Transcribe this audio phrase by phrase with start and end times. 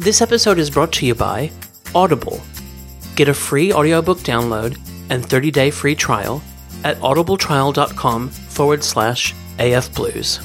[0.00, 1.50] This episode is brought to you by
[1.94, 2.40] Audible.
[3.16, 4.80] Get a free audiobook download
[5.10, 6.42] and 30 day free trial
[6.84, 10.42] at audibletrial.com forward slash afblues.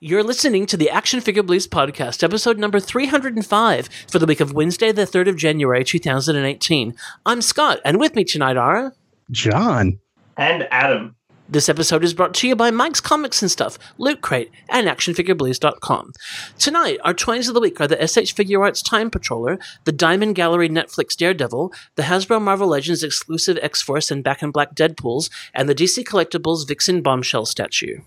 [0.00, 4.52] You're listening to the Action Figure Blues podcast, episode number 305 for the week of
[4.52, 6.94] Wednesday, the 3rd of January, 2018.
[7.26, 8.94] I'm Scott, and with me tonight are.
[9.32, 9.98] John.
[10.36, 11.16] And Adam.
[11.50, 16.12] This episode is brought to you by Mike's Comics and Stuff, Loot Crate, and ActionFigureBlues.com.
[16.58, 20.68] Tonight, our 20s of the week are the SH Figuarts Time Patroller, the Diamond Gallery
[20.68, 25.70] Netflix Daredevil, the Hasbro Marvel Legends exclusive X Force and Back in Black Deadpools, and
[25.70, 28.00] the DC Collectibles Vixen Bombshell statue.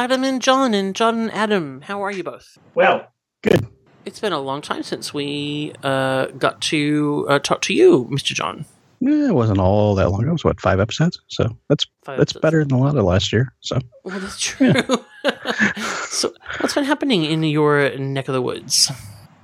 [0.00, 2.56] Adam and John, and John and Adam, how are you both?
[2.74, 3.06] Well,
[3.42, 3.66] Good.
[4.06, 8.32] It's been a long time since we uh, got to uh, talk to you, Mr.
[8.32, 8.64] John.
[9.00, 10.30] Yeah, it wasn't all that long ago.
[10.30, 11.20] It was what five episodes.
[11.28, 12.40] So that's Five that's episodes.
[12.42, 13.52] better than a lot of last year.
[13.60, 14.72] So Well, that's true.
[16.08, 18.90] so, what's been happening in your neck of the woods?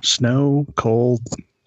[0.01, 1.21] snow, cold.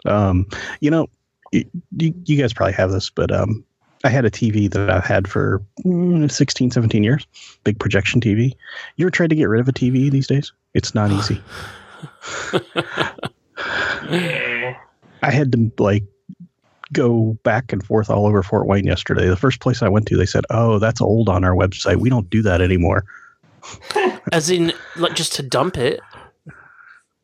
[0.05, 0.47] Um,
[0.81, 1.07] you know,
[1.53, 1.65] you,
[1.97, 3.65] you guys probably have this, but um,
[4.03, 7.27] I had a TV that I've had for mm, 16, 17 years.
[7.65, 8.55] Big projection TV.
[8.97, 10.53] You ever tried to get rid of a TV these days?
[10.73, 11.43] It's not easy.
[15.23, 16.05] I had to like
[16.93, 19.29] go back and forth all over Fort Wayne yesterday.
[19.29, 21.97] The first place I went to, they said, "Oh, that's old on our website.
[21.97, 23.05] We don't do that anymore."
[24.33, 26.01] As in, like, just to dump it?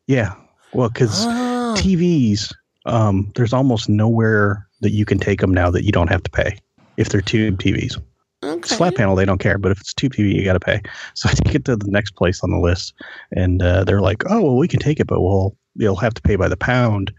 [0.07, 0.35] Yeah,
[0.75, 2.53] well, because Ah, TVs,
[2.85, 6.31] um, there's almost nowhere that you can take them now that you don't have to
[6.31, 6.59] pay
[6.97, 8.01] if they're tube TVs.
[8.43, 8.77] okay.
[8.77, 10.81] Flat panel, they don't care, but if it's tube TV, you got to pay.
[11.15, 12.95] So I take it to the next place on the list,
[13.33, 16.23] and uh, they're like, "Oh, well, we can take it, but we'll you'll have to
[16.23, 17.13] pay by the pound."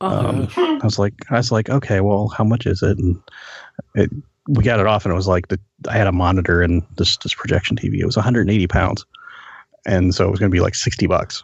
[0.00, 2.98] Oh, Um, I was like, I was like, okay, well, how much is it?
[2.98, 3.20] And
[3.94, 4.10] it,
[4.48, 7.16] we got it off, and it was like the I had a monitor and this
[7.18, 7.98] this projection TV.
[8.00, 9.06] It was 180 pounds,
[9.86, 11.42] and so it was going to be like 60 bucks.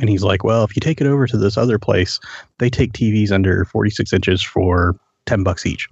[0.00, 2.20] And he's like, well, if you take it over to this other place,
[2.60, 5.88] they take TVs under 46 inches for 10 bucks each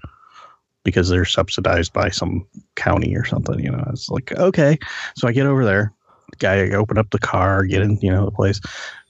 [0.85, 3.59] because they're subsidized by some county or something.
[3.61, 4.79] You know, it's like okay.
[5.17, 5.93] So I get over there.
[6.39, 8.59] Guy, open up the car, get in, you know, the place,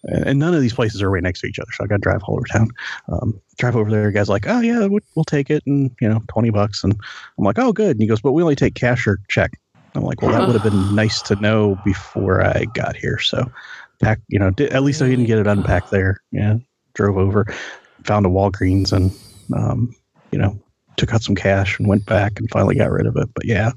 [0.04, 1.70] and none of these places are right next to each other.
[1.72, 2.68] So I got to drive all over town.
[3.08, 4.10] Um, drive over there.
[4.10, 6.82] Guy's like, oh yeah, we'll, we'll take it, and you know, twenty bucks.
[6.82, 6.94] And
[7.38, 7.92] I'm like, oh good.
[7.92, 9.52] And he goes, but we only take cash or check.
[9.94, 13.18] I'm like, well, that would have been nice to know before I got here.
[13.18, 13.50] So,
[14.00, 16.18] pack, you know, di- at least I didn't get it unpacked there.
[16.32, 16.56] Yeah,
[16.94, 17.46] drove over,
[18.04, 19.12] found a Walgreens, and
[19.54, 19.94] um,
[20.32, 20.58] you know,
[20.96, 23.28] took out some cash and went back and finally got rid of it.
[23.34, 23.72] But yeah,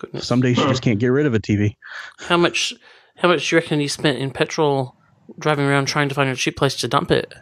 [0.00, 0.26] goodness.
[0.26, 1.76] some days you just can't get rid of a TV.
[2.18, 2.74] How much,
[3.16, 4.94] how much do you reckon you spent in petrol
[5.38, 7.32] driving around trying to find a cheap place to dump it?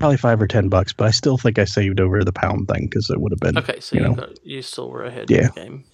[0.00, 2.86] Probably five or ten bucks, but I still think I saved over the pound thing
[2.86, 3.56] because it would have been.
[3.58, 4.14] Okay, so you you, know.
[4.14, 5.46] got, you still were ahead Yeah.
[5.48, 5.84] of the game.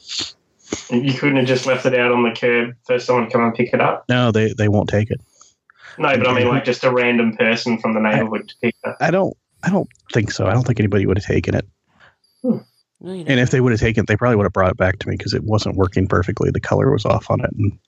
[0.91, 3.55] You couldn't have just left it out on the curb for someone to come and
[3.55, 4.05] pick it up.
[4.09, 5.21] No, they they won't take it.
[5.99, 8.89] No, but I mean, like just a random person from the neighborhood to pick it
[8.89, 8.97] up.
[9.01, 9.37] I don't.
[9.63, 10.47] I don't think so.
[10.47, 11.69] I don't think anybody would have taken it.
[12.43, 12.65] No,
[13.03, 15.09] And if they would have taken it, they probably would have brought it back to
[15.09, 16.51] me because it wasn't working perfectly.
[16.51, 17.79] The color was off on it, and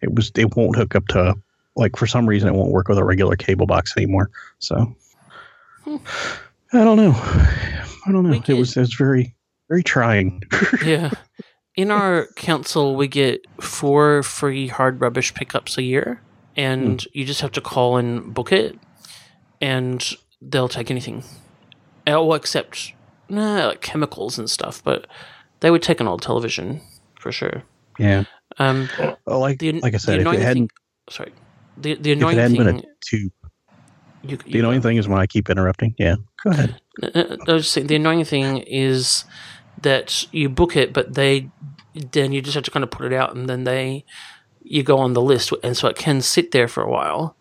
[0.00, 0.30] it was.
[0.36, 1.34] It won't hook up to
[1.76, 4.30] like for some reason it won't work with a regular cable box anymore.
[4.58, 4.94] So
[5.84, 5.96] Hmm.
[6.72, 7.12] I don't know.
[8.06, 8.30] I don't know.
[8.30, 8.76] We It was.
[8.76, 9.34] It was very
[9.68, 10.42] very trying.
[10.84, 11.10] yeah.
[11.76, 16.20] In our council, we get four free hard rubbish pickups a year,
[16.56, 18.78] and you just have to call and book it,
[19.60, 21.24] and they'll take anything.
[22.06, 22.92] Well, except
[23.30, 25.06] nah, like chemicals and stuff, but
[25.60, 26.80] they would take an old television
[27.18, 27.62] for sure.
[27.98, 28.24] yeah.
[28.58, 28.88] Um,
[29.26, 30.70] Well, like the, like I said, the if annoying it hadn't thing,
[31.08, 31.32] sorry,
[31.76, 33.32] the the if it annoying hadn't thing, been a tube,
[34.22, 35.94] you, the you annoying thing is when I keep interrupting.
[35.98, 36.16] Yeah.
[36.44, 36.80] Go ahead.
[37.02, 39.24] I was just saying, the annoying thing is
[39.82, 41.48] that you book it, but they
[42.12, 44.04] then you just have to kind of put it out, and then they
[44.62, 47.36] you go on the list, and so it can sit there for a while,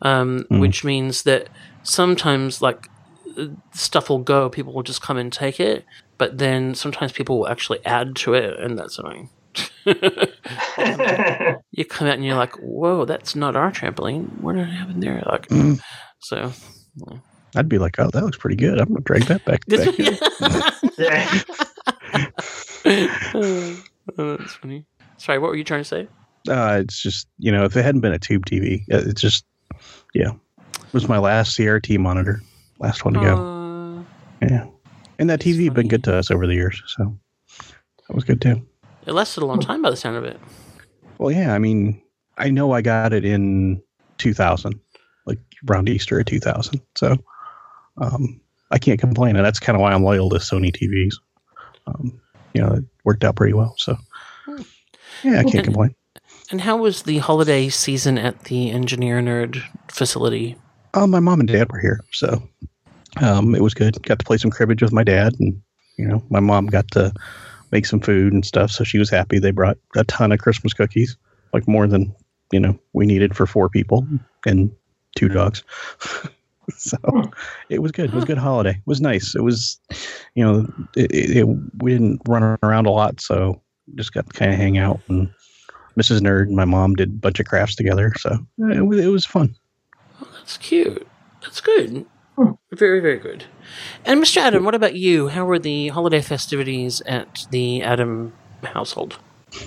[0.00, 0.60] um, Mm.
[0.60, 1.48] which means that
[1.82, 2.88] sometimes like
[3.72, 5.84] stuff will go, people will just come and take it,
[6.18, 9.30] but then sometimes people will actually add to it, and that's annoying.
[9.84, 9.94] you
[11.84, 14.40] come out and you're like, "Whoa, that's not our trampoline.
[14.40, 15.80] What happened there?" Like, Mm.
[16.20, 16.52] so.
[17.54, 18.78] I'd be like, oh, that looks pretty good.
[18.78, 19.66] I'm gonna drag that back.
[19.66, 20.16] back here.
[20.96, 21.40] yeah.
[23.34, 23.82] oh,
[24.38, 24.86] that's funny.
[25.18, 26.08] Sorry, what were you trying to say?
[26.48, 29.44] Uh, it's just you know, if it hadn't been a tube TV, uh, it's just
[30.14, 32.40] yeah, it was my last CRT monitor,
[32.82, 33.36] last one to go.
[33.36, 34.66] Uh, Yeah,
[35.18, 37.16] and that That's TV been good to us over the years, so
[38.08, 38.66] that was good too.
[39.06, 40.38] it lasted a long time by the sound of it.
[41.18, 42.00] Well, yeah, I mean,
[42.38, 43.80] I know I got it in
[44.18, 44.78] 2000,
[45.26, 45.38] like
[45.70, 46.80] around Easter of 2000.
[46.96, 47.16] So
[47.98, 48.40] um,
[48.72, 51.14] I can't complain, and that's kind of why I'm loyal to Sony TVs.
[51.86, 52.20] Um,
[52.54, 53.74] you know, it worked out pretty well.
[53.78, 53.96] So
[54.46, 54.62] Hmm.
[55.22, 55.94] yeah, I can't And- complain.
[56.50, 60.56] And how was the holiday season at the Engineer Nerd facility?
[60.92, 62.42] Oh, my mom and dad were here, so
[63.20, 64.02] um, it was good.
[64.02, 65.60] Got to play some cribbage with my dad, and
[65.98, 67.12] you know, my mom got to
[67.70, 69.38] make some food and stuff, so she was happy.
[69.38, 71.16] They brought a ton of Christmas cookies,
[71.52, 72.14] like more than
[72.52, 74.06] you know we needed for four people
[74.46, 74.70] and
[75.16, 75.62] two dogs.
[76.76, 76.96] so
[77.68, 78.10] it was good.
[78.10, 78.70] It was a good holiday.
[78.70, 79.34] It was nice.
[79.34, 79.78] It was,
[80.34, 81.44] you know, it, it, it,
[81.82, 83.60] we didn't run around a lot, so
[83.94, 85.00] just got to kind of hang out.
[85.08, 85.32] And
[85.98, 86.20] Mrs.
[86.20, 89.26] Nerd and my mom did a bunch of crafts together, so it was it was
[89.26, 89.54] fun.
[90.20, 91.06] That's cute.
[91.42, 92.06] That's good.
[92.36, 92.52] Hmm.
[92.72, 93.44] Very, very good.
[94.04, 94.38] And Mr.
[94.38, 95.28] Adam, what about you?
[95.28, 98.32] How were the holiday festivities at the Adam
[98.62, 99.18] household?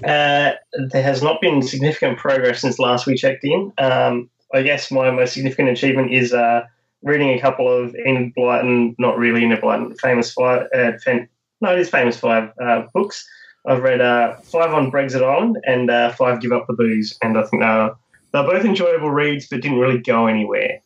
[0.03, 0.53] Uh,
[0.89, 3.71] there has not been significant progress since last we checked in.
[3.77, 6.63] Um, I guess my most significant achievement is uh,
[7.03, 11.29] reading a couple of Enid Blyton, not really Enid Blyton, famous five, uh, fan,
[11.61, 13.27] no, it is famous five uh, books.
[13.67, 17.37] I've read uh, five on Brexit Island and uh, five Give Up the Booze, and
[17.37, 17.91] I think they're,
[18.31, 20.81] they're both enjoyable reads, but didn't really go anywhere.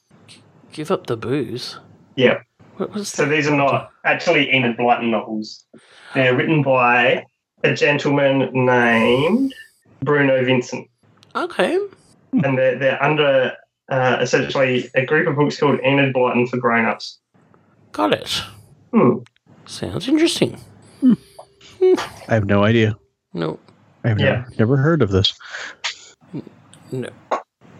[0.73, 1.77] Give up the booze.
[2.15, 2.39] Yeah.
[2.77, 5.65] What was So these are not actually Enid Blyton novels.
[6.13, 7.25] They're written by
[7.63, 9.53] a gentleman named
[10.01, 10.87] Bruno Vincent.
[11.35, 11.77] Okay.
[12.31, 13.51] and they're, they're under
[13.89, 17.19] uh, essentially a group of books called Enid Blyton for Grown-Ups.
[17.91, 18.41] Got it.
[18.93, 19.17] Hmm.
[19.65, 20.59] Sounds interesting.
[21.81, 21.95] I
[22.33, 22.97] have no idea.
[23.33, 23.59] No.
[24.03, 24.25] I've Yeah.
[24.35, 25.33] never, never heard of this.
[26.91, 27.09] No.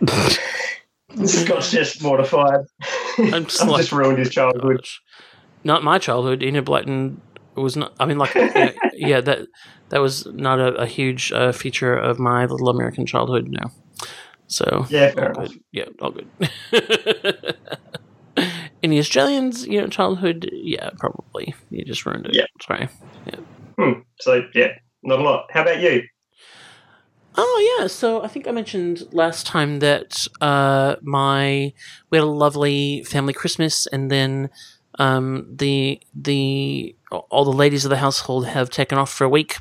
[1.25, 2.61] Scott's just mortified.
[3.17, 4.77] I'm just like- just ruined his childhood.
[4.77, 5.01] Gosh.
[5.63, 6.41] Not my childhood.
[6.43, 7.17] Enid Blyton
[7.55, 7.93] was not.
[7.99, 9.39] I mean, like, yeah, yeah, that
[9.89, 13.47] that was not a, a huge uh, feature of my little American childhood.
[13.49, 13.69] No.
[14.47, 15.59] So Yeah, fair all good.
[15.71, 16.27] Yeah, all good.
[18.81, 21.53] In the Australians, you know, childhood, yeah, probably.
[21.69, 22.35] You just ruined it.
[22.35, 22.45] Yeah.
[22.65, 22.87] Sorry.
[23.77, 23.99] Hmm.
[24.21, 24.69] So yeah,
[25.03, 25.47] not a lot.
[25.51, 26.03] How about you?
[27.35, 31.73] Oh yeah, so I think I mentioned last time that uh, my
[32.09, 34.49] we had a lovely family Christmas, and then
[34.97, 36.95] um, the the
[37.29, 39.57] all the ladies of the household have taken off for a week,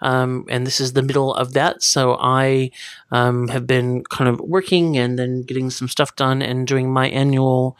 [0.00, 1.82] um, and this is the middle of that.
[1.82, 2.70] So I
[3.10, 7.08] um, have been kind of working and then getting some stuff done and doing my
[7.08, 7.76] annual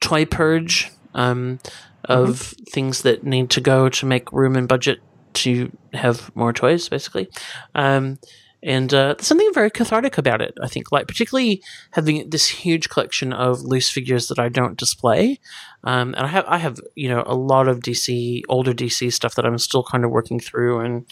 [0.00, 1.58] toy purge um,
[2.04, 5.00] of things that need to go to make room and budget
[5.34, 7.28] to have more toys, basically.
[7.74, 8.18] Um,
[8.66, 10.58] and uh, there's something very cathartic about it.
[10.60, 15.38] I think, like particularly having this huge collection of loose figures that I don't display,
[15.84, 19.36] um, and I have I have you know a lot of DC older DC stuff
[19.36, 21.06] that I'm still kind of working through, and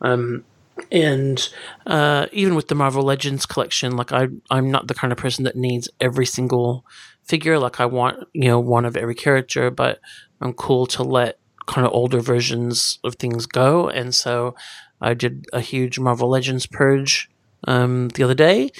[0.00, 0.44] um,
[0.92, 1.48] and
[1.84, 5.44] uh, even with the Marvel Legends collection, like I I'm not the kind of person
[5.44, 6.86] that needs every single
[7.24, 7.58] figure.
[7.58, 9.98] Like I want you know one of every character, but
[10.40, 14.54] I'm cool to let kind of older versions of things go, and so
[15.00, 17.30] I did a huge Marvel Legends purge
[17.66, 18.70] um, the other day,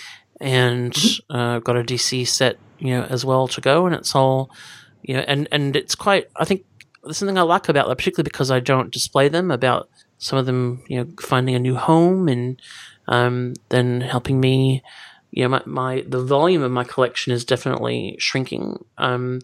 [0.41, 0.97] and
[1.29, 4.51] uh, got a DC set, you know, as well to go, and it's all,
[5.03, 6.29] you know, and and it's quite.
[6.37, 6.65] I think
[7.03, 9.51] there's something I like about that, particularly because I don't display them.
[9.51, 9.89] About
[10.19, 12.61] some of them, you know, finding a new home, and
[13.09, 14.83] um, then helping me.
[15.33, 19.41] You know, my, my the volume of my collection is definitely shrinking um,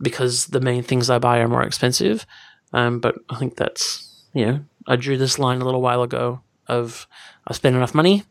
[0.00, 2.26] because the main things I buy are more expensive.
[2.72, 6.40] Um, but I think that's you know I drew this line a little while ago
[6.68, 7.06] of
[7.46, 8.24] I spend enough money,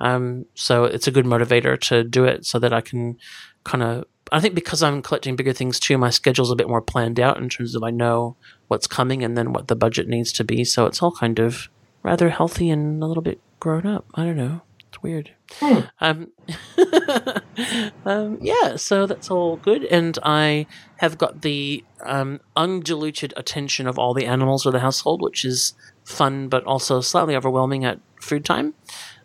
[0.00, 3.18] um, so it's a good motivator to do it so that I can
[3.64, 4.04] kind of.
[4.32, 7.38] I think because I'm collecting bigger things too, my schedule's a bit more planned out
[7.38, 8.36] in terms of I know
[8.66, 10.64] what's coming and then what the budget needs to be.
[10.64, 11.68] So it's all kind of
[12.02, 14.04] rather healthy and a little bit grown up.
[14.14, 14.62] I don't know.
[14.88, 15.30] It's weird.
[15.52, 15.80] Hmm.
[16.00, 16.32] Um,
[18.04, 23.98] um, yeah, so that's all good, and I have got the um, undiluted attention of
[23.98, 25.74] all the animals of the household, which is
[26.06, 28.72] fun but also slightly overwhelming at food time.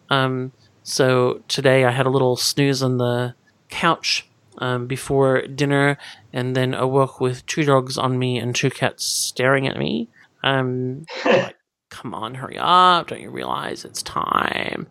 [0.10, 0.52] Um,
[0.84, 3.36] so today I had a little snooze on the
[3.70, 5.98] couch um, before dinner,
[6.34, 10.10] and then awoke with two dogs on me and two cats staring at me.
[10.44, 11.06] Um,
[11.92, 13.08] come on, hurry up!
[13.08, 14.88] Don't you realize it's time?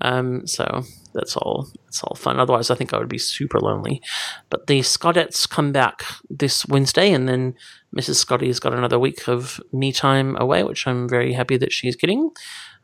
[0.00, 1.68] Um, so that's all.
[1.88, 2.40] It's all fun.
[2.40, 4.00] Otherwise, I think I would be super lonely.
[4.48, 7.54] But the Scottettes come back this Wednesday, and then
[7.94, 8.14] Mrs.
[8.14, 11.96] Scotty has got another week of me time away, which I'm very happy that she's
[11.96, 12.30] getting.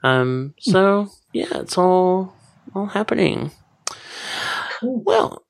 [0.02, 2.34] Um, so yeah, it's all
[2.74, 3.52] all happening.
[4.82, 5.42] Well,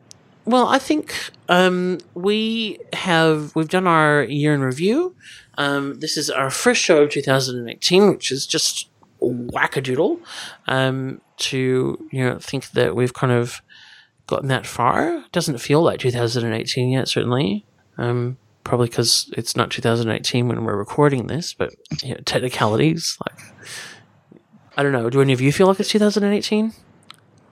[0.44, 1.14] well, I think
[1.48, 5.14] um, we have we've done our year in review.
[5.60, 8.88] Um, this is our first show of 2018, which is just
[9.20, 10.18] wackadoodle.
[10.66, 13.60] Um, to you know think that we've kind of
[14.26, 15.18] gotten that far.
[15.18, 17.66] It doesn't feel like 2018 yet, certainly.
[17.98, 23.18] Um, probably because it's not 2018 when we're recording this, but you know, technicalities.
[23.26, 23.38] Like,
[24.78, 25.10] I don't know.
[25.10, 26.72] Do any of you feel like it's 2018?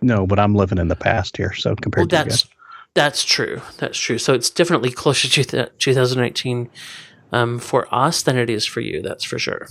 [0.00, 2.48] No, but I'm living in the past here, so Well, compared to you that's
[2.94, 3.60] that's true.
[3.76, 4.16] That's true.
[4.16, 6.70] So it's definitely closer to th- 2018
[7.32, 9.02] um, for us than it is for you.
[9.02, 9.68] That's for sure.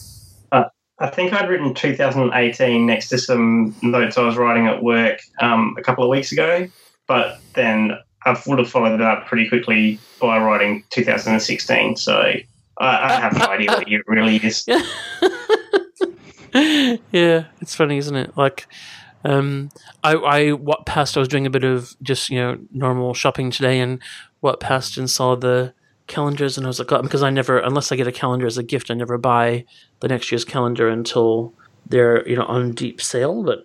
[1.00, 5.76] I think I'd written 2018 next to some notes I was writing at work um,
[5.78, 6.68] a couple of weeks ago,
[7.08, 7.92] but then
[8.26, 11.98] I would have followed that up pretty quickly by writing 2016.
[11.98, 12.44] So I,
[12.80, 14.68] I have no idea what year it really is.
[17.12, 17.46] Yeah.
[17.62, 18.36] it's funny, isn't it?
[18.36, 18.66] Like,
[19.24, 19.70] um,
[20.04, 21.16] I, I what passed.
[21.16, 24.02] I was doing a bit of just you know normal shopping today, and
[24.40, 25.74] what passed and saw the
[26.08, 28.58] calendars, and I was like, oh, because I never, unless I get a calendar as
[28.58, 29.66] a gift, I never buy
[30.00, 31.54] the next year's calendar until
[31.86, 33.44] they're you know on deep sale.
[33.44, 33.60] But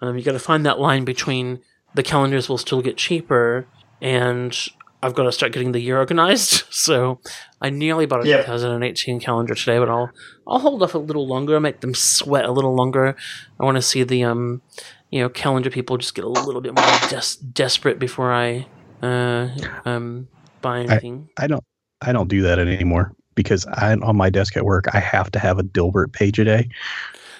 [0.00, 1.60] um, you got to find that line between
[1.94, 3.66] the calendars will still get cheaper
[4.00, 4.56] and
[5.02, 6.64] I've got to start getting the year organized.
[6.72, 7.20] So
[7.60, 8.38] I nearly bought a Yeah.
[8.38, 10.10] 2018 calendar today, but I'll
[10.46, 13.14] I'll hold off a little longer, make them sweat a little longer.
[13.58, 14.62] I want to see the um,
[15.10, 18.66] you know, calendar people just get a little bit more des- desperate before I
[19.02, 19.48] uh
[19.84, 20.28] um
[20.62, 21.28] buy anything.
[21.36, 21.64] I don't
[22.02, 25.38] I don't do that anymore because I on my desk at work I have to
[25.38, 26.68] have a Dilbert page a day.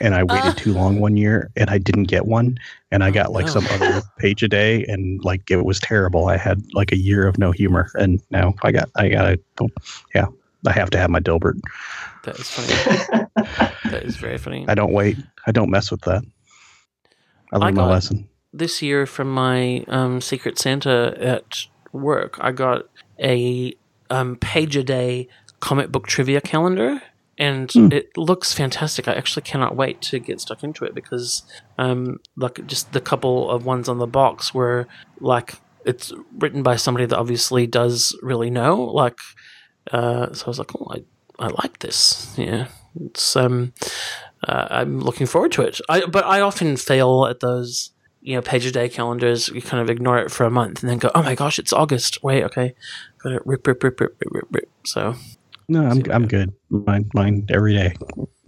[0.03, 0.55] And I waited Ah.
[0.57, 2.57] too long one year and I didn't get one.
[2.91, 6.29] And I Oh, got like some other page a day and like it was terrible.
[6.29, 9.39] I had like a year of no humor and now I got I got a
[10.15, 10.27] yeah,
[10.67, 11.61] I have to have my Dilbert.
[12.25, 13.19] that is funny.
[13.91, 14.65] that is very funny.
[14.69, 15.19] I don't wait.
[15.47, 16.23] I don't mess with that.
[17.53, 18.29] I learned my lesson.
[18.55, 22.87] this year from my um, Secret Santa at work, I got
[23.19, 23.75] a
[24.11, 25.29] um, page a day
[25.61, 27.03] comic book trivia calendar,
[27.39, 27.89] and Hmm.
[27.93, 29.09] it looks fantastic.
[29.09, 31.43] I actually cannot wait to get stuck into it because,
[31.79, 34.87] um, like, just the couple of ones on the box were
[35.21, 35.55] like
[35.87, 38.77] it's written by somebody that obviously does really know.
[38.83, 39.19] Like,
[39.93, 41.03] uh, so I was like, oh, I,
[41.45, 42.35] I like this.
[42.37, 42.67] Yeah,
[43.03, 43.73] it's um,
[44.47, 45.81] uh, I'm looking forward to it.
[45.89, 49.49] I but I often fail at those you know page a day calendars.
[49.49, 51.73] You kind of ignore it for a month and then go, oh my gosh, it's
[51.73, 52.23] August.
[52.23, 52.75] Wait, okay,
[53.23, 54.69] got to rip, rip, rip, rip, rip, rip, rip.
[54.85, 55.15] So
[55.69, 56.53] No, I'm I'm good.
[56.71, 57.95] Mine mine every day.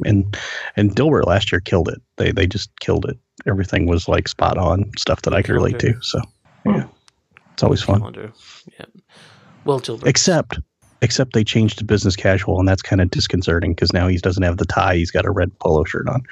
[0.04, 0.36] And
[0.76, 2.00] and Dilbert last year killed it.
[2.16, 3.18] They they just killed it.
[3.46, 5.94] Everything was like spot on stuff that I could relate to.
[6.02, 6.20] So
[6.66, 6.86] yeah.
[7.54, 7.98] It's always fun.
[7.98, 8.32] calendar,
[8.78, 8.86] yeah.
[9.64, 10.58] Well, Gilbert, Except
[11.02, 14.42] except they changed to business casual and that's kind of disconcerting because now he doesn't
[14.42, 16.22] have the tie, he's got a red polo shirt on.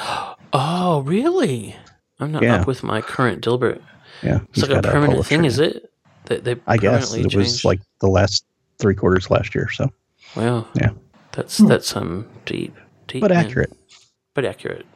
[0.52, 1.76] oh really?
[2.18, 2.60] I'm not Yeah.
[2.60, 3.80] up with my current Dilbert.
[4.22, 4.40] Yeah.
[4.50, 5.92] It's like a permanent thing, shirt is it?
[6.26, 8.44] They, they I guess permanently it was like the last
[8.78, 9.90] three quarters last year, so
[10.36, 10.90] wow, yeah.
[11.32, 12.74] That's that's um deep,
[13.08, 13.44] deep, but man.
[13.46, 13.72] accurate.
[14.34, 14.86] but accurate.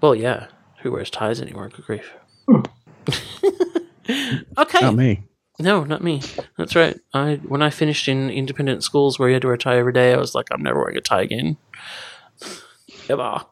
[0.00, 0.46] Well, yeah.
[0.82, 1.68] Who wears ties anymore?
[1.68, 2.10] Good grief.
[4.58, 4.80] okay.
[4.80, 5.22] Not me.
[5.58, 6.22] No, not me.
[6.56, 6.98] That's right.
[7.12, 9.92] I when I finished in independent schools where you had to wear a tie every
[9.92, 11.58] day, I was like, I'm never wearing a tie again.
[13.10, 13.22] Ever.
[13.22, 13.42] I've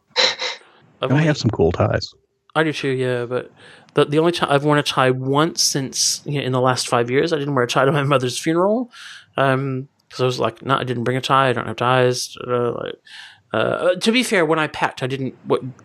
[1.03, 2.13] And I only- have some cool ties.
[2.55, 3.27] I do too, yeah.
[3.27, 3.53] But
[3.95, 6.89] the the only time I've worn a tie once since you know, in the last
[6.89, 8.91] five years, I didn't wear a tie to my mother's funeral
[9.35, 11.49] because I was like, no, I didn't bring a tie.
[11.49, 12.37] I don't have ties.
[12.47, 12.95] Uh, like,
[13.53, 15.35] uh, to be fair, when I packed, I didn't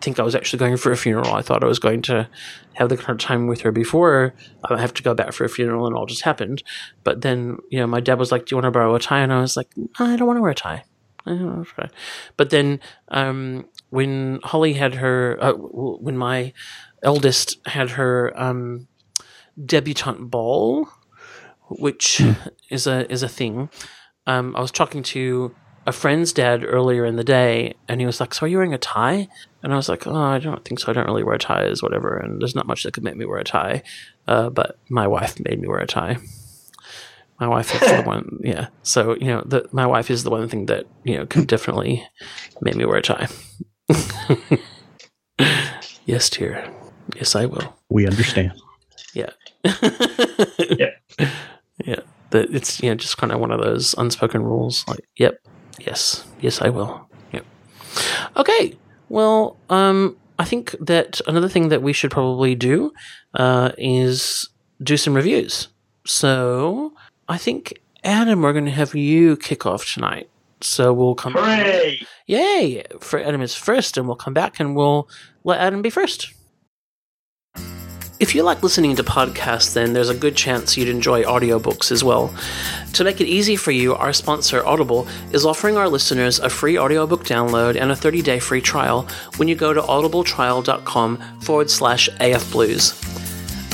[0.00, 1.34] think I was actually going for a funeral.
[1.34, 2.28] I thought I was going to
[2.74, 4.34] have the kind of time with her before
[4.68, 6.62] I have to go back for a funeral, and all just happened.
[7.04, 9.20] But then, you know, my dad was like, "Do you want to borrow a tie?"
[9.20, 9.68] And I was like,
[9.98, 10.84] "I don't want to wear a tie."
[12.36, 16.52] But then, um, when Holly had her, uh, when my
[17.04, 18.88] eldest had her um,
[19.62, 20.88] debutante ball,
[21.68, 22.22] which
[22.70, 23.68] is a is a thing.
[24.26, 25.54] Um, I was talking to
[25.86, 28.74] a friend's dad earlier in the day, and he was like, "So are you wearing
[28.74, 29.28] a tie?"
[29.62, 30.90] And I was like, "Oh, I don't think so.
[30.90, 33.38] I don't really wear ties, whatever." And there's not much that could make me wear
[33.38, 33.82] a tie,
[34.26, 36.16] uh, but my wife made me wear a tie.
[37.40, 38.68] My wife is the one, yeah.
[38.82, 42.06] So you know, the, my wife is the one thing that you know could definitely
[42.60, 43.28] make me wear a tie.
[46.06, 46.72] yes, dear.
[47.14, 47.76] Yes, I will.
[47.88, 48.52] We understand.
[49.14, 49.30] Yeah.
[50.76, 50.90] Yeah.
[51.84, 52.00] Yeah.
[52.30, 54.84] That it's you know just kind of one of those unspoken rules.
[54.88, 55.38] Like, yep,
[55.78, 57.08] yes, yes, I will.
[57.32, 57.44] Yep.
[58.36, 58.76] Okay.
[59.08, 62.92] Well, um, I think that another thing that we should probably do
[63.34, 64.48] uh, is
[64.82, 65.68] do some reviews.
[66.06, 66.92] So
[67.28, 70.28] I think Adam, we're going to have you kick off tonight.
[70.60, 71.34] So we'll come.
[71.34, 72.00] Hooray!
[72.26, 72.82] Yay!
[73.00, 75.08] For Adam is first, and we'll come back and we'll
[75.44, 76.32] let Adam be first.
[78.20, 82.04] If you like listening to podcasts, then there's a good chance you'd enjoy audiobooks as
[82.04, 82.32] well.
[82.92, 86.78] To make it easy for you, our sponsor, Audible, is offering our listeners a free
[86.78, 92.08] audiobook download and a 30 day free trial when you go to audibletrial.com forward slash
[92.20, 92.94] afblues.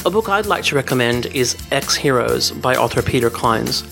[0.06, 3.84] A book I'd like to recommend is Ex Heroes by author Peter Clines.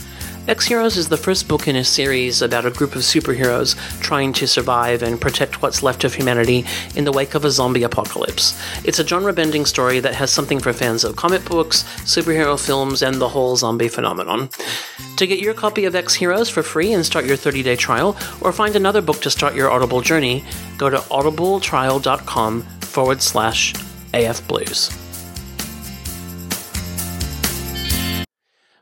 [0.48, 4.32] Ex Heroes is the first book in a series about a group of superheroes trying
[4.32, 6.64] to survive and protect what's left of humanity
[6.96, 8.58] in the wake of a zombie apocalypse.
[8.82, 13.02] It's a genre bending story that has something for fans of comic books, superhero films,
[13.02, 14.48] and the whole zombie phenomenon.
[15.18, 18.16] To get your copy of Ex Heroes for free and start your 30 day trial,
[18.40, 20.42] or find another book to start your Audible journey,
[20.78, 23.74] go to audibletrial.com forward slash
[24.14, 25.07] afblues.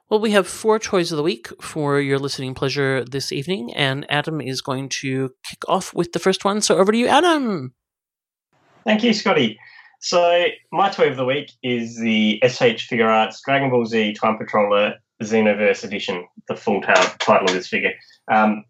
[0.08, 4.06] Well, we have four toys of the week for your listening pleasure this evening, and
[4.08, 6.60] Adam is going to kick off with the first one.
[6.60, 7.74] So over to you, Adam.
[8.84, 9.58] Thank you, Scotty.
[10.00, 14.94] So my toy of the week is the SH Figuarts Dragon Ball Z Time Patroller
[15.24, 17.94] Xenoverse Edition, the full title of this figure.
[18.30, 18.64] Um,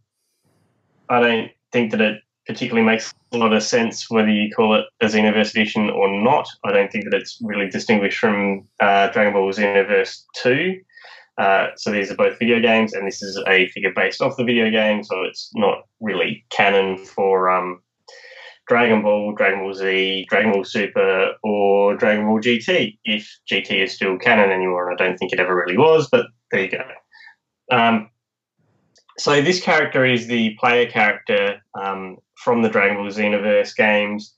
[1.10, 4.86] I don't think that it particularly makes a lot of sense whether you call it
[5.02, 6.48] a Xenoverse Edition or not.
[6.64, 10.80] I don't think that it's really distinguished from uh, Dragon Ball Xenoverse 2.
[11.38, 14.44] Uh, so these are both video games, and this is a figure based off the
[14.44, 17.80] video game, so it's not really canon for um,
[18.68, 23.92] Dragon Ball, Dragon Ball Z, Dragon Ball Super, or Dragon Ball GT, if GT is
[23.92, 27.76] still canon anymore, and I don't think it ever really was, but there you go.
[27.76, 28.10] Um,
[29.18, 34.35] so this character is the player character um, from the Dragon Ball Xenoverse games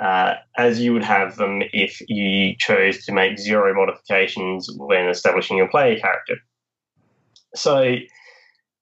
[0.00, 5.58] uh, as you would have them if you chose to make zero modifications when establishing
[5.58, 6.36] your player character.
[7.54, 7.96] So,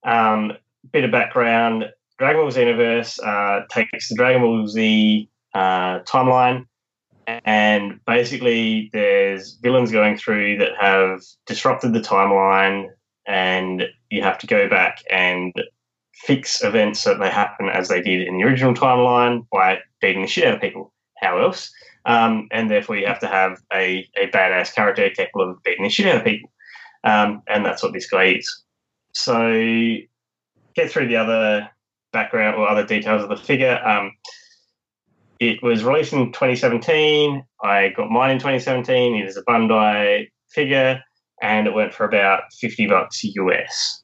[0.05, 0.53] um,
[0.91, 1.85] bit of background
[2.19, 6.65] Dragon Ball Xenoverse uh, takes the Dragon Ball Z uh, timeline,
[7.27, 12.87] and basically there's villains going through that have disrupted the timeline,
[13.25, 15.53] and you have to go back and
[16.13, 20.27] fix events that they happen as they did in the original timeline by beating the
[20.27, 21.71] shit out of people how else?
[22.05, 25.89] Um, and therefore, you have to have a, a badass character capable of beating the
[25.89, 26.51] shit out of people.
[27.03, 28.63] Um, and that's what this guy is.
[29.13, 29.51] So,
[30.75, 31.69] get through the other
[32.11, 33.79] background or other details of the figure.
[33.85, 34.11] Um,
[35.39, 37.43] it was released in 2017.
[37.63, 39.15] I got mine in 2017.
[39.15, 41.01] It is a Bandai figure,
[41.41, 44.03] and it went for about 50 bucks US.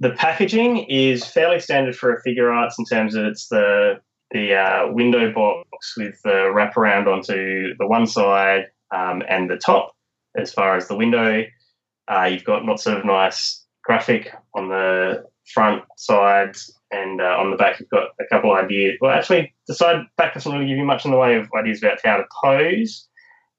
[0.00, 4.00] The packaging is fairly standard for a Figuarts in terms of it's the
[4.32, 9.92] the uh, window box with the wraparound onto the one side um, and the top
[10.36, 11.44] as far as the window.
[12.08, 17.56] Uh, you've got lots of nice graphic on the front sides and uh, on the
[17.56, 18.96] back you've got a couple ideas.
[19.00, 21.82] Well, actually, the side back doesn't really give you much in the way of ideas
[21.82, 23.08] about how to pose,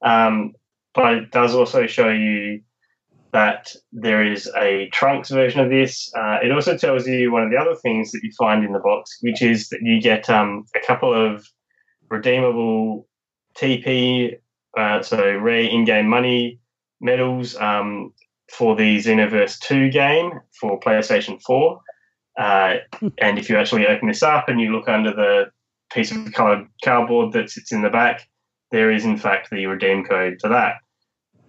[0.03, 0.53] um,
[0.93, 2.61] but it does also show you
[3.33, 6.11] that there is a Trunks version of this.
[6.15, 8.79] Uh, it also tells you one of the other things that you find in the
[8.79, 11.45] box, which is that you get um, a couple of
[12.09, 13.07] redeemable
[13.57, 14.37] TP,
[14.77, 16.59] uh, so rare in-game money
[17.01, 18.13] medals um,
[18.51, 21.81] for the Xenoverse 2 game for PlayStation 4.
[22.37, 22.75] Uh,
[23.17, 25.45] and if you actually open this up and you look under the
[25.91, 28.27] piece of coloured cardboard that sits in the back,
[28.71, 30.75] there is in fact the redeem code for that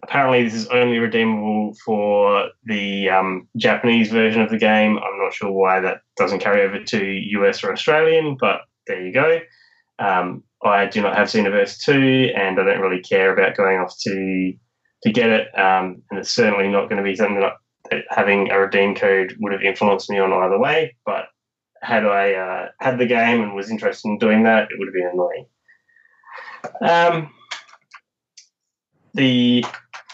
[0.04, 4.98] apparently this is only redeemable for the um, Japanese version of the game.
[4.98, 7.04] I'm not sure why that doesn't carry over to
[7.38, 9.40] US or Australian, but there you go.
[9.98, 13.94] Um, I do not have Xenoverse 2, and I don't really care about going off
[14.02, 14.52] to
[15.02, 15.58] to get it.
[15.58, 17.52] Um, and it's certainly not going to be something that,
[17.90, 20.96] that, having a redeem code would have influenced me on either way.
[21.04, 21.26] But
[21.82, 24.94] had I uh, had the game and was interested in doing that, it would have
[24.94, 25.46] been annoying.
[26.80, 27.34] Um,
[29.12, 29.64] the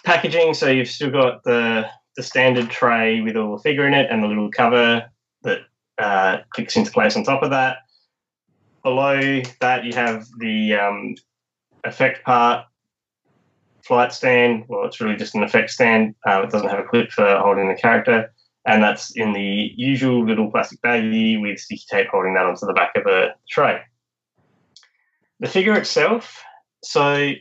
[0.05, 0.55] packaging.
[0.55, 4.23] So you've still got the the standard tray with all the figure in it and
[4.23, 5.09] the little cover
[5.43, 5.61] that
[5.99, 7.79] uh, clicks into place on top of that.
[8.83, 11.15] Below that, you have the um,
[11.85, 12.67] effect part
[13.83, 14.65] flight stand.
[14.69, 16.15] Well, it's really just an effect stand.
[16.27, 18.33] Uh, it doesn't have a clip for holding the character.
[18.67, 22.73] And that's in the usual little plastic baggie with sticky tape holding that onto the
[22.73, 23.81] back of the tray.
[25.41, 26.43] The figure itself,
[26.85, 27.33] so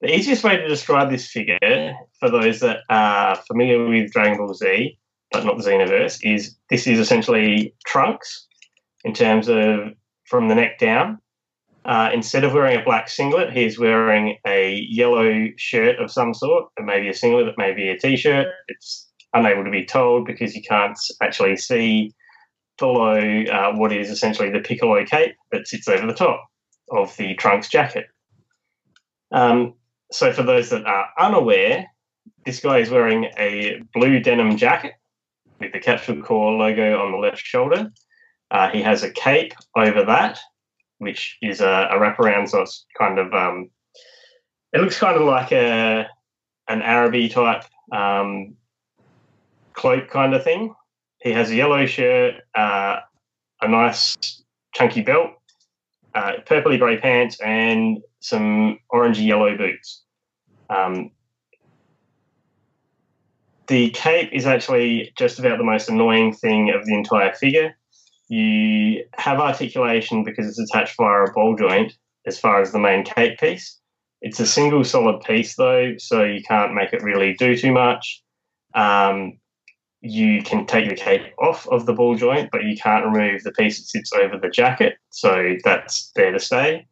[0.00, 4.54] the easiest way to describe this figure, for those that are familiar with Dragon Ball
[4.54, 4.98] Z,
[5.32, 8.46] but not the Xenoverse, is this is essentially Trunks
[9.04, 9.92] in terms of
[10.24, 11.18] from the neck down.
[11.84, 16.64] Uh, instead of wearing a black singlet, he's wearing a yellow shirt of some sort,
[16.76, 18.48] it may be a singlet, it may be a t-shirt.
[18.66, 22.12] It's unable to be told because you can't actually see
[22.76, 26.44] below uh, what is essentially the Piccolo cape that sits over the top
[26.90, 28.06] of the Trunks jacket.
[29.30, 29.74] Um,
[30.12, 31.86] so for those that are unaware,
[32.44, 34.92] this guy is wearing a blue denim jacket
[35.58, 37.90] with the Capsule Corp logo on the left shoulder.
[38.50, 40.38] Uh, he has a cape over that,
[40.98, 43.70] which is a, a wraparound, so it's kind of um,
[44.72, 46.06] it looks kind of like a
[46.68, 48.54] an Araby type um,
[49.72, 50.74] cloak kind of thing.
[51.22, 53.00] He has a yellow shirt, uh,
[53.60, 54.16] a nice
[54.74, 55.30] chunky belt,
[56.14, 60.02] uh, purpley grey pants, and some orangey yellow boots.
[60.68, 61.10] Um,
[63.66, 67.76] the cape is actually just about the most annoying thing of the entire figure.
[68.28, 71.92] You have articulation because it's attached via a ball joint
[72.26, 73.80] as far as the main cape piece.
[74.22, 78.22] It's a single solid piece though, so you can't make it really do too much.
[78.74, 79.38] Um,
[80.00, 83.52] you can take the cape off of the ball joint, but you can't remove the
[83.52, 86.86] piece that sits over the jacket, so that's there to stay.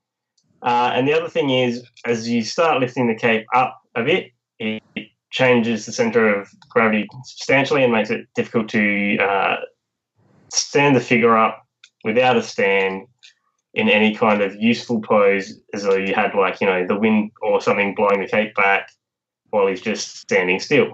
[0.64, 4.32] Uh, and the other thing is, as you start lifting the cape up a bit,
[4.58, 4.82] it
[5.30, 9.56] changes the center of gravity substantially and makes it difficult to uh,
[10.48, 11.66] stand the figure up
[12.02, 13.06] without a stand
[13.74, 17.30] in any kind of useful pose, as though you had like you know the wind
[17.42, 18.88] or something blowing the cape back
[19.50, 20.92] while he's just standing still.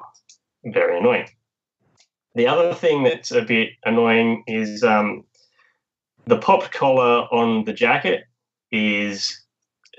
[0.65, 1.29] Very annoying.
[2.35, 5.25] The other thing that's a bit annoying is um,
[6.27, 8.25] the popped collar on the jacket
[8.73, 9.41] is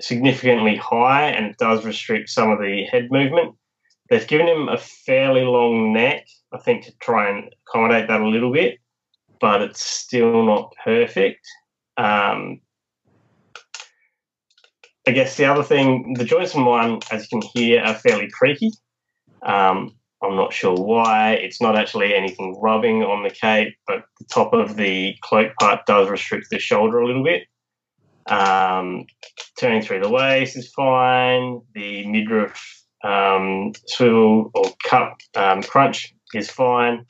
[0.02, 3.54] significantly high and it does restrict some of the head movement.
[4.10, 8.28] They've given him a fairly long neck, I think, to try and accommodate that a
[8.28, 8.78] little bit,
[9.40, 11.46] but it's still not perfect.
[11.96, 12.60] Um,
[15.06, 18.30] I guess the other thing, the joints in one, as you can hear, are fairly
[18.30, 18.70] creaky.
[19.44, 21.32] Um, I'm not sure why.
[21.32, 25.84] It's not actually anything rubbing on the cape, but the top of the cloak part
[25.86, 27.44] does restrict the shoulder a little bit.
[28.26, 29.06] Um,
[29.58, 31.60] turning through the waist is fine.
[31.74, 37.04] The midriff um, swivel or cup um, crunch is fine.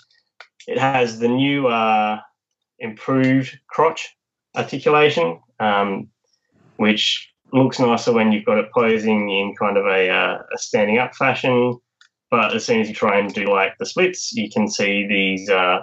[0.67, 2.21] It has the new uh,
[2.79, 4.09] improved crotch
[4.57, 6.09] articulation, um,
[6.77, 10.99] which looks nicer when you've got it posing in kind of a, uh, a standing
[10.99, 11.79] up fashion.
[12.31, 15.51] But as soon as you try and do like the splits, you can see these
[15.51, 15.81] uh,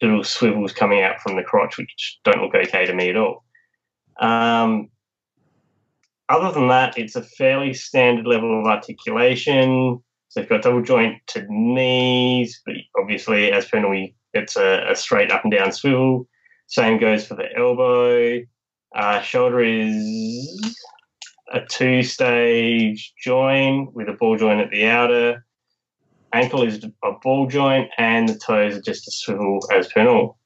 [0.00, 3.44] little swivels coming out from the crotch, which don't look okay to me at all.
[4.18, 4.90] Um,
[6.28, 10.02] other than that, it's a fairly standard level of articulation.
[10.28, 14.94] So you've got double joint to knees, but obviously, as per normal, it's a, a,
[14.94, 16.28] straight up and down swivel.
[16.66, 18.40] Same goes for the elbow.
[18.94, 20.76] Uh, shoulder is
[21.52, 25.44] a two stage join with a ball joint at the outer
[26.32, 30.38] ankle is a ball joint, and the toes are just a swivel as per normal.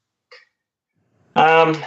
[1.35, 1.81] Um,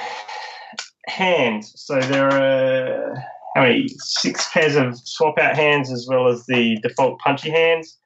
[1.07, 1.73] hands.
[1.77, 3.15] So there are
[3.57, 3.89] how many?
[3.99, 7.99] Six pairs of swap out hands as well as the default punchy hands.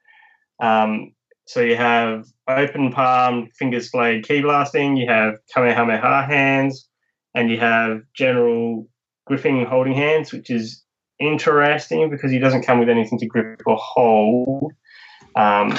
[0.61, 1.11] Um,
[1.45, 4.95] so you have open palm, fingers blade ki blasting.
[4.95, 6.87] You have kamehameha hands,
[7.35, 8.87] and you have general
[9.25, 10.81] gripping holding hands, which is
[11.19, 14.71] interesting because he doesn't come with anything to grip or hold.
[15.35, 15.77] Um,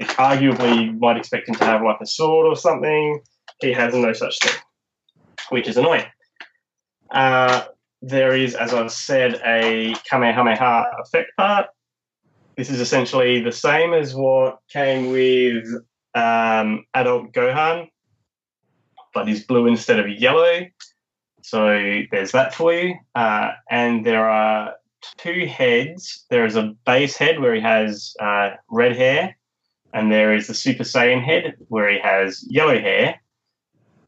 [0.00, 3.20] arguably, you might expect him to have like a sword or something.
[3.60, 4.60] He has no such thing,
[5.50, 6.06] which is annoying.
[7.10, 7.64] Uh,
[8.02, 11.66] there is, as I've said, a Kamehameha effect part.
[12.56, 15.64] This is essentially the same as what came with
[16.14, 17.88] um, adult Gohan,
[19.14, 20.66] but is blue instead of yellow.
[21.42, 22.96] So there's that for you.
[23.14, 24.74] Uh, and there are
[25.16, 26.26] two heads.
[26.30, 29.36] There is a base head where he has uh, red hair,
[29.94, 33.20] and there is the Super Saiyan head where he has yellow hair.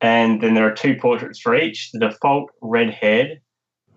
[0.00, 1.90] And then there are two portraits for each.
[1.92, 3.40] The default red head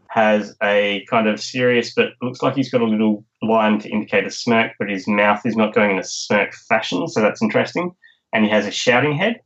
[0.10, 4.28] has a kind of serious, but looks like he's got a little line to indicate
[4.28, 7.92] a smirk, but his mouth is not going in a smirk fashion, so that's interesting.
[8.32, 9.40] And he has a shouting head.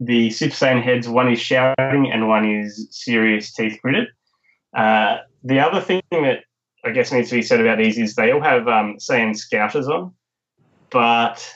[0.00, 4.08] The Super Saiyan heads, one is shouting and one is serious, teeth gritted.
[4.76, 6.40] Uh, the other thing that
[6.84, 9.86] I guess needs to be said about these is they all have um, Saiyan Scouters
[9.86, 10.12] on,
[10.90, 11.48] but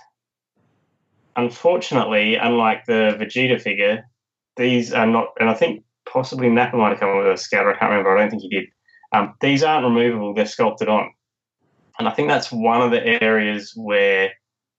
[1.34, 4.04] unfortunately, unlike the Vegeta figure,
[4.56, 7.74] these are not, and I think possibly Nappa might have come with a scouter.
[7.74, 8.16] I can't remember.
[8.16, 8.66] I don't think he did.
[9.12, 11.10] Um, these aren't removable; they're sculpted on,
[11.98, 14.30] and I think that's one of the areas where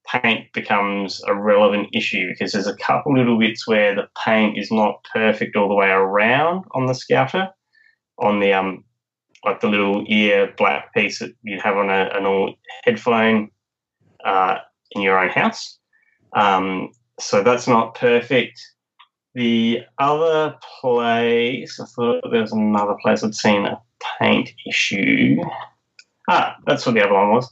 [0.07, 4.71] paint becomes a relevant issue because there's a couple little bits where the paint is
[4.71, 7.49] not perfect all the way around on the scouter,
[8.19, 8.83] on the um,
[9.45, 13.49] like the little ear black piece that you'd have on a, a normal headphone
[14.25, 14.57] uh,
[14.91, 15.77] in your own house.
[16.33, 18.59] Um, so that's not perfect.
[19.37, 23.79] The other place, I thought there was another place I'd seen a
[24.19, 25.37] paint issue.
[26.27, 27.47] Ah, that's what the other one was.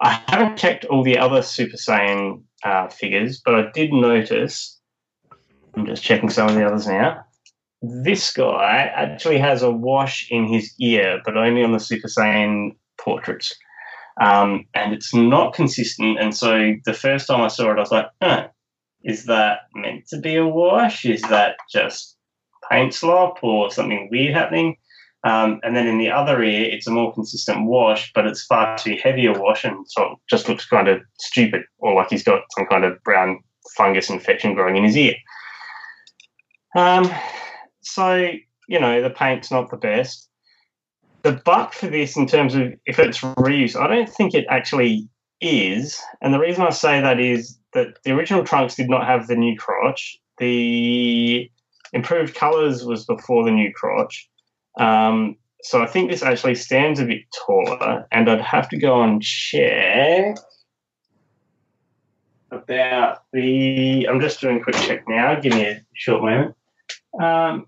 [0.00, 4.78] I haven't checked all the other Super Saiyan uh, figures, but I did notice.
[5.74, 7.24] I'm just checking some of the others now.
[7.82, 12.76] This guy actually has a wash in his ear, but only on the Super Saiyan
[12.96, 13.52] portraits.
[14.20, 16.16] Um, and it's not consistent.
[16.20, 18.46] And so the first time I saw it, I was like, huh,
[19.04, 21.04] is that meant to be a wash?
[21.04, 22.16] Is that just
[22.70, 24.76] paint slop or something weird happening?
[25.24, 28.76] Um, and then in the other ear, it's a more consistent wash, but it's far
[28.76, 32.42] too heavy a wash, and so just looks kind of stupid, or like he's got
[32.50, 33.38] some kind of brown
[33.74, 35.14] fungus infection growing in his ear.
[36.76, 37.10] Um,
[37.80, 38.32] so
[38.68, 40.28] you know the paint's not the best.
[41.22, 45.08] The buck for this, in terms of if it's reuse, I don't think it actually
[45.40, 45.98] is.
[46.20, 49.36] And the reason I say that is that the original trunks did not have the
[49.36, 50.18] new crotch.
[50.38, 51.50] The
[51.92, 54.28] improved colors was before the new crotch.
[54.78, 59.02] Um, so I think this actually stands a bit taller, and I'd have to go
[59.02, 60.36] and check
[62.50, 64.06] about the.
[64.08, 65.40] I'm just doing a quick check now.
[65.40, 66.54] Give me a short moment.
[67.20, 67.66] Um,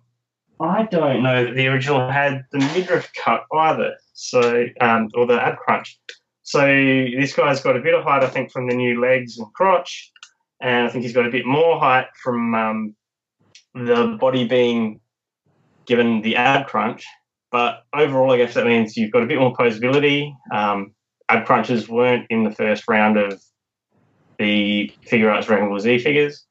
[0.61, 5.41] I don't know that the original had the midriff cut either, so um, or the
[5.41, 5.99] ab crunch.
[6.47, 9.53] So this guy's got a bit of height, I think, from the new legs and
[9.53, 10.13] crotch,
[10.61, 12.97] and I think he's got a bit more height from um,
[13.75, 15.01] the body being
[15.87, 17.05] given the ab crunch.
[17.51, 20.33] But overall, I guess that means you've got a bit more posability.
[20.55, 20.95] Um,
[21.29, 23.43] ab crunches weren't in the first round of
[24.39, 26.47] the Figuarts Dragon Ball Z figures.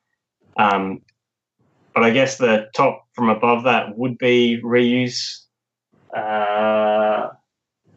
[0.57, 1.03] Um,
[1.93, 5.45] but I guess the top from above that would be reuse.
[6.13, 7.29] Uh,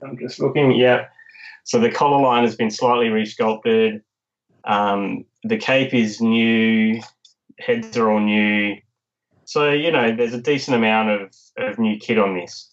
[0.00, 0.76] I'm just looking.
[0.76, 1.06] Yeah.
[1.68, 4.00] So the collar line has been slightly resculpted.
[4.64, 7.02] Um, the cape is new.
[7.58, 8.78] Heads are all new.
[9.44, 12.72] So, you know, there's a decent amount of, of new kit on this.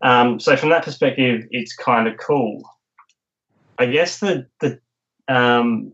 [0.00, 2.62] Um, so, from that perspective, it's kind of cool.
[3.78, 4.80] I guess the, the,
[5.28, 5.92] um,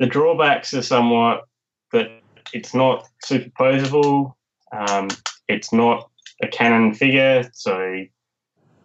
[0.00, 1.44] the drawbacks are somewhat
[1.92, 2.10] that
[2.52, 4.34] it's not superposable,
[4.76, 5.08] um,
[5.48, 6.10] it's not
[6.42, 8.04] a canon figure, so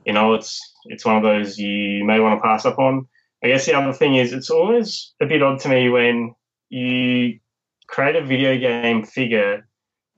[0.08, 3.06] you know it's it's one of those you may want to pass up on.
[3.44, 6.34] I guess the other thing is it's always a bit odd to me when
[6.70, 7.40] you
[7.88, 9.68] create a video game figure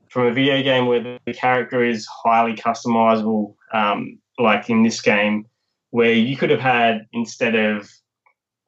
[0.10, 5.45] from a video game where the character is highly customizable, um, like in this game,
[5.89, 7.89] where you could have had instead of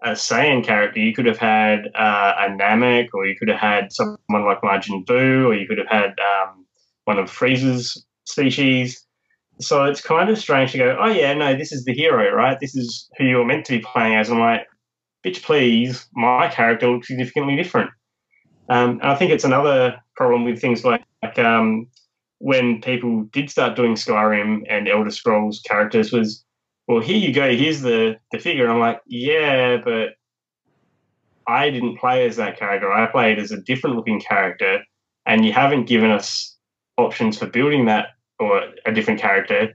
[0.03, 3.93] a Saiyan character, you could have had uh, a Namek, or you could have had
[3.93, 6.65] someone like Majin Buu, or you could have had um,
[7.05, 9.05] one of Frieza's species.
[9.62, 12.60] So it's kind of strange to go, oh yeah, no, this is the hero, right?
[12.60, 14.30] This is who you're meant to be playing as.
[14.30, 14.67] I'm like,
[15.24, 17.91] bitch, please, my character looks significantly different.
[18.69, 21.88] Um, and I think it's another problem with things like, like um,
[22.39, 26.43] when people did start doing Skyrim and Elder Scrolls characters was,
[26.88, 28.63] well, here you go, here's the, the figure.
[28.63, 30.15] And I'm like, yeah, but
[31.47, 32.91] I didn't play as that character.
[32.91, 34.80] I played as a different looking character,
[35.26, 36.58] and you haven't given us
[36.97, 38.10] options for building that
[38.41, 39.73] or a different character.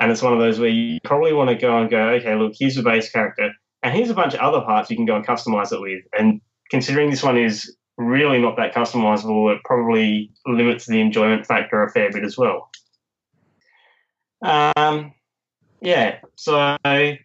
[0.00, 2.52] And it's one of those where you probably want to go and go, okay, look,
[2.58, 3.50] here's the base character,
[3.82, 6.02] and here's a bunch of other parts you can go and customize it with.
[6.18, 11.82] And considering this one is really not that customizable, it probably limits the enjoyment factor
[11.82, 12.70] a fair bit as well.
[14.42, 15.14] Um,
[15.80, 17.18] yeah, so I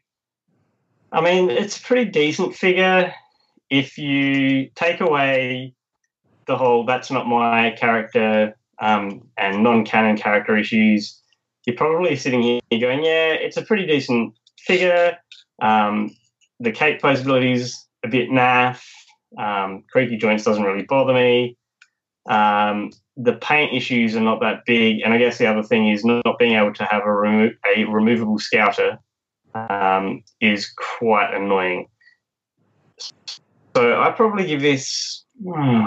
[1.21, 3.13] mean, it's a pretty decent figure
[3.69, 5.73] if you take away
[6.45, 11.19] the whole that's not my character um, and non canon character issues.
[11.65, 15.17] You're probably sitting here going, yeah, it's a pretty decent figure.
[15.61, 16.15] Um,
[16.59, 18.83] the cape posability is a bit naff.
[19.37, 21.57] Um, creaky joints doesn't really bother me.
[22.27, 26.03] Um, the paint issues are not that big, and I guess the other thing is
[26.03, 28.97] not being able to have a, remo- a removable scouter
[29.53, 31.87] um, is quite annoying.
[33.75, 35.23] So I probably give this.
[35.43, 35.85] Hmm,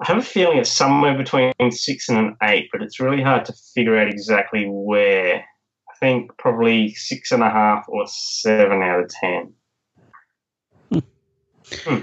[0.00, 3.44] I have a feeling it's somewhere between six and an eight, but it's really hard
[3.46, 5.44] to figure out exactly where.
[5.90, 9.52] I think probably six and a half or seven out of ten.
[11.84, 12.02] Hmm.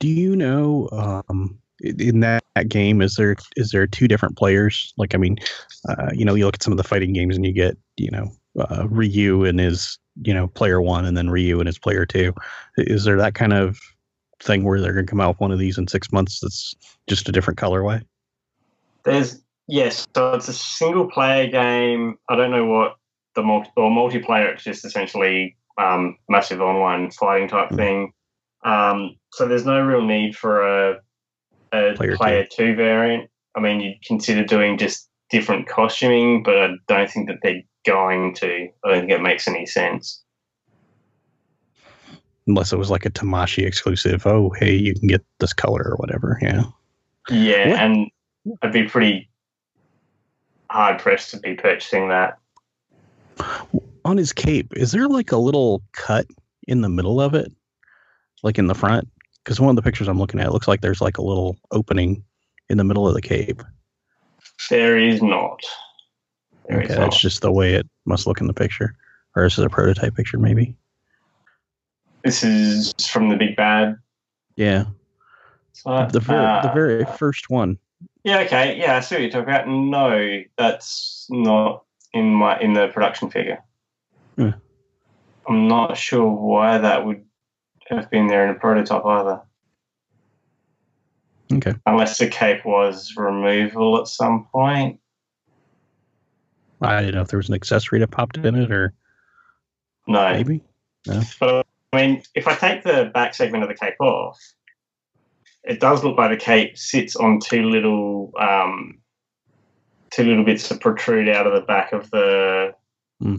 [0.00, 4.92] Do you know um, in that, game is there is there two different players?
[4.96, 5.36] Like I mean,
[5.88, 8.10] uh, you know, you look at some of the fighting games and you get you
[8.10, 12.04] know uh, Ryu and his you know player one, and then Ryu and his player
[12.04, 12.34] two.
[12.78, 13.78] Is there that kind of
[14.40, 16.74] thing where they're going to come out with one of these in six months that's
[17.08, 18.04] just a different colorway?
[19.04, 22.18] There's yes, so it's a single player game.
[22.28, 22.96] I don't know what
[23.34, 24.52] the multi or multiplayer.
[24.52, 27.76] It's just essentially um, massive online fighting type mm-hmm.
[27.76, 28.12] thing.
[28.64, 31.00] Um, so there's no real need for a,
[31.72, 32.68] a player, player two.
[32.68, 33.30] two variant.
[33.54, 38.34] I mean, you'd consider doing just different costuming, but I don't think that they're going
[38.36, 38.68] to.
[38.84, 40.22] I don't think it makes any sense.
[42.48, 44.26] Unless it was like a Tamashii exclusive.
[44.26, 46.38] Oh, hey, you can get this color or whatever.
[46.42, 46.64] Yeah.
[47.30, 48.10] Yeah, What- and
[48.62, 49.28] I'd be pretty
[50.70, 52.38] hard pressed to be purchasing that.
[54.04, 56.26] On his cape, is there like a little cut
[56.66, 57.52] in the middle of it,
[58.42, 59.06] like in the front?
[59.44, 61.58] Because one of the pictures I'm looking at it looks like there's like a little
[61.70, 62.24] opening
[62.70, 63.62] in the middle of the cape.
[64.70, 65.60] There is not.
[66.68, 67.04] There is Okay, not.
[67.10, 68.94] that's just the way it must look in the picture,
[69.36, 70.38] or is it a prototype picture?
[70.38, 70.74] Maybe.
[72.24, 73.96] This is from the Big Bad.
[74.56, 74.84] Yeah,
[75.84, 77.78] the very the Uh, very first one.
[78.24, 78.76] Yeah, okay.
[78.78, 79.68] Yeah, I see what you're talking about.
[79.68, 83.62] No, that's not in my in the production figure.
[84.36, 84.50] Hmm.
[85.48, 87.24] I'm not sure why that would
[87.88, 89.40] have been there in a prototype either.
[91.54, 91.74] Okay.
[91.86, 95.00] Unless the cape was removable at some point.
[96.82, 98.92] I didn't know if there was an accessory that popped in it, or
[100.06, 100.30] No.
[100.32, 100.62] maybe.
[101.40, 104.38] But I mean, if I take the back segment of the cape off,
[105.64, 108.98] it does look like the cape sits on two little um,
[110.10, 112.74] two little bits that protrude out of the back of the
[113.20, 113.38] Hmm.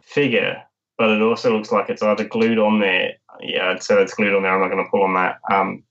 [0.00, 0.62] figure.
[0.96, 3.12] But it also looks like it's either glued on there.
[3.40, 4.52] Yeah, I'd say it's glued on there.
[4.52, 5.36] I'm not going to pull on that.
[5.50, 5.82] Um,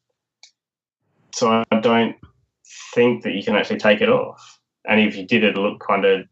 [1.34, 2.16] so I don't
[2.94, 4.60] think that you can actually take it off.
[4.88, 6.26] And if you did, it'd look kind of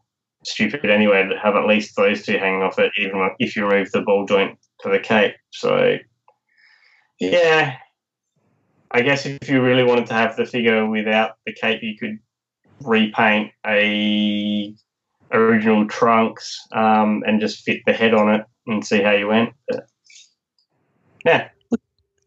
[0.44, 3.92] stupid anyway to have at least those two hanging off it, even if you remove
[3.92, 5.36] the ball joint to the cape.
[5.52, 5.98] So,
[7.20, 7.78] yeah,
[8.92, 12.20] I guess if you really wanted to have the figure without the cape, you could
[12.82, 14.74] repaint a
[15.32, 19.54] original trunks um, and just fit the head on it and see how you went.
[19.68, 19.86] But,
[21.26, 21.50] yeah,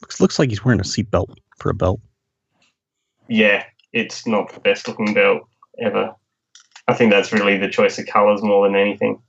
[0.02, 2.00] Looks looks like he's wearing a seatbelt for a belt.
[3.28, 5.42] yeah, it's not the best looking belt
[5.80, 6.14] ever.
[6.88, 9.22] I think that's really the choice of colours more than anything.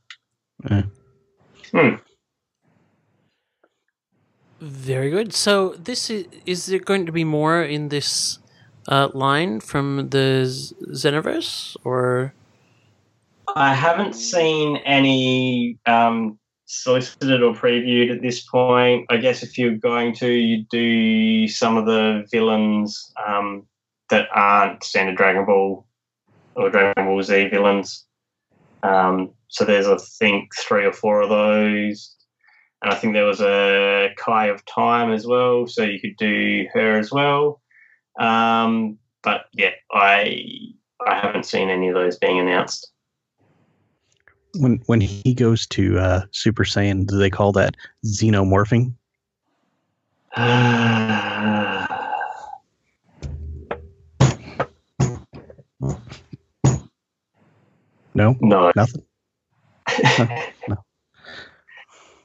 [4.63, 5.33] Very good.
[5.33, 8.39] So this is is there going to be more in this
[8.87, 10.47] uh, line from the
[10.87, 12.33] Xenoverse or
[13.57, 19.05] I haven't seen any um, solicited or previewed at this point.
[19.09, 23.67] I guess if you're going to, you do some of the villains um,
[24.09, 25.85] that aren't standard Dragon Ball
[26.55, 28.05] or Dragon Ball Z villains.
[28.81, 32.15] Um, so there's, I think, three or four of those.
[32.83, 36.67] And I think there was a Kai of Time as well, so you could do
[36.73, 37.61] her as well.
[38.19, 40.45] Um, but yeah, I
[41.07, 42.91] I haven't seen any of those being announced.
[44.55, 48.93] When when he goes to uh, Super Saiyan, do they call that xenomorphing?
[58.15, 58.71] No, no.
[58.75, 59.03] nothing.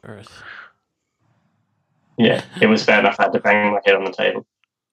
[0.09, 0.42] Earth?
[2.16, 4.47] yeah, it was bad enough I had to bang my head on the table.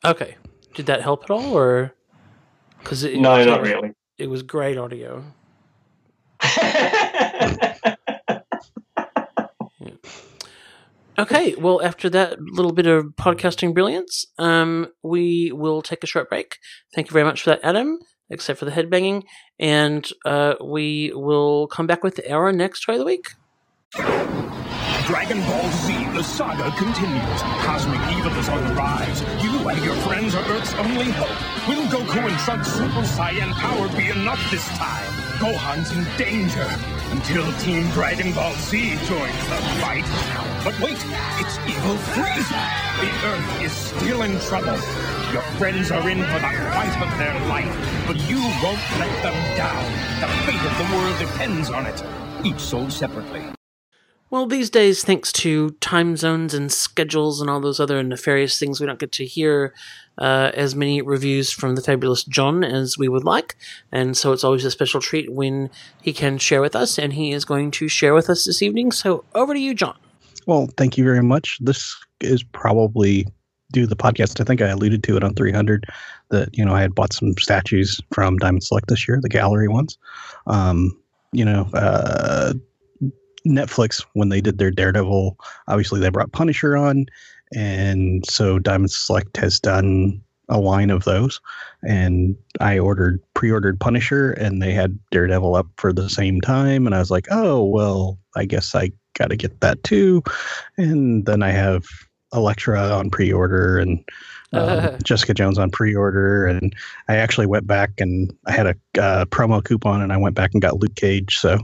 [0.04, 0.36] Okay.
[0.73, 1.95] Did that help at all, or
[2.80, 3.93] because it, No, it, not really.
[4.17, 5.23] It was great audio.
[11.17, 16.28] Okay, well, after that little bit of podcasting brilliance, um, we will take a short
[16.28, 16.58] break.
[16.93, 17.99] Thank you very much for that, Adam,
[18.30, 19.23] except for the headbanging.
[19.58, 24.55] And uh, we will come back with our next toy of the week.
[25.06, 27.41] Dragon Ball Z, the saga continues.
[27.62, 29.22] Cosmic evil is on the rise.
[29.44, 31.30] You and your friends are Earth's only hope.
[31.68, 35.06] Will Goku and Trunks' Super Saiyan power be enough this time?
[35.38, 36.68] Gohan's in danger
[37.12, 40.10] until Team Dragon Ball Z joins the fight.
[40.63, 40.98] But wait,
[41.38, 42.58] it's evil Frieza.
[42.98, 44.80] The Earth is still in trouble.
[45.32, 49.38] Your friends are in for the fight of their life, but you won't let them
[49.56, 49.86] down.
[50.20, 52.04] The fate of the world depends on it.
[52.44, 53.55] Each sold separately.
[54.31, 58.79] Well, these days, thanks to time zones and schedules and all those other nefarious things,
[58.79, 59.73] we don't get to hear
[60.17, 63.55] uh, as many reviews from the fabulous John as we would like.
[63.91, 65.69] And so it's always a special treat when
[66.01, 68.91] he can share with us, and he is going to share with us this evening.
[68.91, 69.97] So over to you, John.
[70.47, 71.59] Well, thank you very much.
[71.61, 73.27] This is probably
[73.71, 74.41] due to the podcast.
[74.41, 75.85] I think I alluded to it on 300
[76.31, 79.67] that, you know, I had bought some statues from Diamond Select this year, the gallery
[79.67, 79.97] ones.
[80.47, 80.99] Um,
[81.32, 82.53] you know, uh,
[83.46, 85.38] Netflix, when they did their Daredevil,
[85.68, 87.06] obviously they brought Punisher on.
[87.54, 91.39] And so Diamond Select has done a line of those.
[91.88, 96.86] And I ordered, pre ordered Punisher, and they had Daredevil up for the same time.
[96.86, 100.24] And I was like, oh, well, I guess I got to get that too.
[100.78, 101.86] And then I have
[102.34, 104.04] Elektra on pre order and
[104.54, 106.46] um, Jessica Jones on pre order.
[106.46, 106.76] And
[107.08, 110.52] I actually went back and I had a uh, promo coupon and I went back
[110.54, 111.38] and got Luke Cage.
[111.38, 111.60] So,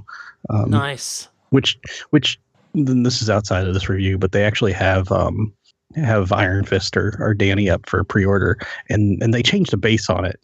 [0.50, 1.28] um, Nice.
[1.52, 1.78] Which
[2.10, 2.40] which
[2.74, 5.54] then this is outside of this review, but they actually have um,
[5.96, 8.58] have Iron Fist or, or Danny up for pre-order,
[8.90, 10.40] and and they changed the base on it,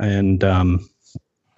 [0.00, 0.88] and um,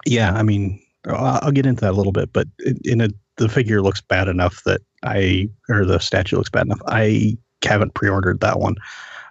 [0.05, 2.47] yeah, I mean, I'll, I'll get into that a little bit, but
[2.85, 6.81] in a the figure looks bad enough that I or the statue looks bad enough.
[6.87, 8.75] I haven't pre-ordered that one.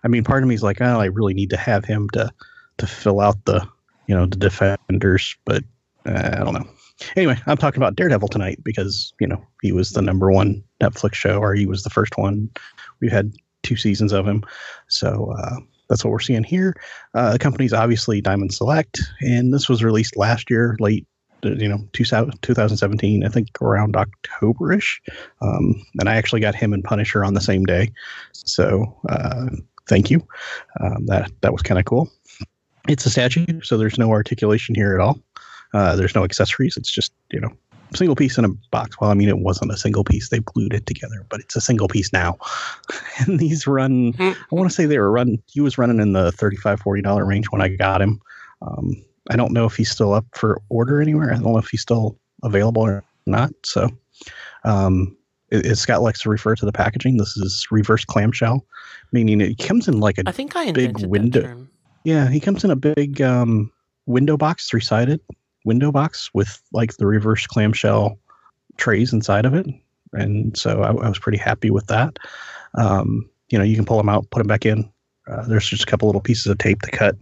[0.03, 2.31] I mean, part of me is like, oh, I really need to have him to
[2.79, 3.67] to fill out the
[4.07, 5.63] you know the defenders, but
[6.07, 6.69] uh, I don't know.
[7.17, 11.15] Anyway, I'm talking about Daredevil tonight because you know he was the number one Netflix
[11.15, 12.51] show, or he was the first one.
[13.01, 13.33] We had
[13.63, 14.45] two seasons of him,
[14.89, 15.57] so uh,
[15.89, 16.75] that's what we're seeing here.
[17.15, 21.07] Uh, the company's obviously Diamond Select, and this was released last year, late
[21.43, 24.99] you know 2017 i think around octoberish.
[25.41, 27.91] Um, and i actually got him and punisher on the same day.
[28.33, 29.49] So uh,
[29.89, 30.27] thank you.
[30.81, 32.11] Um, that that was kind of cool.
[32.89, 35.19] It's a statue so there's no articulation here at all
[35.75, 36.77] uh, there's no accessories.
[36.77, 37.51] It's just you know
[37.95, 39.01] single piece in a box.
[39.01, 40.29] Well i mean it wasn't a single piece.
[40.29, 42.37] They glued it together but it's a single piece now.
[43.27, 46.31] And these run i want to say they were run he was running in the
[46.33, 48.21] $35, 40 dollar range when i got him.
[48.63, 48.97] Um,
[49.31, 51.31] I don't know if he's still up for order anywhere.
[51.31, 53.51] I don't know if he's still available or not.
[53.65, 53.91] So,
[54.65, 55.17] um,
[55.53, 58.67] as Scott likes to refer to the packaging, this is reverse clamshell,
[59.13, 61.67] meaning it comes in like a I think I big window.
[62.05, 63.71] Yeah, he comes in a big um,
[64.07, 65.21] window box, three sided
[65.65, 68.19] window box with like the reverse clamshell
[68.77, 69.67] trays inside of it.
[70.13, 72.19] And so I, I was pretty happy with that.
[72.75, 74.91] Um, you know, you can pull them out, put them back in.
[75.31, 77.17] Uh, there's just a couple little pieces of tape to cut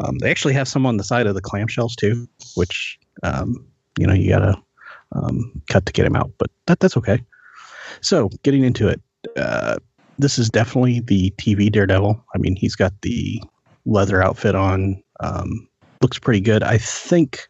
[0.00, 3.66] um, they actually have some on the side of the clamshells too, which um,
[3.98, 4.56] you know you gotta
[5.12, 7.22] um, cut to get them out, but that that's okay.
[8.00, 9.00] So getting into it,
[9.36, 9.76] uh,
[10.18, 12.24] this is definitely the TV Daredevil.
[12.34, 13.42] I mean, he's got the
[13.84, 15.02] leather outfit on.
[15.20, 15.68] Um,
[16.00, 16.62] looks pretty good.
[16.62, 17.48] I think,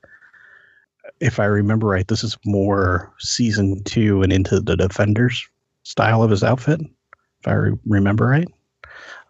[1.23, 5.49] if I remember right, this is more season two and into the Defenders
[5.85, 8.49] style of his outfit, if I re- remember right.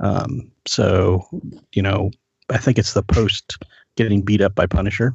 [0.00, 1.28] Um, so,
[1.72, 2.10] you know,
[2.48, 3.62] I think it's the post
[3.96, 5.14] getting beat up by Punisher.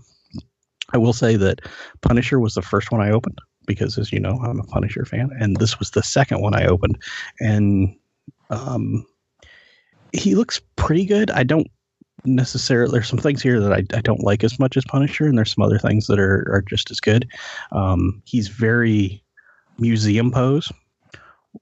[0.93, 1.61] I will say that
[2.01, 5.31] Punisher was the first one I opened because, as you know, I'm a Punisher fan,
[5.39, 6.99] and this was the second one I opened,
[7.39, 7.93] and
[8.51, 9.03] um,
[10.13, 11.31] he looks pretty good.
[11.31, 11.69] I don't
[12.27, 12.91] necessarily.
[12.91, 15.53] There's some things here that I, I don't like as much as Punisher, and there's
[15.53, 17.27] some other things that are are just as good.
[17.71, 19.23] Um, he's very
[19.79, 20.71] museum pose,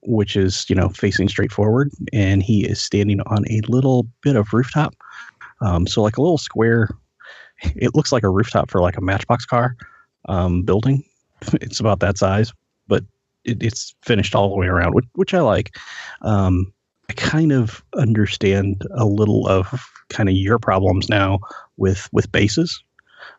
[0.02, 4.36] which is you know facing straight forward, and he is standing on a little bit
[4.36, 4.94] of rooftop
[5.60, 6.90] um, so like a little square,
[7.62, 9.76] it looks like a rooftop for like a Matchbox car
[10.28, 11.04] um, building.
[11.60, 12.50] It's about that size,
[12.88, 13.04] but
[13.44, 15.76] it, it's finished all the way around, which, which I like.
[16.22, 16.72] Um,
[17.08, 19.68] I kind of understand a little of
[20.08, 21.40] kind of your problems now
[21.76, 22.82] with with bases,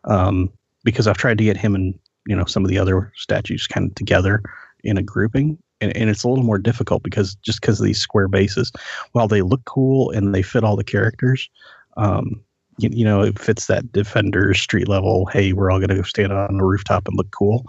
[0.05, 0.51] um,
[0.83, 3.89] because I've tried to get him and you know some of the other statues kind
[3.89, 4.41] of together
[4.83, 7.99] in a grouping, and, and it's a little more difficult because just because of these
[7.99, 8.71] square bases,
[9.11, 11.49] while they look cool and they fit all the characters,
[11.97, 12.41] um,
[12.77, 15.25] you, you, know, it fits that defender street level.
[15.25, 17.65] Hey, we're all going to go stand on the rooftop and look cool.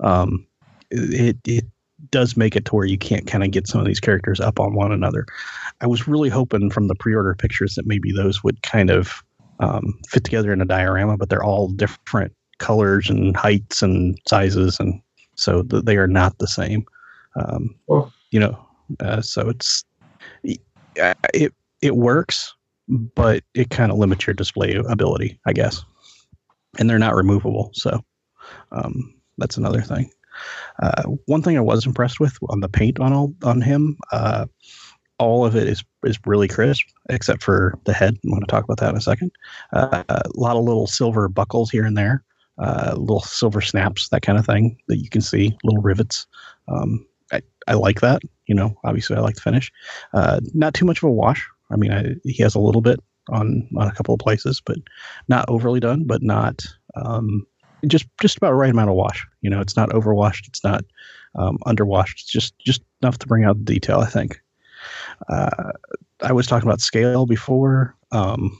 [0.00, 0.46] Um,
[0.90, 1.64] it it
[2.10, 4.58] does make it to where you can't kind of get some of these characters up
[4.58, 5.26] on one another.
[5.80, 9.22] I was really hoping from the pre-order pictures that maybe those would kind of
[9.60, 14.78] um, fit together in a diorama, but they're all different colors and heights and sizes,
[14.80, 15.00] and
[15.36, 16.84] so th- they are not the same.
[17.36, 18.12] Um, oh.
[18.30, 18.66] You know,
[19.00, 19.84] uh, so it's
[20.44, 22.54] it it works
[22.88, 25.84] but it kind of limits your display ability, I guess.
[26.78, 28.02] And they're not removable, so
[28.72, 30.10] um, that's another thing.
[30.82, 34.46] Uh, one thing I was impressed with on the paint on all, on him, uh,
[35.18, 38.18] all of it is is really crisp, except for the head.
[38.24, 39.30] I'm going to talk about that in a second.
[39.72, 42.24] Uh, a lot of little silver buckles here and there,
[42.58, 46.26] uh, little silver snaps, that kind of thing that you can see, little rivets.
[46.66, 48.22] Um, I, I like that.
[48.46, 49.70] You know, obviously I like the finish.
[50.12, 51.46] Uh, not too much of a wash.
[51.70, 52.98] I mean, I, he has a little bit
[53.30, 54.78] on on a couple of places, but
[55.28, 56.62] not overly done, but not
[56.96, 57.46] um,
[57.86, 59.26] just just about right amount of wash.
[59.40, 60.84] You know, it's not overwashed, it's not
[61.34, 62.20] um, underwashed.
[62.20, 64.00] It's just just enough to bring out the detail.
[64.00, 64.40] I think.
[65.28, 65.72] Uh,
[66.22, 67.96] I was talking about scale before.
[68.10, 68.58] Um,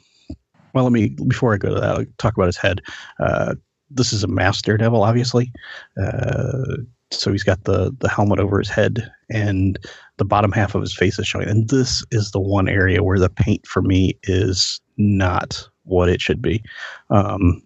[0.75, 2.81] well, let me before I go to that, I'll talk about his head.
[3.21, 3.55] Uh,
[3.91, 5.53] this is a master devil, obviously.
[6.01, 6.77] Uh,
[7.11, 9.79] so he's got the the helmet over his head and
[10.17, 13.19] the bottom half of his face is showing and this is the one area where
[13.19, 16.63] the paint for me is not what it should be
[17.11, 17.63] um,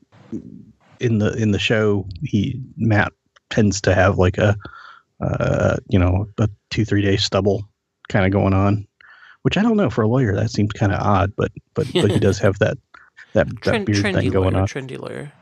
[1.00, 3.12] in the in the show he matt
[3.50, 4.56] tends to have like a
[5.20, 7.66] uh, you know a two three day stubble
[8.08, 8.86] kind of going on
[9.42, 12.10] which i don't know for a lawyer that seems kind of odd but but but
[12.10, 12.76] he does have that
[13.32, 15.32] that, Trend, that beard thing going lawyer, on trendy lawyer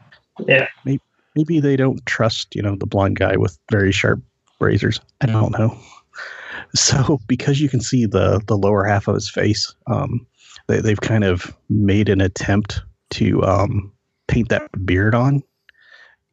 [0.47, 1.03] yeah maybe
[1.35, 4.21] maybe they don't trust you know the blonde guy with very sharp
[4.61, 5.01] razors.
[5.21, 5.77] I don't know.
[6.77, 10.27] So because you can see the the lower half of his face, um,
[10.67, 12.81] they, they've kind of made an attempt
[13.11, 13.93] to um,
[14.29, 15.43] paint that beard on,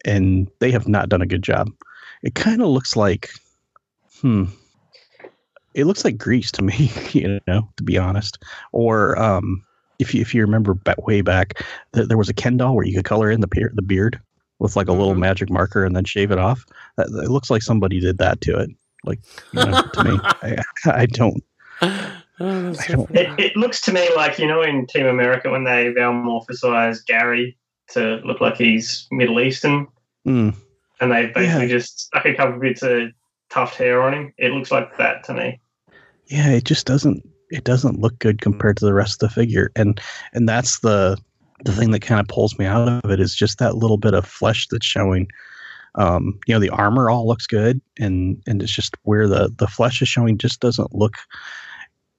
[0.05, 1.69] and they have not done a good job.
[2.23, 3.29] It kind of looks like,
[4.21, 4.45] hmm,
[5.73, 8.43] it looks like grease to me, you know, to be honest.
[8.71, 9.63] Or um,
[9.99, 11.63] if you if you remember back, way back,
[11.93, 14.19] th- there was a Ken doll where you could color in the beard, the beard
[14.59, 15.19] with like a little Mhm.
[15.19, 16.63] magic marker and then shave it off.
[16.97, 18.69] That, it looks like somebody did that to it.
[19.03, 19.19] Like
[19.51, 21.43] you know, to me, I, I don't.
[22.39, 23.07] Oh, so.
[23.11, 27.57] It, it looks to me like you know in Team America when they metamorphosize Gary
[27.93, 29.87] to look like he's Middle Eastern,
[30.27, 30.55] Mm,
[30.99, 31.77] and they basically Yeah.
[31.77, 33.09] just stuck a couple bits of
[33.49, 34.33] tuft hair on him.
[34.37, 35.59] It looks like that to me.
[36.27, 37.27] yeah, it just doesn't.
[37.49, 39.99] It doesn't look good compared to the rest of the figure, and
[40.33, 41.17] and that's the
[41.65, 44.13] the thing that kind of pulls me out of it is just that little bit
[44.13, 45.27] of flesh that's showing.
[45.95, 49.67] Um, you know, the armor all looks good, and and it's just where the the
[49.67, 51.15] flesh is showing just doesn't look.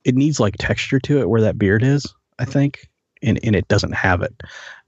[0.04, 2.04] It needs like texture to it where that beard is,
[2.38, 2.88] I think,
[3.22, 4.34] and and it doesn't have it,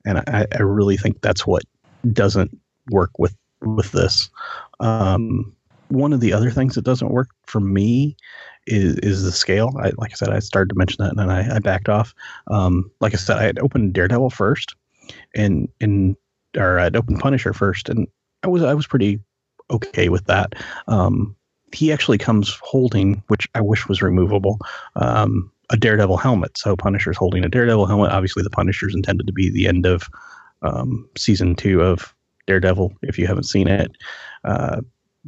[0.04, 1.62] and I I really think that's what
[2.12, 2.56] doesn't
[2.90, 4.30] work with with this.
[4.80, 5.54] Um,
[5.88, 8.16] one of the other things that doesn't work for me
[8.66, 9.72] is is the scale.
[9.78, 12.14] I, like I said, I started to mention that and then I, I backed off.
[12.48, 14.74] Um, like I said, I had opened Daredevil first,
[15.34, 16.16] and and
[16.56, 18.06] or I'd opened Punisher first, and
[18.42, 19.20] I was I was pretty
[19.70, 20.54] okay with that.
[20.88, 21.36] Um,
[21.72, 24.58] he actually comes holding, which I wish was removable,
[24.96, 26.56] um, a Daredevil helmet.
[26.58, 28.12] So Punisher's holding a Daredevil helmet.
[28.12, 30.08] Obviously, the Punisher's intended to be the end of
[30.62, 32.14] um, season two of
[32.46, 32.92] Daredevil.
[33.02, 33.92] If you haven't seen it.
[34.44, 34.82] Uh,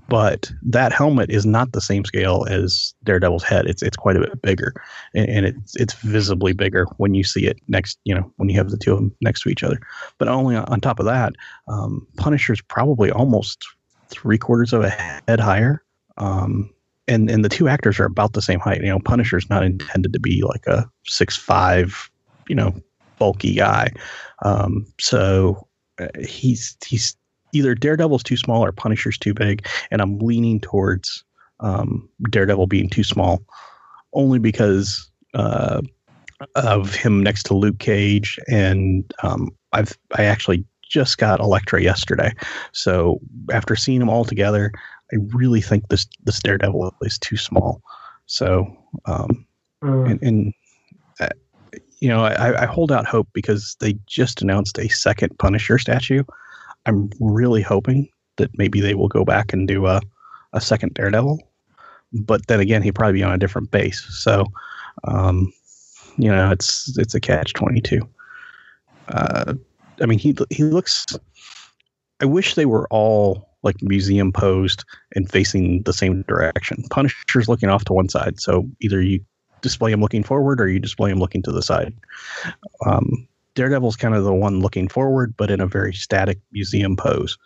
[0.08, 3.66] but that helmet is not the same scale as Daredevil's head.
[3.66, 4.74] It's it's quite a bit bigger,
[5.14, 7.98] and, and it's it's visibly bigger when you see it next.
[8.04, 9.80] You know, when you have the two of them next to each other.
[10.18, 11.32] But only on, top of that,
[11.68, 13.66] um, Punisher's probably almost
[14.08, 15.82] three quarters of a head higher.
[16.18, 16.70] Um,
[17.08, 18.80] and and the two actors are about the same height.
[18.80, 22.10] You know, Punisher's not intended to be like a six five,
[22.48, 22.74] you know,
[23.18, 23.92] bulky guy.
[24.44, 25.66] Um, so
[25.98, 27.16] uh, he's he's
[27.52, 31.24] either Daredevil's too small or Punisher's too big, and I'm leaning towards
[31.60, 33.42] um, Daredevil being too small,
[34.12, 35.80] only because uh,
[36.54, 42.32] of him next to Luke Cage, and um, I've I actually just got Elektra yesterday,
[42.72, 43.20] so
[43.52, 44.72] after seeing them all together,
[45.12, 47.80] I really think this this Daredevil is too small.
[48.26, 48.66] So
[49.06, 49.46] um,
[49.82, 50.54] and, and
[51.20, 51.28] uh,
[52.00, 56.24] you know I, I hold out hope because they just announced a second Punisher statue.
[56.86, 60.00] I'm really hoping that maybe they will go back and do a,
[60.52, 61.40] a second Daredevil,
[62.12, 64.04] but then again, he'd probably be on a different base.
[64.10, 64.46] So,
[65.04, 65.52] um,
[66.18, 68.08] you know, it's it's a catch twenty two.
[69.08, 69.54] Uh,
[70.00, 71.06] I mean, he he looks.
[72.20, 76.84] I wish they were all like museum posed and facing the same direction.
[76.90, 79.20] Punisher's looking off to one side, so either you
[79.60, 81.92] display him looking forward or you display him looking to the side.
[82.86, 87.36] Um, Daredevil's kind of the one looking forward, but in a very static museum pose.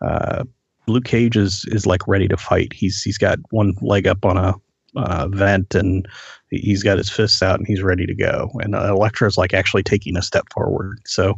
[0.00, 0.44] Uh,
[0.86, 2.72] Luke Cage is is like ready to fight.
[2.72, 4.54] He's he's got one leg up on a
[4.96, 6.06] uh, vent and
[6.50, 8.50] he's got his fists out and he's ready to go.
[8.60, 10.98] And uh, Elektra is like actually taking a step forward.
[11.06, 11.34] So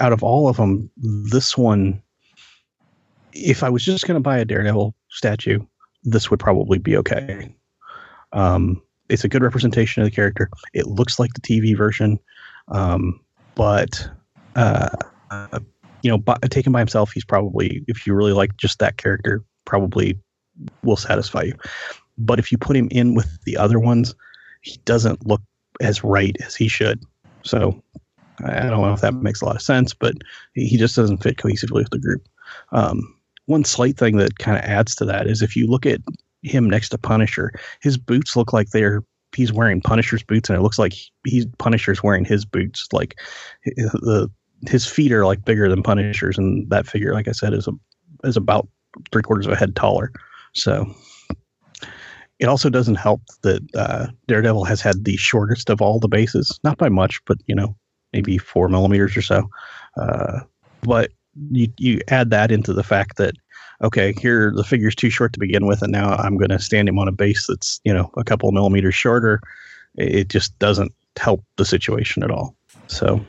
[0.00, 2.02] out of all of them, this one,
[3.32, 5.60] if I was just going to buy a Daredevil statue,
[6.04, 7.54] this would probably be okay.
[8.32, 10.50] Um, it's a good representation of the character.
[10.74, 12.18] It looks like the TV version,
[12.68, 13.20] um,
[13.54, 14.08] but
[14.54, 14.88] uh,
[16.02, 19.44] you know, by, taken by himself, he's probably if you really like just that character,
[19.64, 20.18] probably
[20.82, 21.54] will satisfy you.
[22.18, 24.14] But if you put him in with the other ones,
[24.62, 25.40] he doesn't look
[25.80, 27.02] as right as he should.
[27.42, 27.82] So
[28.44, 30.14] I don't know if that makes a lot of sense, but
[30.54, 32.28] he just doesn't fit cohesively with the group.
[32.72, 33.14] Um,
[33.48, 36.00] one slight thing that kind of adds to that is if you look at
[36.42, 39.02] him next to Punisher, his boots look like they're
[39.34, 40.92] he's wearing Punisher's boots, and it looks like
[41.24, 42.86] he's Punisher's wearing his boots.
[42.92, 43.16] Like
[43.64, 44.30] the
[44.68, 47.72] his feet are like bigger than Punisher's, and that figure, like I said, is a,
[48.22, 48.68] is about
[49.12, 50.12] three quarters of a head taller.
[50.54, 50.94] So
[52.38, 56.60] it also doesn't help that uh, Daredevil has had the shortest of all the bases,
[56.64, 57.74] not by much, but you know
[58.12, 59.48] maybe four millimeters or so.
[59.96, 60.40] Uh,
[60.82, 61.12] but
[61.50, 63.34] you you add that into the fact that
[63.82, 66.88] okay, here the figure's too short to begin with, and now I'm going to stand
[66.88, 69.40] him on a base that's you know a couple of millimeters shorter.
[69.96, 72.54] It just doesn't help the situation at all.
[72.86, 73.24] So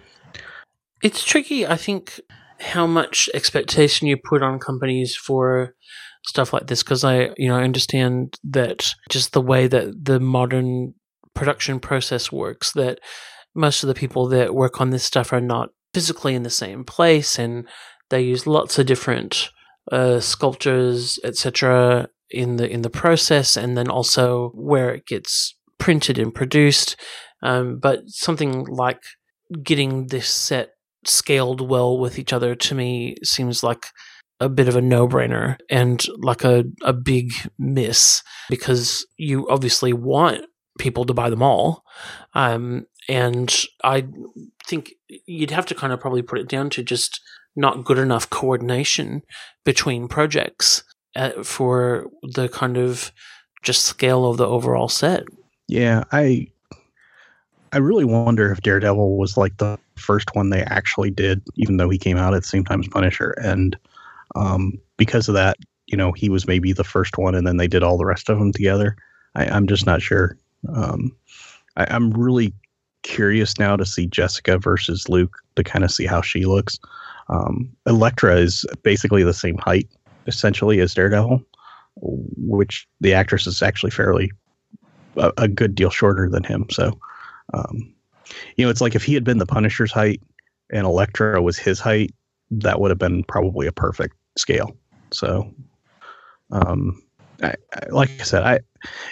[1.02, 2.20] It's tricky, I think,
[2.60, 5.76] how much expectation you put on companies for
[6.26, 10.20] stuff like this because I, you know, I understand that just the way that the
[10.20, 10.94] modern
[11.34, 13.00] production process works, that
[13.56, 16.84] most of the people that work on this stuff are not physically in the same
[16.84, 17.68] place and
[18.10, 19.50] they use lots of different
[19.92, 22.10] uh, sculptures, etc.
[22.30, 26.96] in the in the process, and then also where it gets printed and produced.
[27.42, 29.02] Um, but something like
[29.64, 30.72] getting this set
[31.06, 33.88] scaled well with each other to me seems like
[34.40, 40.46] a bit of a no-brainer and like a, a big miss because you obviously want
[40.78, 41.84] people to buy them all
[42.34, 44.06] um, and i
[44.66, 44.94] think
[45.26, 47.20] you'd have to kind of probably put it down to just
[47.56, 49.22] not good enough coordination
[49.66, 50.84] between projects
[51.16, 53.12] uh, for the kind of
[53.62, 55.24] just scale of the overall set
[55.68, 56.48] Yeah, I
[57.72, 61.90] I really wonder if Daredevil was like the first one they actually did, even though
[61.90, 63.78] he came out at the same time as Punisher, and
[64.36, 67.68] um, because of that, you know, he was maybe the first one, and then they
[67.68, 68.96] did all the rest of them together.
[69.36, 70.38] I, I'm just not sure.
[70.74, 71.16] Um,
[71.78, 72.54] I, I'm really
[73.04, 76.80] curious now to see Jessica versus Luke to kind of see how she looks.
[77.30, 79.88] Um, Elektra is basically the same height
[80.28, 81.44] essentially as Daredevil,
[82.02, 84.32] which the actress is actually fairly
[85.18, 86.66] a, a good deal shorter than him.
[86.70, 87.00] So,
[87.54, 87.94] um,
[88.56, 90.22] you know, it's like if he had been the Punisher's height
[90.72, 92.14] and Elektra was his height,
[92.52, 94.76] that would have been probably a perfect scale.
[95.12, 95.54] So,
[96.52, 97.02] um,
[97.42, 98.60] I, I, like I said, I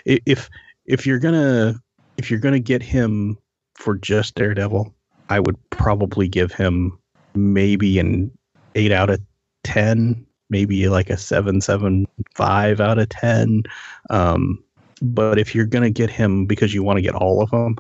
[0.06, 0.50] if
[0.86, 1.76] if you're gonna
[2.18, 3.38] if you're gonna get him
[3.76, 4.94] for just Daredevil,
[5.30, 6.98] I would probably give him
[7.38, 8.32] maybe an
[8.76, 9.22] eight out of
[9.64, 13.64] ten, maybe like a seven seven five out of ten.
[14.10, 14.64] Um,
[15.02, 17.78] but if you're gonna get him because you want to get all of them,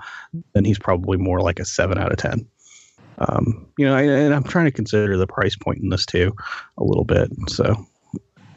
[0.53, 2.47] then he's probably more like a seven out of ten.
[3.19, 6.35] Um, you know, and, and I'm trying to consider the price point in this too,
[6.77, 7.31] a little bit.
[7.47, 7.75] So,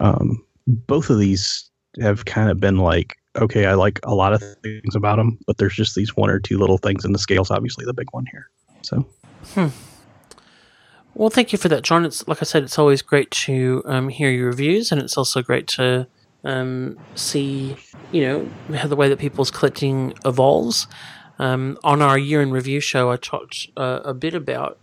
[0.01, 1.71] um, both of these
[2.01, 5.59] have kind of been like, okay, I like a lot of things about them, but
[5.59, 8.27] there's just these one or two little things, and the scale's obviously the big one
[8.27, 8.51] here.
[8.83, 9.07] So,
[11.15, 12.05] Well, thank you for that, John.
[12.05, 15.43] It's like I said, it's always great to um, hear your reviews, and it's also
[15.43, 16.07] great to
[16.45, 17.77] um, see,
[18.13, 20.87] you know, how the way that people's collecting evolves.
[21.39, 24.79] Um, on our year in review show, I talked uh, a bit about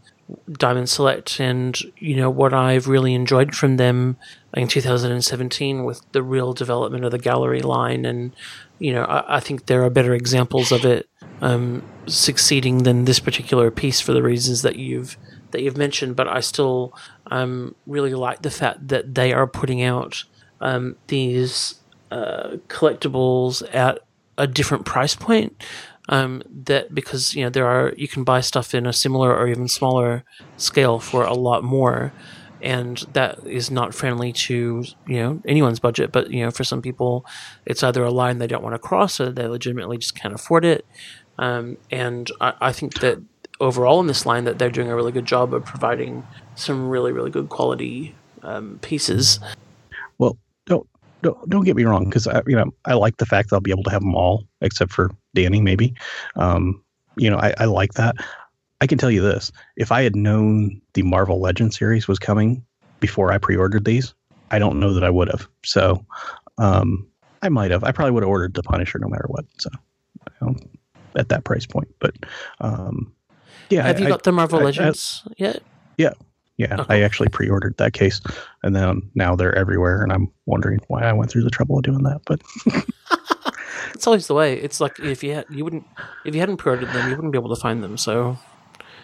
[0.51, 4.17] Diamond Select and you know what I've really enjoyed from them
[4.53, 8.35] in 2017 with the real development of the gallery line, and
[8.79, 11.07] you know I, I think there are better examples of it
[11.41, 15.17] um, succeeding than this particular piece for the reasons that you've
[15.51, 16.15] that you've mentioned.
[16.15, 16.93] But I still
[17.27, 20.23] um, really like the fact that they are putting out
[20.61, 21.75] um, these
[22.11, 23.99] uh, collectibles at
[24.37, 25.61] a different price point.
[26.09, 29.49] Um, that because you know there are you can buy stuff in a similar or
[29.49, 30.23] even smaller
[30.55, 32.13] scale for a lot more,
[32.61, 36.13] and that is not friendly to you know anyone's budget.
[36.13, 37.25] But you know for some people,
[37.65, 40.63] it's either a line they don't want to cross or they legitimately just can't afford
[40.63, 40.85] it.
[41.39, 43.21] Um, and I, I think that
[43.59, 47.11] overall in this line that they're doing a really good job of providing some really
[47.11, 49.39] really good quality um, pieces.
[50.17, 50.87] well, don't
[51.21, 53.61] don't don't get me wrong, because I you know I like the fact that I'll
[53.61, 55.93] be able to have them all except for Danny, maybe.
[56.35, 56.83] Um,
[57.15, 58.15] you know, I, I like that.
[58.81, 62.63] I can tell you this: if I had known the Marvel Legend series was coming
[62.99, 64.13] before I pre-ordered these,
[64.51, 65.47] I don't know that I would have.
[65.63, 66.05] So,
[66.57, 67.07] um,
[67.41, 67.83] I might have.
[67.83, 69.45] I probably would have ordered the Punisher no matter what.
[69.59, 69.69] So,
[70.41, 70.55] you know,
[71.15, 72.15] at that price point, but
[72.61, 73.11] um,
[73.69, 73.83] yeah.
[73.83, 75.61] Have I- you I- got the Marvel I- I- Legends yet?
[76.59, 76.85] Yeah, Okay.
[76.95, 78.19] I actually pre-ordered that case,
[78.63, 81.83] and then now they're everywhere, and I'm wondering why I went through the trouble of
[81.83, 82.21] doing that.
[82.25, 82.41] But
[83.93, 84.55] It's always the way.
[84.59, 85.85] It's like if you had, you wouldn't
[86.25, 87.95] if you hadn't pre-ordered them, you wouldn't be able to find them.
[87.95, 88.39] So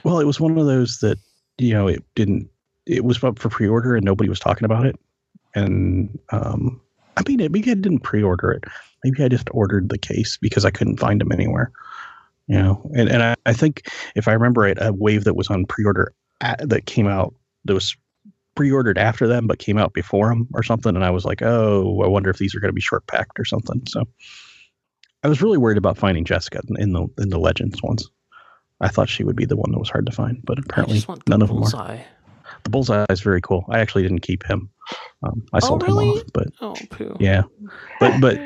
[0.03, 1.19] well, it was one of those that
[1.59, 2.49] you know it didn't.
[2.87, 4.95] It was up for pre-order, and nobody was talking about it.
[5.53, 6.81] And um,
[7.17, 8.63] I mean, maybe I didn't pre-order it.
[9.03, 11.71] Maybe I just ordered the case because I couldn't find them anywhere.
[12.47, 15.47] You know, and and I, I think if I remember right, a wave that was
[15.49, 17.33] on pre-order at, that came out
[17.65, 17.95] that was
[18.55, 21.99] pre-ordered after them but came out before them or something and i was like oh
[22.03, 23.81] i wonder if these are going to be short packed or something.
[23.87, 24.03] So
[25.23, 28.07] i was really worried about finding jessica in the in the legends ones.
[28.79, 31.41] I thought she would be the one that was hard to find but apparently none
[31.41, 31.61] of them are.
[31.61, 32.01] bullseye.
[32.63, 33.65] the bullseye is very cool.
[33.69, 34.69] I actually didn't keep him.
[35.23, 36.05] Um, i Oh, sold really?
[36.05, 37.15] him off but Oh, poo.
[37.19, 37.43] yeah.
[37.99, 38.37] But but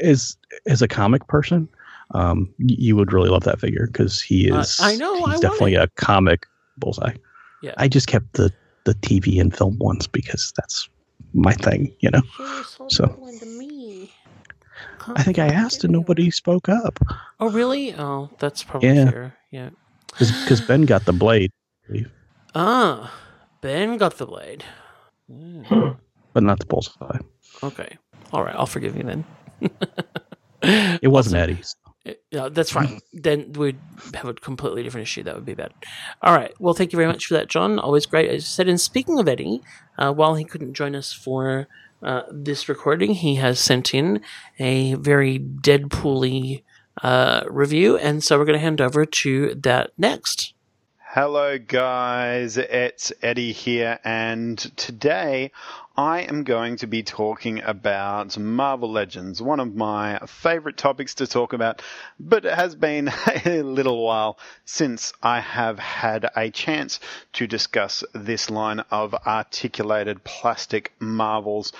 [0.00, 1.66] as as a comic person
[2.14, 5.40] um you would really love that figure because he Uh, is I know, he's I
[5.40, 6.46] definitely a comic
[6.78, 7.14] bullseye
[7.62, 7.74] Yeah.
[7.76, 8.50] i just kept the
[8.84, 10.88] the tv and film ones because that's
[11.34, 12.22] my thing you know
[12.88, 13.16] So-
[15.14, 16.98] i think i asked and nobody spoke up
[17.38, 17.94] Oh, really?
[17.94, 19.10] Oh, that's probably Yeah.
[19.10, 19.34] fair.
[19.50, 19.70] Yeah.
[20.18, 21.52] because ben got the blade
[22.54, 23.12] Ah,
[23.60, 24.64] Ben got the blade.
[25.30, 25.90] Mm, Hmm.
[26.32, 27.18] but not the bullseye
[27.62, 27.96] Okay.
[28.32, 28.54] All right.
[28.56, 29.24] I'll forgive you then.
[31.02, 31.74] it wasn't eddie's
[32.04, 33.00] Yeah, that's fine.
[33.12, 33.78] then we'd
[34.14, 35.22] have a completely different issue.
[35.22, 35.72] That would be bad.
[36.22, 36.52] All right.
[36.58, 37.78] Well, thank you very much for that, John.
[37.78, 38.28] Always great.
[38.30, 39.62] As you said, and speaking of Eddie,
[39.98, 41.68] uh, while he couldn't join us for
[42.02, 44.22] uh, this recording, he has sent in
[44.58, 46.62] a very Deadpool-y
[47.02, 50.54] uh, review, and so we're going to hand over to that next.
[51.12, 52.56] Hello, guys.
[52.56, 55.50] It's Eddie here, and today
[56.00, 61.26] I am going to be talking about Marvel Legends, one of my favorite topics to
[61.26, 61.82] talk about,
[62.18, 63.12] but it has been
[63.44, 67.00] a little while since I have had a chance
[67.34, 71.74] to discuss this line of articulated plastic Marvels.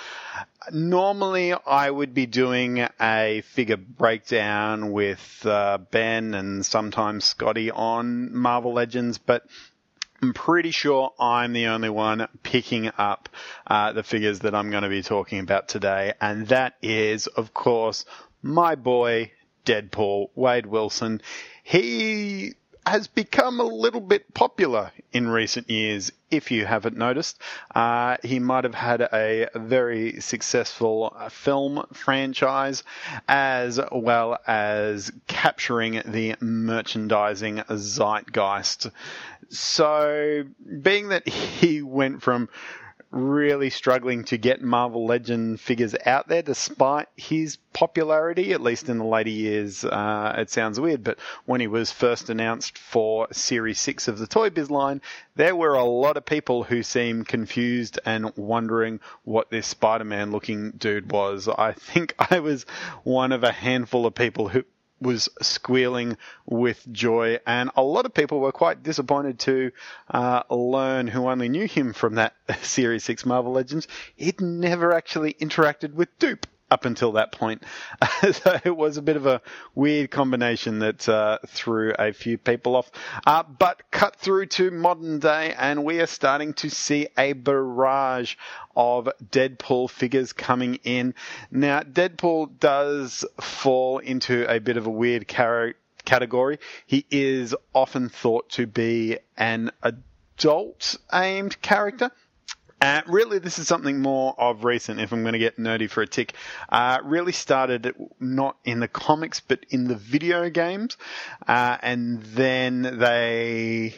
[0.71, 8.35] Normally, I would be doing a figure breakdown with uh, Ben and sometimes Scotty on
[8.35, 9.47] Marvel Legends, but
[10.21, 13.27] I'm pretty sure I'm the only one picking up
[13.65, 17.55] uh, the figures that I'm going to be talking about today, and that is, of
[17.55, 18.05] course,
[18.43, 19.31] my boy
[19.65, 21.21] Deadpool, Wade Wilson.
[21.63, 22.53] He
[22.85, 27.39] has become a little bit popular in recent years, if you haven't noticed.
[27.75, 32.83] Uh, he might have had a very successful film franchise,
[33.27, 38.89] as well as capturing the merchandising zeitgeist.
[39.49, 40.43] So,
[40.81, 42.49] being that he went from
[43.11, 48.97] really struggling to get Marvel Legend figures out there despite his popularity, at least in
[48.97, 49.83] the later years.
[49.83, 54.27] Uh, it sounds weird, but when he was first announced for Series 6 of the
[54.27, 55.01] Toy Biz line,
[55.35, 60.31] there were a lot of people who seemed confused and wondering what this Spider Man
[60.31, 61.47] looking dude was.
[61.47, 62.65] I think I was
[63.03, 64.63] one of a handful of people who
[65.01, 69.71] was squealing with joy, and a lot of people were quite disappointed to
[70.09, 73.87] uh, learn who only knew him from that Series 6 Marvel Legends.
[74.15, 77.63] He'd never actually interacted with Dupe up until that point.
[78.31, 79.41] so it was a bit of a
[79.75, 82.89] weird combination that uh, threw a few people off.
[83.27, 88.35] Uh, but cut through to modern day, and we are starting to see a barrage
[88.75, 91.13] of Deadpool figures coming in.
[91.51, 96.59] Now, Deadpool does fall into a bit of a weird category.
[96.87, 102.11] He is often thought to be an adult aimed character.
[102.81, 106.01] Uh, really, this is something more of recent, if I'm going to get nerdy for
[106.01, 106.33] a tick.
[106.67, 110.97] Uh, really started not in the comics, but in the video games.
[111.47, 113.93] Uh, and then they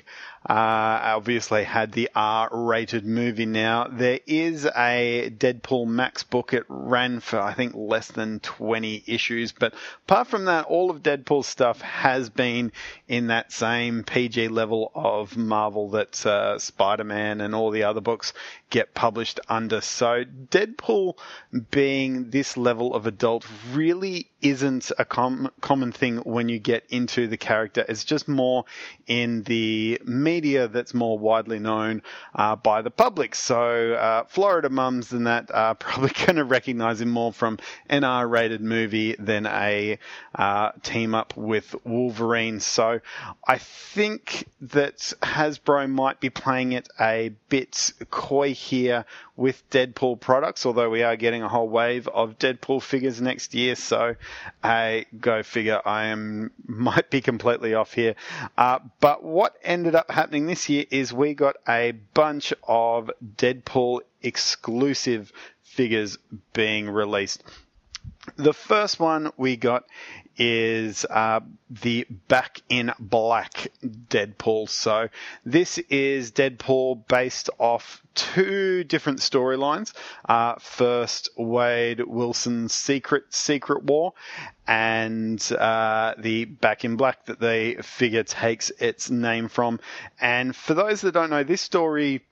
[0.49, 3.87] uh, obviously had the R-rated movie now.
[3.89, 6.53] There is a Deadpool Max book.
[6.53, 9.53] It ran for, I think, less than 20 issues.
[9.53, 9.73] But
[10.05, 12.73] apart from that, all of Deadpool's stuff has been
[13.07, 18.33] in that same PG level of Marvel that uh, Spider-Man and all the other books
[18.69, 19.79] get published under.
[19.81, 21.17] So Deadpool
[21.71, 27.27] being this level of adult really isn't a com- common thing when you get into
[27.27, 27.85] the character.
[27.87, 28.65] It's just more
[29.07, 30.01] in the
[30.33, 32.01] media that's more widely known
[32.33, 33.35] uh, by the public.
[33.35, 38.03] So uh, Florida mums and that are probably going to recognize him more from an
[38.03, 39.99] R-rated movie than a
[40.33, 42.59] uh, team up with Wolverine.
[42.59, 42.99] So
[43.47, 49.05] I think that Hasbro might be playing it a bit coy here
[49.35, 53.75] with Deadpool products, although we are getting a whole wave of Deadpool figures next year.
[53.75, 54.15] So,
[54.63, 58.15] I go figure, I am might be completely off here.
[58.57, 63.99] Uh, but what ended up happening this year is we got a bunch of Deadpool
[64.21, 66.17] exclusive figures
[66.53, 67.43] being released.
[68.35, 69.83] The first one we got
[70.37, 74.69] is uh, the Back in Black Deadpool.
[74.69, 75.09] So
[75.45, 79.93] this is Deadpool based off two different storylines.
[80.27, 84.13] Uh, first, Wade Wilson's Secret Secret War,
[84.67, 89.79] and uh, the Back in Black that they figure takes its name from.
[90.19, 92.23] And for those that don't know, this story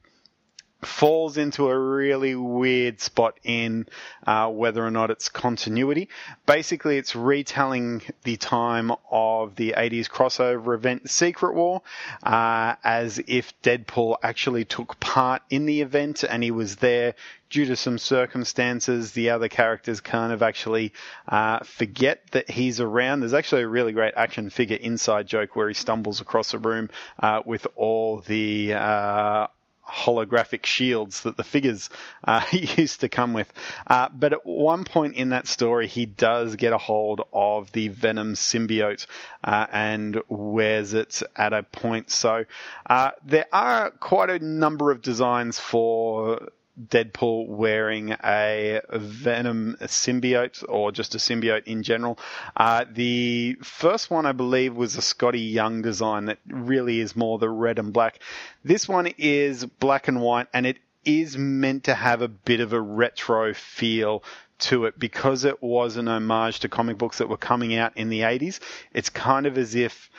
[0.84, 3.88] falls into a really weird spot in
[4.26, 6.10] uh, whether or not it's continuity.
[6.46, 11.82] Basically, it's retelling the time of the 80s crossover event Secret War
[12.24, 17.16] uh, as if Deadpool actually took part in the event and he was there
[17.52, 20.94] due to some circumstances, the other characters kind of actually
[21.28, 23.20] uh, forget that he's around.
[23.20, 26.90] There's actually a really great action figure inside joke where he stumbles across a room
[27.20, 29.48] uh, with all the uh,
[29.92, 31.90] holographic shields that the figures
[32.24, 33.52] uh, used to come with.
[33.86, 37.90] Uh, but at one point in that story, he does get a hold of the
[37.90, 39.06] Venom symbiote
[39.44, 42.10] uh, and wears it at a point.
[42.10, 42.46] So
[42.90, 50.92] uh, there are quite a number of designs for Deadpool wearing a Venom symbiote or
[50.92, 52.18] just a symbiote in general.
[52.56, 57.38] Uh, the first one, I believe, was a Skottie Young design that really is more
[57.38, 58.20] the red and black.
[58.64, 62.74] This one is black and white and it is meant to have a bit of
[62.74, 64.24] a retro feel
[64.60, 68.10] to it because it was an homage to comic books that were coming out in
[68.10, 68.60] the 80s.
[68.94, 70.10] It's kind of as if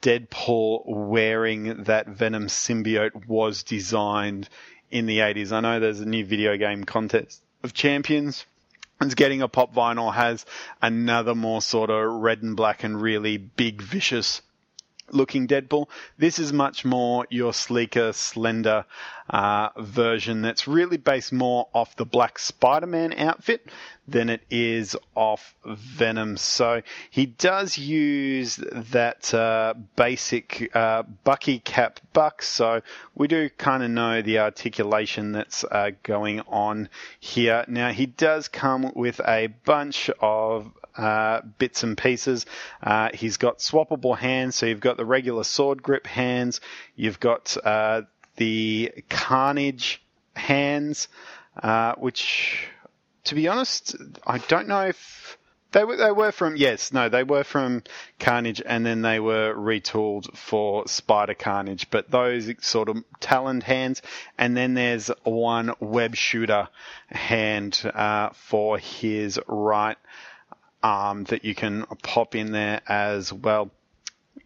[0.00, 4.48] Deadpool wearing that Venom symbiote was designed
[4.92, 5.50] in the 80s.
[5.50, 8.44] I know there's a new video game contest of champions.
[9.00, 10.46] It's getting a pop vinyl has
[10.80, 14.42] another more sort of red and black and really big vicious
[15.12, 15.88] looking Deadpool.
[16.18, 18.84] This is much more your sleeker, slender
[19.30, 23.68] uh, version that's really based more off the Black Spider-Man outfit
[24.08, 26.36] than it is off Venom.
[26.36, 32.42] So he does use that uh, basic uh, Bucky cap buck.
[32.42, 32.82] So
[33.14, 36.88] we do kind of know the articulation that's uh, going on
[37.20, 37.64] here.
[37.68, 42.46] Now he does come with a bunch of uh, bits and pieces.
[42.82, 46.60] Uh, he's got swappable hands, so you've got the regular sword grip hands,
[46.96, 48.02] you've got uh,
[48.36, 50.02] the Carnage
[50.34, 51.08] hands,
[51.62, 52.66] uh, which,
[53.24, 55.38] to be honest, I don't know if
[55.72, 57.82] they were, they were from, yes, no, they were from
[58.18, 64.02] Carnage and then they were retooled for Spider Carnage, but those sort of taloned hands.
[64.36, 66.68] And then there's one web shooter
[67.08, 69.96] hand uh, for his right
[70.82, 73.70] arm that you can pop in there as well.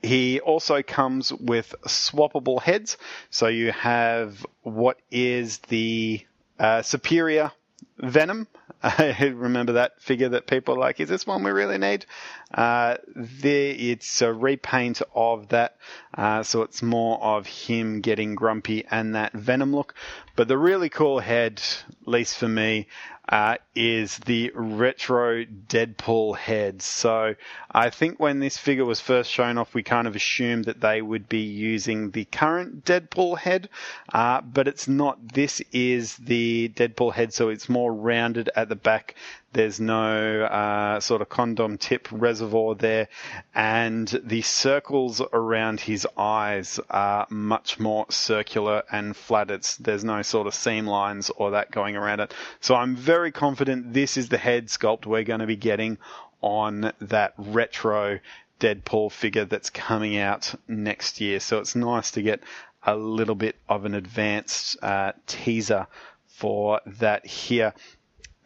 [0.02, 2.96] He also comes with swappable heads.
[3.30, 6.24] So you have what is the
[6.58, 7.52] uh, superior
[7.98, 8.46] Venom.
[8.82, 12.06] I remember that figure that people are like, is this one we really need?
[12.52, 15.76] Uh, there, it's a repaint of that,
[16.14, 19.94] uh, so it's more of him getting grumpy and that Venom look.
[20.36, 21.62] But the really cool head,
[22.02, 22.86] at least for me,
[23.28, 26.80] uh, is the retro Deadpool head.
[26.82, 27.34] So
[27.70, 31.02] I think when this figure was first shown off, we kind of assumed that they
[31.02, 33.68] would be using the current Deadpool head,
[34.12, 35.32] uh, but it's not.
[35.32, 39.16] This is the Deadpool head, so it's more rounded at the back
[39.56, 43.08] there's no uh, sort of condom tip reservoir there,
[43.54, 49.50] and the circles around his eyes are much more circular and flat.
[49.50, 52.34] It's, there's no sort of seam lines or that going around it.
[52.60, 55.96] So I'm very confident this is the head sculpt we're going to be getting
[56.42, 58.18] on that retro
[58.60, 61.40] Deadpool figure that's coming out next year.
[61.40, 62.42] So it's nice to get
[62.82, 65.86] a little bit of an advanced uh, teaser
[66.26, 67.72] for that here.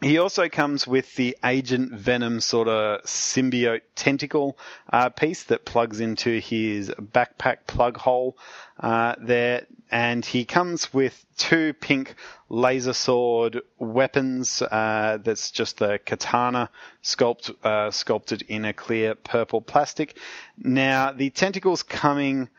[0.03, 4.57] He also comes with the Agent Venom sort of symbiote tentacle
[4.91, 8.35] uh, piece that plugs into his backpack plug hole
[8.79, 12.15] uh, there, and he comes with two pink
[12.49, 14.63] laser sword weapons.
[14.63, 16.71] Uh, that's just the katana
[17.03, 20.17] sculpt uh, sculpted in a clear purple plastic.
[20.57, 22.49] Now the tentacles coming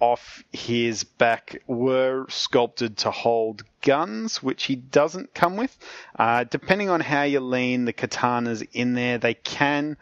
[0.00, 5.76] off his back were sculpted to hold guns, which he doesn't come with.
[6.18, 9.96] Uh, depending on how you lean the katanas in there, they can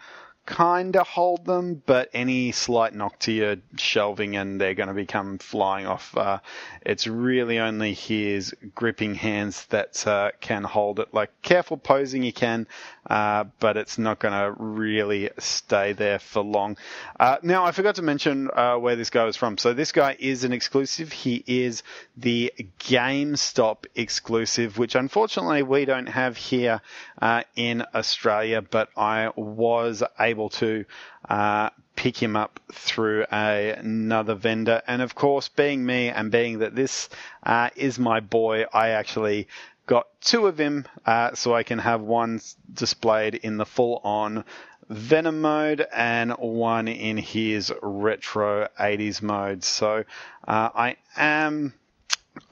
[0.46, 4.94] kind of hold them, but any slight knock to your shelving and they're going to
[4.94, 6.16] become flying off.
[6.16, 6.38] Uh,
[6.82, 11.12] it's really only his gripping hands that uh, can hold it.
[11.12, 12.68] Like careful posing you can,
[13.10, 16.76] uh, but it's not going to really stay there for long.
[17.18, 19.58] Uh, now I forgot to mention uh, where this guy is from.
[19.58, 21.10] So this guy is an exclusive.
[21.10, 21.82] He is
[22.16, 26.80] the GameStop exclusive, which unfortunately we don't have here
[27.20, 30.84] uh, in Australia, but I was able able to
[31.28, 34.82] uh, pick him up through a, another vendor.
[34.86, 37.08] And of course, being me and being that this
[37.42, 39.48] uh, is my boy, I actually
[39.86, 42.40] got two of him uh, so I can have one
[42.72, 44.44] displayed in the full on
[44.88, 49.64] Venom mode and one in his retro 80s mode.
[49.64, 50.04] So
[50.46, 51.72] uh, I am.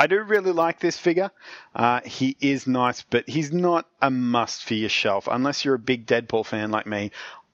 [0.00, 1.30] I do really like this figure.
[1.74, 5.28] Uh, he is nice, but he's not a must for your shelf.
[5.30, 7.10] Unless you're a big Deadpool fan like me,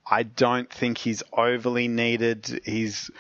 [0.08, 2.60] I don't think he's overly needed.
[2.64, 3.10] He's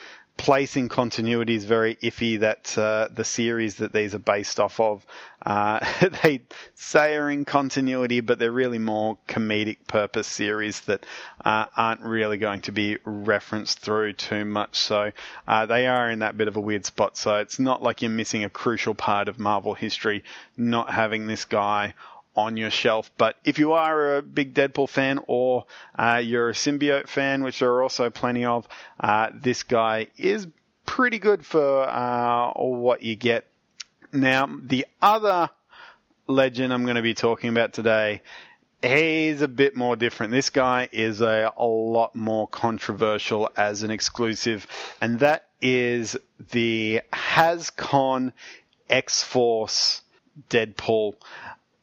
[0.40, 2.40] placing continuity is very iffy.
[2.40, 5.04] That uh, the series that these are based off of,
[5.44, 5.80] uh,
[6.22, 6.40] they
[6.74, 11.04] say are in continuity, but they're really more comedic purpose series that
[11.44, 14.76] uh, aren't really going to be referenced through too much.
[14.76, 15.12] So
[15.46, 17.18] uh, they are in that bit of a weird spot.
[17.18, 20.24] So it's not like you're missing a crucial part of Marvel history
[20.56, 21.94] not having this guy
[22.36, 23.10] on your shelf.
[23.16, 25.66] But if you are a big Deadpool fan or
[25.98, 28.66] uh, you're a symbiote fan, which there are also plenty of,
[28.98, 30.46] uh, this guy is
[30.86, 33.46] pretty good for uh, what you get.
[34.12, 35.50] Now, the other
[36.26, 38.22] legend I'm going to be talking about today.
[38.82, 40.32] He's a bit more different.
[40.32, 44.66] This guy is a, a lot more controversial as an exclusive,
[45.02, 46.16] and that is
[46.50, 48.32] the HasCon
[48.88, 50.00] X Force
[50.48, 51.14] Deadpool.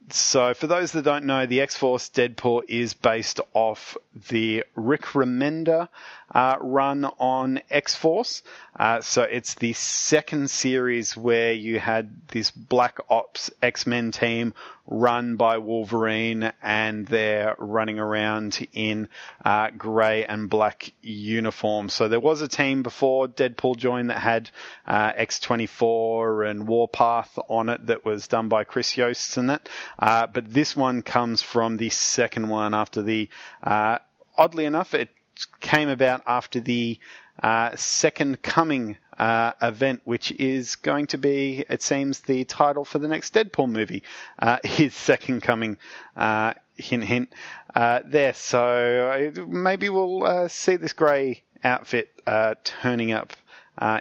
[0.10, 3.98] So, for those that don't know, the X Force Deadpool is based off
[4.30, 5.90] the Rick Remender
[6.38, 8.44] uh, run on X Force.
[8.80, 14.54] Uh, so, it's the second series where you had this Black Ops X Men team
[14.86, 19.10] run by Wolverine, and they're running around in
[19.44, 21.96] uh, grey and black uniforms.
[21.96, 24.52] So, there was a team before Deadpool joined that had
[24.86, 29.68] uh, X24 and Warpath on it that was done by Chris Yost and that.
[29.98, 33.28] Uh, but this one comes from the second one after the,
[33.64, 33.98] uh,
[34.38, 35.10] oddly enough, it
[35.60, 37.00] came about after the
[37.42, 43.00] uh, second coming uh, event, which is going to be, it seems, the title for
[43.00, 44.04] the next Deadpool movie.
[44.40, 45.78] Uh, his second coming,
[46.16, 47.34] uh, hint, hint,
[47.76, 48.34] uh, there.
[48.34, 52.10] So uh, maybe we'll see this grey outfit
[52.64, 53.34] turning up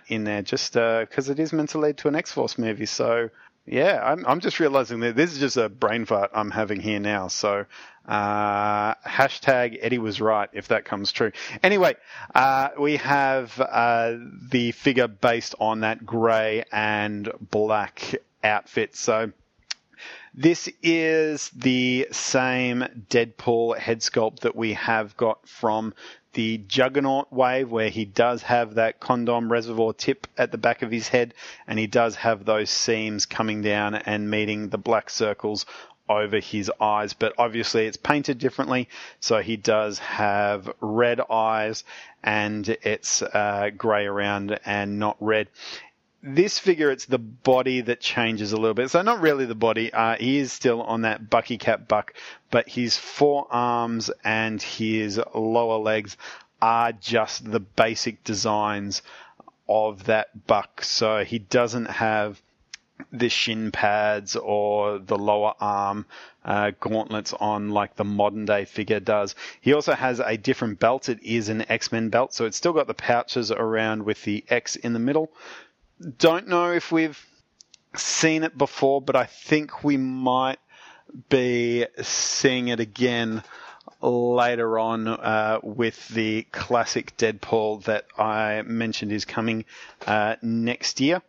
[0.09, 2.87] in there, just because it is meant to lead to an X Force movie.
[2.87, 3.30] So
[3.67, 7.01] yeah, I'm, I'm just realizing that this is just a brain fart I'm having here
[7.01, 7.29] now.
[7.29, 7.67] So,
[8.07, 11.33] uh, hashtag Eddie was right if that comes true.
[11.62, 11.97] Anyway,
[12.35, 14.14] uh, we have uh,
[14.51, 18.14] the figure based on that grey and black
[18.45, 18.95] outfit.
[18.95, 19.33] So,
[20.33, 25.95] this is the same Deadpool head sculpt that we have got from
[26.37, 30.91] the Juggernaut wave, where he does have that condom reservoir tip at the back of
[30.91, 31.32] his head,
[31.66, 35.64] and he does have those seams coming down and meeting the black circles
[36.11, 38.87] over his eyes, but obviously it's painted differently.
[39.18, 41.84] So he does have red eyes
[42.22, 45.49] and it's uh, grey around and not red
[46.23, 48.91] this figure, it's the body that changes a little bit.
[48.91, 49.93] So not really the body.
[49.93, 52.14] Uh, he is still on that Bucky Cap buck,
[52.51, 56.17] but his forearms and his lower legs
[56.61, 59.03] are just the basic designs
[59.69, 60.83] of that buck.
[60.83, 62.41] So he doesn't have
[63.12, 66.07] the shin pads or the lower arm
[66.45, 69.35] uh, gauntlets on like the modern day figure does.
[69.61, 71.09] He also has a different belt.
[71.09, 74.45] It is an X Men belt, so it's still got the pouches around with the
[74.49, 75.31] X in the middle
[76.19, 77.25] don't know if we've
[77.95, 80.59] seen it before, but I think we might
[81.29, 83.43] be seeing it again
[84.01, 89.65] later on uh, with the classic Deadpool that I mentioned is coming
[90.07, 91.23] uh, next year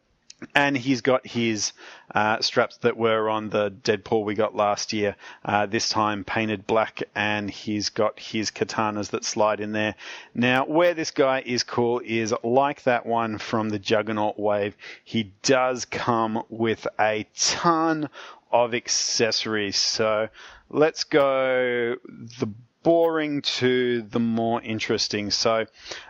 [0.53, 1.73] and he's got his
[2.13, 6.67] uh, straps that were on the Deadpool we got last year, uh, this time painted
[6.67, 9.95] black, and he's got his katanas that slide in there.
[10.35, 15.33] Now, where this guy is cool is like that one from the Juggernaut wave, he
[15.41, 18.09] does come with a ton
[18.51, 19.77] of accessories.
[19.77, 20.29] So
[20.69, 22.49] let's go the
[22.83, 25.31] boring to the more interesting.
[25.31, 25.65] So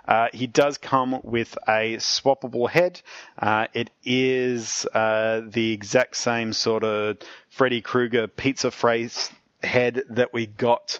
[0.07, 3.01] uh, he does come with a swappable head.
[3.37, 7.17] Uh, it is uh, the exact same sort of
[7.49, 9.31] Freddy Krueger pizza phrase
[9.63, 10.99] head that we got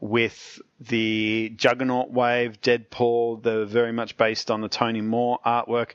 [0.00, 3.42] with the Juggernaut Wave, Deadpool.
[3.42, 5.90] They're very much based on the Tony Moore artwork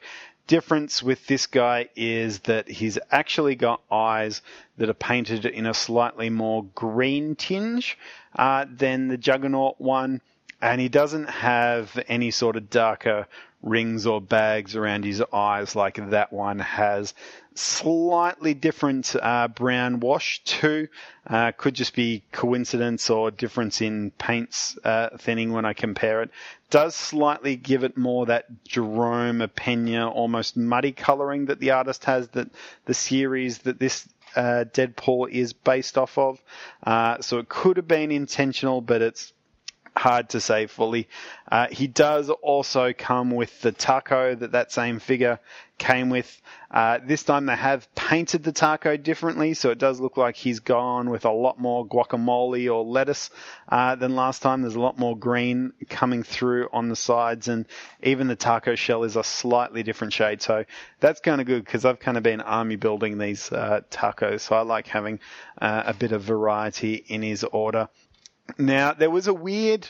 [0.47, 4.41] difference with this guy is that he's actually got eyes
[4.78, 7.97] that are painted in a slightly more green tinge
[8.36, 10.21] uh, than the Juggernaut one,
[10.61, 13.27] and he doesn't have any sort of darker
[13.63, 17.13] rings or bags around his eyes like that one has.
[17.55, 20.89] Slightly different uh, brown wash too.
[21.25, 26.31] Uh, could just be coincidence or difference in paints uh, thinning when I compare it.
[26.69, 32.27] Does slightly give it more that Jerome Opeña almost muddy coloring that the artist has
[32.29, 32.49] that
[32.86, 36.41] the series that this uh, Deadpool is based off of.
[36.84, 39.34] Uh, so it could have been intentional, but it's
[39.95, 41.07] hard to say fully.
[41.51, 45.39] Uh, he does also come with the taco that that same figure
[45.77, 46.41] came with.
[46.71, 50.59] Uh, this time they have painted the taco differently, so it does look like he's
[50.59, 53.29] gone with a lot more guacamole or lettuce
[53.69, 54.61] uh, than last time.
[54.61, 57.67] There's a lot more green coming through on the sides, and
[58.01, 60.41] even the taco shell is a slightly different shade.
[60.41, 60.65] So
[60.99, 64.55] that's kind of good because I've kind of been army building these uh, tacos, so
[64.55, 65.19] I like having
[65.61, 67.89] uh, a bit of variety in his order.
[68.57, 69.87] Now, there was a weird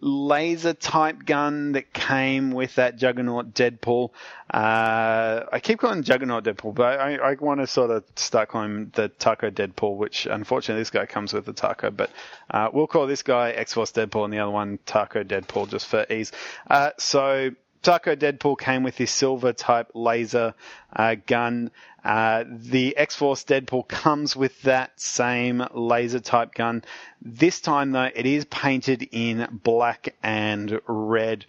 [0.00, 4.10] laser type gun that came with that Juggernaut Deadpool.
[4.52, 8.90] Uh, I keep calling Juggernaut Deadpool, but I, I want to sort of start calling
[8.94, 12.10] the Taco Deadpool, which unfortunately this guy comes with the Taco, but
[12.50, 15.86] uh, we'll call this guy X Force Deadpool and the other one Taco Deadpool just
[15.86, 16.32] for ease.
[16.68, 17.50] Uh, so
[17.82, 20.54] Taco Deadpool came with this silver type laser
[20.94, 21.70] uh, gun.
[22.06, 26.84] Uh, the X Force Deadpool comes with that same laser type gun.
[27.20, 31.46] This time, though, it is painted in black and red.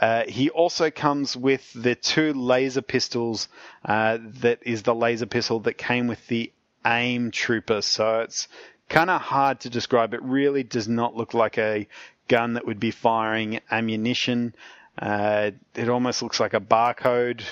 [0.00, 3.48] Uh, he also comes with the two laser pistols
[3.84, 6.50] uh, that is the laser pistol that came with the
[6.86, 7.82] AIM trooper.
[7.82, 8.48] So it's
[8.88, 10.14] kind of hard to describe.
[10.14, 11.86] It really does not look like a
[12.28, 14.54] gun that would be firing ammunition.
[14.98, 17.42] Uh, it almost looks like a barcode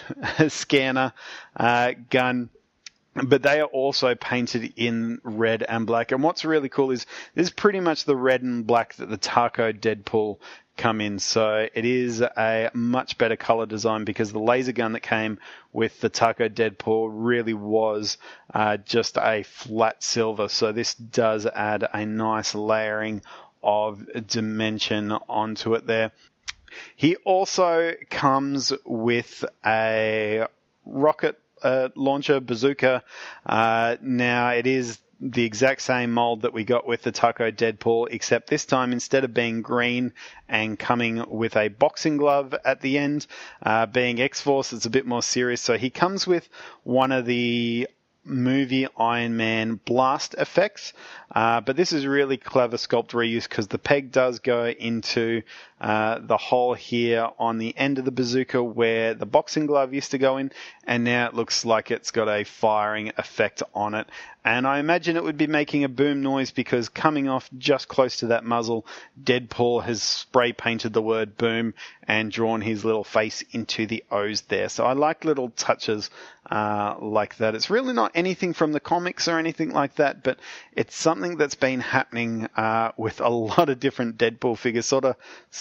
[0.50, 1.12] scanner
[1.56, 2.50] uh, gun.
[3.14, 6.12] But they are also painted in red and black.
[6.12, 9.16] And what's really cool is this is pretty much the red and black that the
[9.16, 10.38] Taco Deadpool
[10.76, 11.18] come in.
[11.18, 15.38] So it is a much better color design because the laser gun that came
[15.72, 18.18] with the Taco Deadpool really was
[18.52, 20.48] uh, just a flat silver.
[20.48, 23.22] So this does add a nice layering
[23.62, 26.12] of dimension onto it there.
[26.94, 30.46] He also comes with a
[30.84, 33.02] rocket uh, launcher bazooka.
[33.44, 38.08] Uh, now it is the exact same mold that we got with the Taco Deadpool,
[38.10, 40.12] except this time instead of being green
[40.48, 43.26] and coming with a boxing glove at the end,
[43.62, 45.62] uh, being X Force, it's a bit more serious.
[45.62, 46.48] So he comes with
[46.82, 47.88] one of the
[48.26, 50.92] movie Iron Man blast effects.
[51.34, 55.42] Uh, but this is really clever sculpt reuse because the peg does go into
[55.80, 60.12] uh, the hole here on the end of the bazooka where the boxing glove used
[60.12, 60.50] to go in,
[60.84, 64.06] and now it looks like it's got a firing effect on it.
[64.46, 68.18] And I imagine it would be making a boom noise because coming off just close
[68.18, 68.86] to that muzzle,
[69.20, 71.74] Deadpool has spray painted the word boom
[72.06, 74.68] and drawn his little face into the O's there.
[74.68, 76.10] So I like little touches
[76.48, 77.56] uh, like that.
[77.56, 80.38] It's really not anything from the comics or anything like that, but
[80.72, 85.16] it's something that's been happening uh, with a lot of different Deadpool figures, sort of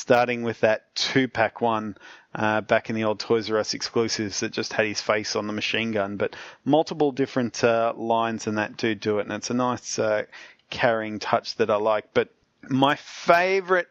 [0.05, 1.97] starting with that two pack one
[2.35, 5.47] uh, back in the old Toys R Us exclusives that just had his face on
[5.47, 9.49] the machine gun, but multiple different uh, lines and that do do it, and it's
[9.49, 10.25] a nice uh,
[10.69, 12.13] carrying touch that I like.
[12.13, 12.29] But
[12.69, 13.87] my favorite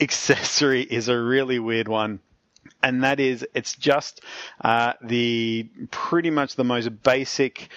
[0.00, 2.20] accessory is a really weird one.
[2.82, 4.22] And that is, it's just
[4.62, 7.68] uh, the pretty much the most basic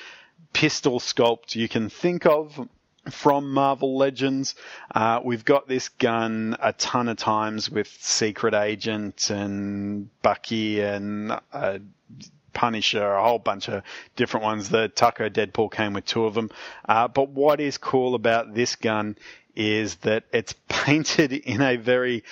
[0.54, 2.70] pistol sculpt you can think of
[3.12, 4.56] from Marvel Legends.
[4.94, 11.32] Uh, we've got this gun a ton of times with Secret Agent and Bucky and
[11.54, 11.80] uh,
[12.54, 13.84] Punisher, a whole bunch of
[14.16, 14.70] different ones.
[14.70, 16.50] The Taco Deadpool came with two of them.
[16.88, 19.18] Uh, but what is cool about this gun
[19.56, 22.24] is that it's painted in a very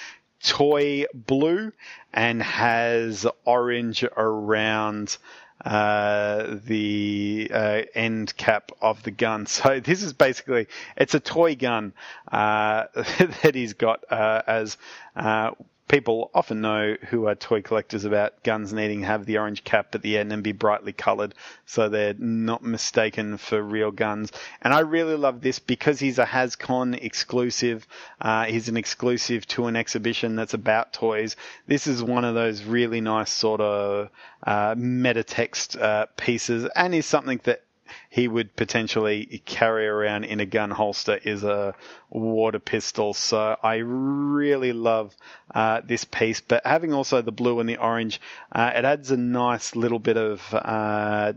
[0.44, 1.72] toy blue
[2.14, 5.18] and has orange around
[5.64, 9.46] uh, the uh, end cap of the gun.
[9.56, 11.94] So this is basically it's a toy gun
[12.32, 14.78] uh, that he's got uh, as
[15.16, 15.52] uh,
[15.88, 19.94] people often know who are toy collectors about guns needing to have the orange cap
[19.94, 24.32] at the end and be brightly colored so they're not mistaken for real guns.
[24.62, 27.88] And I really love this because he's a HasCon exclusive.
[28.20, 31.36] Uh, he's an exclusive to an exhibition that's about toys.
[31.68, 34.10] This is one of those really nice sort of
[34.44, 37.62] uh, meta text uh, pieces and is something that
[38.10, 41.76] he would potentially carry around in a gun holster is a
[42.10, 43.14] water pistol.
[43.14, 45.16] So I really love
[45.54, 48.20] uh, this piece, but having also the blue and the orange,
[48.52, 51.34] uh, it adds a nice little bit of uh,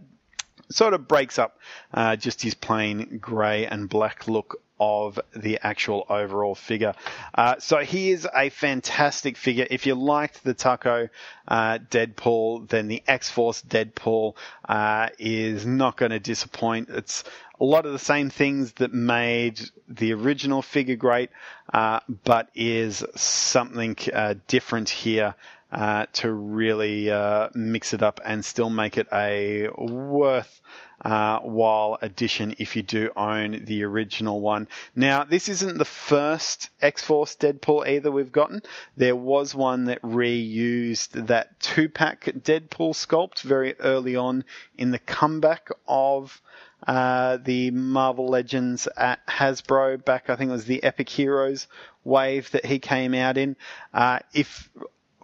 [0.71, 1.59] sort of breaks up
[1.95, 6.95] uh, just his plain grey and black look of the actual overall figure.
[7.35, 9.67] Uh, so he is a fantastic figure.
[9.71, 11.09] If you liked the Taco
[11.49, 14.37] uh, Deadpool, then the X Force Deadpool
[14.69, 16.91] uh, is not going to disappoint.
[16.91, 17.25] It's
[17.61, 21.31] a lot of the same things that made the original figure great,
[21.73, 25.35] uh, but is something uh, different here.
[25.71, 27.11] Uh, to really
[27.55, 30.63] mix it up and still make it a worth
[31.03, 34.67] uh, while addition if you do own the original one.
[34.97, 38.63] Now, this isn't the first X-Force Deadpool either we've gotten.
[38.97, 44.45] There was one that reused that two-pack Deadpool sculpt very early on
[44.77, 46.41] in the comeback of
[46.87, 51.67] uh, the Marvel Legends at Hasbro back, I think it was the Epic Heroes
[52.05, 53.57] wave that he came out in.
[53.93, 54.71] Uh, if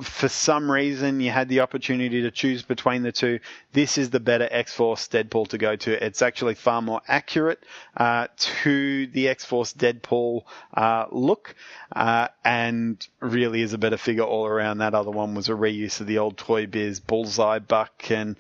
[0.03, 3.39] for some reason you had the opportunity to choose between the two,
[3.73, 6.05] this is the better X-Force Deadpool to go to.
[6.05, 7.62] It's actually far more accurate
[7.97, 10.43] uh, to the X-Force Deadpool
[10.75, 11.55] uh, look,
[11.95, 14.79] uh, and really is a better figure all around.
[14.79, 18.37] That other one was a reuse of the old Toy Biz Bullseye Buck, and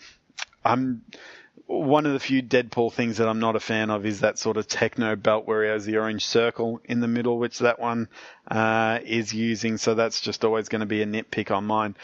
[0.64, 1.02] I'm
[1.66, 4.56] one of the few Deadpool things that I'm not a fan of is that sort
[4.56, 8.08] of techno belt where he has the orange circle in the middle, which that one
[8.48, 9.78] uh, is using.
[9.78, 11.96] So that's just always going to be a nitpick on mine.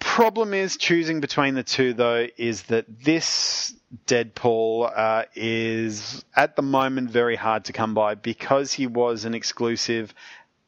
[0.00, 3.74] Problem is choosing between the two though is that this
[4.06, 9.34] Deadpool uh, is at the moment very hard to come by because he was an
[9.34, 10.12] exclusive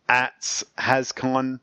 [0.09, 0.41] at
[0.79, 1.61] HasCon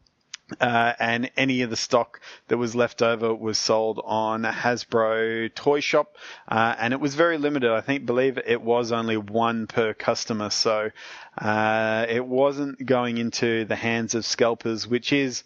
[0.59, 5.79] Uh, and any of the stock that was left over was sold on Hasbro Toy
[5.79, 6.17] Shop,
[6.47, 7.71] uh, and it was very limited.
[7.71, 10.91] I think, believe it was only one per customer, so
[11.37, 15.43] uh, it wasn't going into the hands of scalpers, which is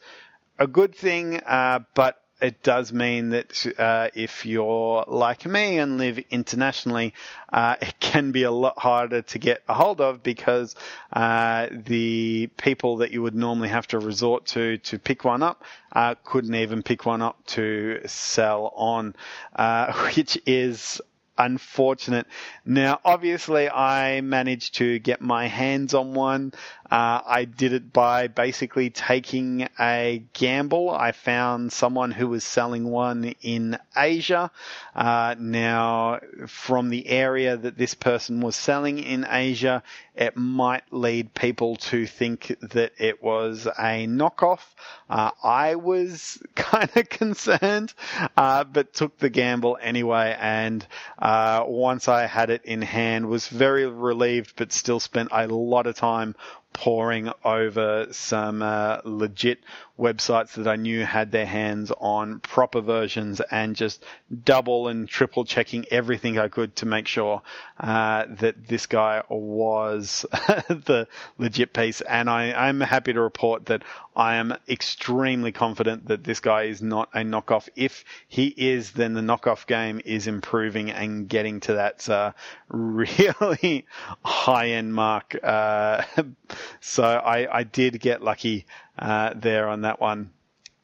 [0.58, 5.98] a good thing, uh, but it does mean that uh, if you're like me and
[5.98, 7.14] live internationally,
[7.52, 10.76] uh, it can be a lot harder to get a hold of because
[11.14, 15.64] uh, the people that you would normally have to resort to to pick one up
[15.94, 19.16] uh, couldn't even pick one up to sell on,
[19.56, 21.02] uh, which is
[21.38, 22.28] unfortunate.
[22.66, 26.54] Now, obviously, I managed to get my hands on one.
[26.90, 30.90] Uh, I did it by basically taking a gamble.
[30.90, 34.52] I found someone who was selling one in Asia.
[34.96, 39.84] Uh, now, from the area that this person was selling in Asia,
[40.18, 44.62] it might lead people to think that it was a knockoff.
[45.10, 47.94] Uh, I was kind of concerned,
[48.36, 50.36] uh, but took the gamble anyway.
[50.40, 50.86] And
[51.20, 55.86] uh, once I had it in hand, was very relieved, but still spent a lot
[55.86, 56.36] of time
[56.74, 59.60] poring over some uh, legit
[59.98, 64.04] websites that I knew had their hands on proper versions and just
[64.44, 67.42] double and triple checking everything I could to make sure
[67.80, 71.08] uh, that this guy was the
[71.38, 72.02] legit piece.
[72.02, 73.84] And I, I'm happy to report that
[74.16, 77.70] I am extremely confident that this guy is not a knockoff.
[77.76, 82.34] If he is, then the knockoff game is improving and getting to that uh,
[82.70, 83.86] really
[84.26, 85.36] high end mark.
[85.42, 86.04] Uh,
[86.82, 88.66] so I, I did get lucky
[89.00, 90.32] uh, there on that one.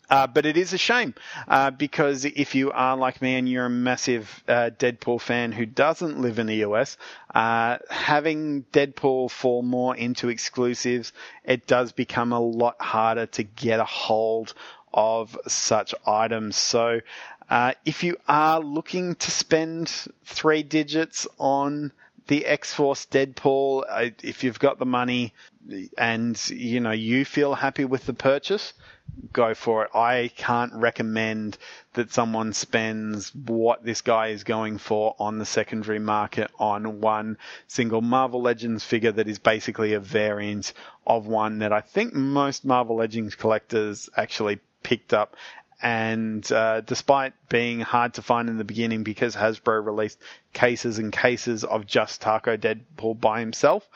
[0.10, 1.14] Uh, but it is a shame
[1.48, 5.66] uh, because if you are like me and you're a massive uh, Deadpool fan who
[5.66, 6.98] doesn't live in the US,
[7.34, 11.14] uh, having Deadpool fall more into exclusives,
[11.44, 14.54] it does become a lot harder to get a hold
[14.94, 16.58] of such items.
[16.58, 17.00] So
[17.50, 19.88] uh, if you are looking to spend
[20.26, 21.92] three digits on
[22.28, 25.34] the X Force Deadpool, if you've got the money
[25.98, 28.74] and you know you feel happy with the purchase,
[29.32, 29.92] go for it.
[29.96, 31.58] I can't recommend
[31.94, 37.38] that someone spends what this guy is going for on the secondary market on one
[37.68, 40.74] single Marvel Legends figure that is basically a variant
[41.06, 45.36] of one that I think most Marvel Legends collectors actually picked up
[45.84, 50.18] and uh, despite being hard to find in the beginning because Hasbro released
[50.54, 53.88] cases and cases of just Taco Deadpool by himself,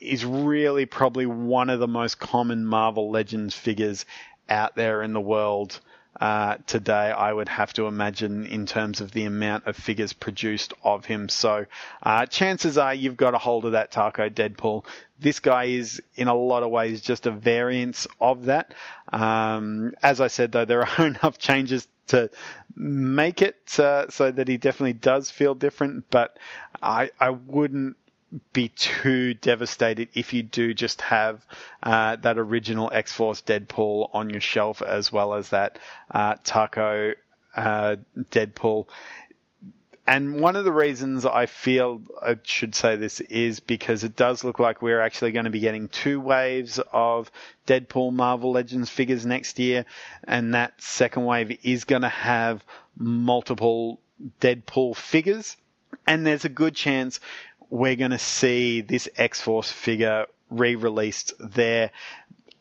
[0.00, 4.06] is really probably one of the most common Marvel Legends figures
[4.48, 5.80] out there in the world
[6.20, 10.74] uh, today, I would have to imagine, in terms of the amount of figures produced
[10.82, 11.28] of him.
[11.28, 11.66] So,
[12.02, 14.84] uh, chances are you've got a hold of that Taco Deadpool.
[15.20, 18.74] This guy is, in a lot of ways, just a variance of that.
[19.12, 22.30] Um, as I said, though, there are enough changes to
[22.74, 26.36] make it uh, so that he definitely does feel different, but
[26.82, 27.96] I, I wouldn't
[28.52, 31.44] be too devastated if you do just have
[31.82, 35.78] uh, that original X Force Deadpool on your shelf as well as that
[36.10, 37.14] uh, Taco
[37.56, 37.96] uh,
[38.30, 38.86] Deadpool.
[40.06, 44.42] And one of the reasons I feel I should say this is because it does
[44.42, 47.30] look like we're actually going to be getting two waves of
[47.66, 49.84] Deadpool Marvel Legends figures next year.
[50.24, 52.64] And that second wave is going to have
[52.96, 54.00] multiple
[54.40, 55.58] Deadpool figures.
[56.06, 57.20] And there's a good chance
[57.70, 61.90] we're going to see this X Force figure re released there.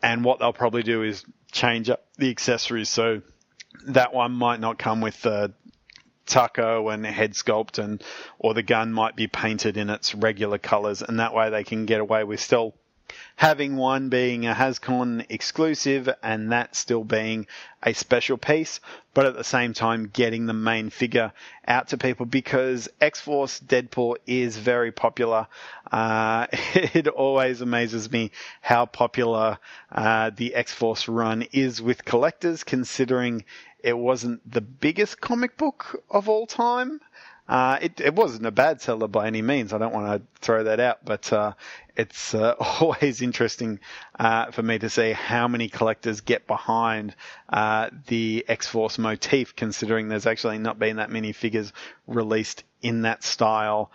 [0.01, 2.89] And what they'll probably do is change up the accessories.
[2.89, 3.21] So
[3.87, 5.53] that one might not come with the
[6.25, 8.03] taco and head sculpt and
[8.37, 11.85] or the gun might be painted in its regular colors and that way they can
[11.85, 12.75] get away with still
[13.35, 17.47] having one being a Hascon exclusive and that still being
[17.83, 18.79] a special piece,
[19.13, 21.31] but at the same time getting the main figure
[21.67, 25.47] out to people because X Force Deadpool is very popular.
[25.91, 28.31] Uh, it always amazes me
[28.61, 29.59] how popular
[29.91, 33.45] uh, the X Force run is with collectors, considering
[33.79, 36.99] it wasn't the biggest comic book of all time.
[37.47, 39.71] Uh, it, it wasn't a bad seller by any means.
[39.71, 41.53] I don't want to throw that out, but uh,
[41.95, 43.79] it's uh, always interesting
[44.19, 47.15] uh, for me to see how many collectors get behind
[47.49, 51.71] uh, the X Force motif, considering there's actually not been that many figures
[52.05, 53.91] released in that style.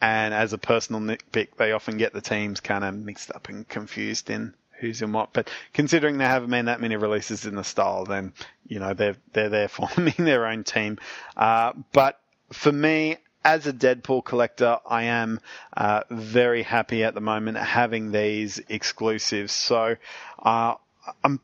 [0.00, 3.66] And as a personal nitpick, they often get the teams kind of mixed up and
[3.66, 5.32] confused in who's in what.
[5.32, 8.32] But considering there haven't been that many releases in the style, then
[8.66, 10.98] you know they're they're there forming their own team.
[11.36, 12.20] Uh, but
[12.52, 15.40] for me, as a Deadpool collector, I am
[15.76, 19.52] uh, very happy at the moment having these exclusives.
[19.52, 19.96] So
[20.42, 20.74] uh,
[21.22, 21.40] I'm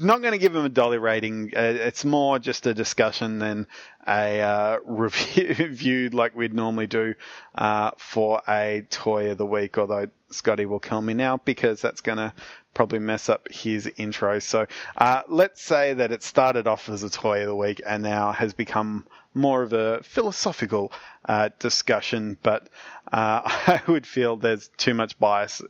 [0.00, 1.52] not going to give him a dolly rating.
[1.56, 3.68] Uh, it's more just a discussion than
[4.06, 7.14] a uh, review like we'd normally do
[7.54, 9.78] uh, for a toy of the week.
[9.78, 12.32] Although Scotty will kill me now because that's going to
[12.74, 14.40] probably mess up his intro.
[14.40, 14.66] So
[14.96, 18.32] uh, let's say that it started off as a toy of the week and now
[18.32, 20.92] has become more of a philosophical
[21.24, 22.38] uh, discussion.
[22.42, 22.68] But
[23.12, 25.62] uh, I would feel there's too much bias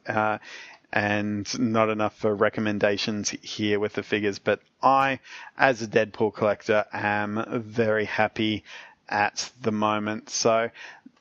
[0.95, 4.39] and not enough for recommendations here with the figures.
[4.39, 5.19] But I,
[5.59, 8.65] as a Deadpool collector, am very happy
[9.09, 10.31] at the moment.
[10.31, 10.71] So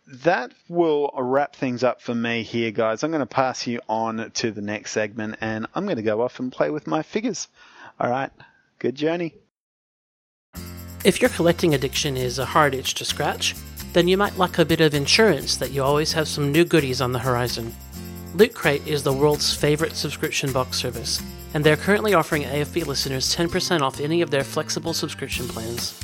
[0.07, 3.03] that will wrap things up for me here, guys.
[3.03, 6.21] I'm going to pass you on to the next segment and I'm going to go
[6.21, 7.47] off and play with my figures.
[7.99, 8.31] All right,
[8.79, 9.42] good journey.
[11.03, 13.55] If your collecting addiction is a hard itch to scratch,
[13.91, 17.01] then you might like a bit of insurance that you always have some new goodies
[17.01, 17.75] on the horizon.
[18.35, 21.21] Loot Crate is the world's favorite subscription box service,
[21.53, 25.99] and they're currently offering AFB listeners 10% off any of their flexible subscription plans.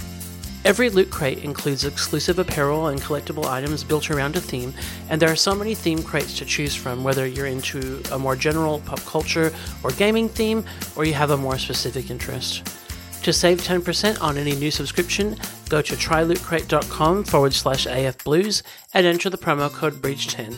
[0.66, 4.74] Every Loot Crate includes exclusive apparel and collectible items built around a theme,
[5.10, 8.36] and there are so many theme crates to choose from whether you're into a more
[8.36, 10.66] general pop culture or gaming theme,
[10.98, 12.79] or you have a more specific interest.
[13.24, 15.38] To save 10% on any new subscription,
[15.70, 18.64] go to trylootcrate.com forward slash afblues
[18.94, 20.56] and enter the promo code BREACH10.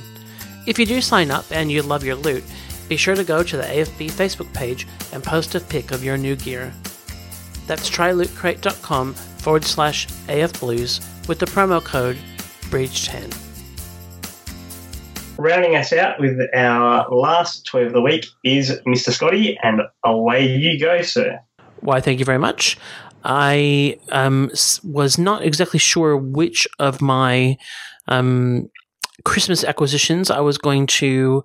[0.67, 2.43] If you do sign up and you love your loot,
[2.87, 6.17] be sure to go to the AFB Facebook page and post a pic of your
[6.17, 6.71] new gear.
[7.65, 12.17] That's trylootcrate.com forward slash afblues with the promo code
[12.69, 13.51] BREACH10.
[15.37, 19.09] Rounding us out with our last toy of the week is Mr.
[19.09, 21.39] Scotty, and away you go, sir.
[21.81, 22.77] Why, thank you very much.
[23.23, 24.51] I um,
[24.83, 27.57] was not exactly sure which of my
[28.07, 28.69] um,
[29.23, 31.43] Christmas acquisitions I was going to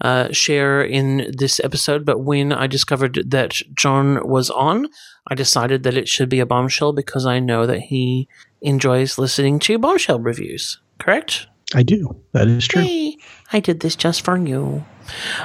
[0.00, 4.86] uh, share in this episode, but when I discovered that John was on,
[5.26, 8.28] I decided that it should be a bombshell because I know that he
[8.62, 10.80] enjoys listening to bombshell reviews.
[10.98, 11.46] Correct?
[11.74, 12.16] I do.
[12.32, 12.82] That is true.
[12.82, 13.18] Hey,
[13.52, 14.84] I did this just for you.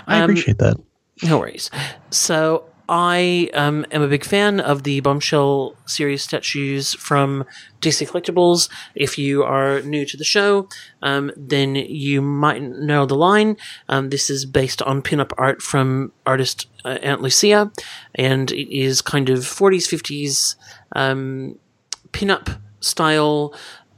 [0.07, 0.77] I um, appreciate that.
[1.21, 1.69] No worries.
[2.11, 7.45] So I um, am a big fan of the Bombshell series statues from
[7.81, 8.69] DC Collectibles.
[8.93, 10.67] If you are new to the show,
[11.01, 13.57] um, then you might know the line.
[13.87, 17.71] Um, this is based on pinup art from artist uh, Ant Lucia,
[18.15, 20.55] and it is kind of 40s, 50s
[20.95, 21.57] um,
[22.11, 23.53] pinup style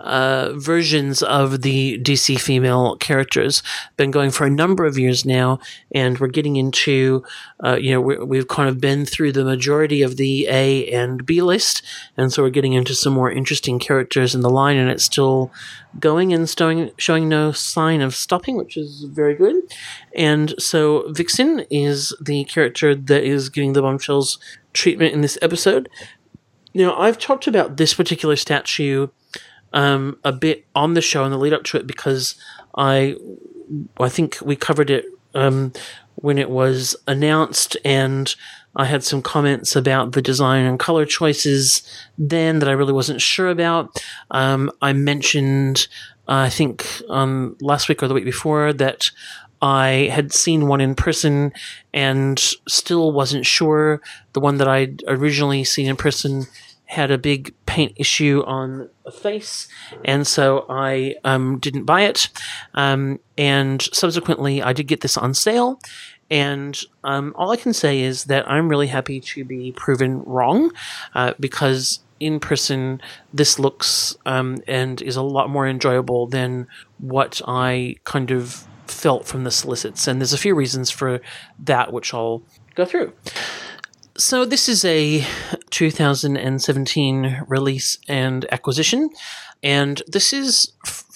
[0.05, 3.61] uh, versions of the DC female characters.
[3.97, 5.59] Been going for a number of years now,
[5.91, 7.23] and we're getting into,
[7.63, 11.25] uh, you know, we have kind of been through the majority of the A and
[11.25, 11.81] B list,
[12.15, 15.51] and so we're getting into some more interesting characters in the line, and it's still
[15.99, 19.55] going and showing, showing no sign of stopping, which is very good.
[20.15, 24.37] And so Vixen is the character that is getting the bombshells
[24.73, 25.89] treatment in this episode.
[26.75, 29.07] Now, I've talked about this particular statue
[29.75, 32.35] um, a bit on the show in the lead up to it because
[32.75, 33.15] I
[33.99, 35.73] I think we covered it um,
[36.15, 38.33] when it was announced, and
[38.75, 41.83] I had some comments about the design and color choices
[42.17, 44.01] then that I really wasn't sure about.
[44.31, 45.87] Um, I mentioned,
[46.27, 49.11] uh, I think, um, last week or the week before that.
[49.61, 51.51] I had seen one in person
[51.91, 52.37] and
[52.67, 54.01] still wasn't sure.
[54.33, 56.45] The one that I'd originally seen in person
[56.85, 59.67] had a big paint issue on the face,
[60.03, 62.29] and so I um, didn't buy it.
[62.73, 65.79] Um, and subsequently, I did get this on sale.
[66.31, 70.71] And um, all I can say is that I'm really happy to be proven wrong
[71.13, 73.01] uh, because in person,
[73.33, 76.67] this looks um, and is a lot more enjoyable than
[76.97, 80.07] what I kind of felt from the solicits.
[80.07, 81.19] And there's a few reasons for
[81.59, 82.41] that, which I'll
[82.75, 83.13] go through.
[84.17, 85.25] So this is a
[85.71, 89.09] 2017 release and acquisition,
[89.61, 90.71] and this is,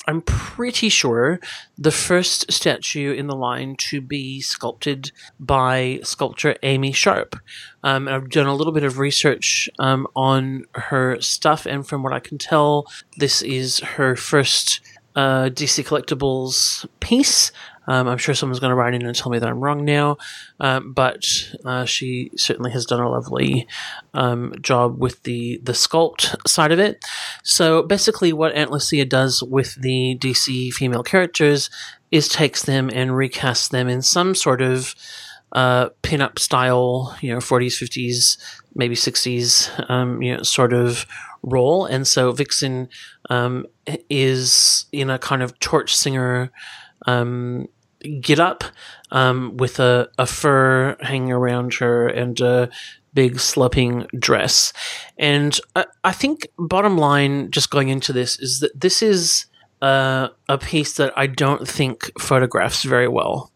[0.06, 1.40] I'm pretty sure,
[1.78, 7.38] the first statue in the line to be sculpted by sculptor Amy Sharp.
[7.86, 12.12] Um, I've done a little bit of research um, on her stuff, and from what
[12.12, 12.86] I can tell,
[13.16, 14.82] this is her first
[15.16, 17.54] uh, DC Collectibles piece.
[17.88, 20.18] Um, I'm sure someone's going to write in and tell me that I'm wrong now,
[20.60, 21.24] um, but
[21.66, 23.68] uh, she certainly has done a lovely
[24.14, 27.04] um, job with the the sculpt side of it.
[27.44, 31.70] So basically, what Ant Lucia does with the DC female characters
[32.12, 34.96] is takes them and recasts them in some sort of
[35.52, 38.38] uh, pin-up style, you know, 40s, 50s,
[38.76, 41.06] maybe 60s, um, you know, sort of
[41.42, 41.86] role.
[41.86, 42.90] And so Vixen
[43.30, 43.66] um,
[44.10, 46.52] is in a kind of torch singer
[47.08, 47.68] um,
[48.22, 48.64] get up
[49.12, 52.70] um, with a, a fur hanging around her and a
[53.14, 54.72] big sloping dress.
[55.18, 59.46] And I, I think, bottom line, just going into this, is that this is
[59.82, 63.52] uh, a piece that I don't think photographs very well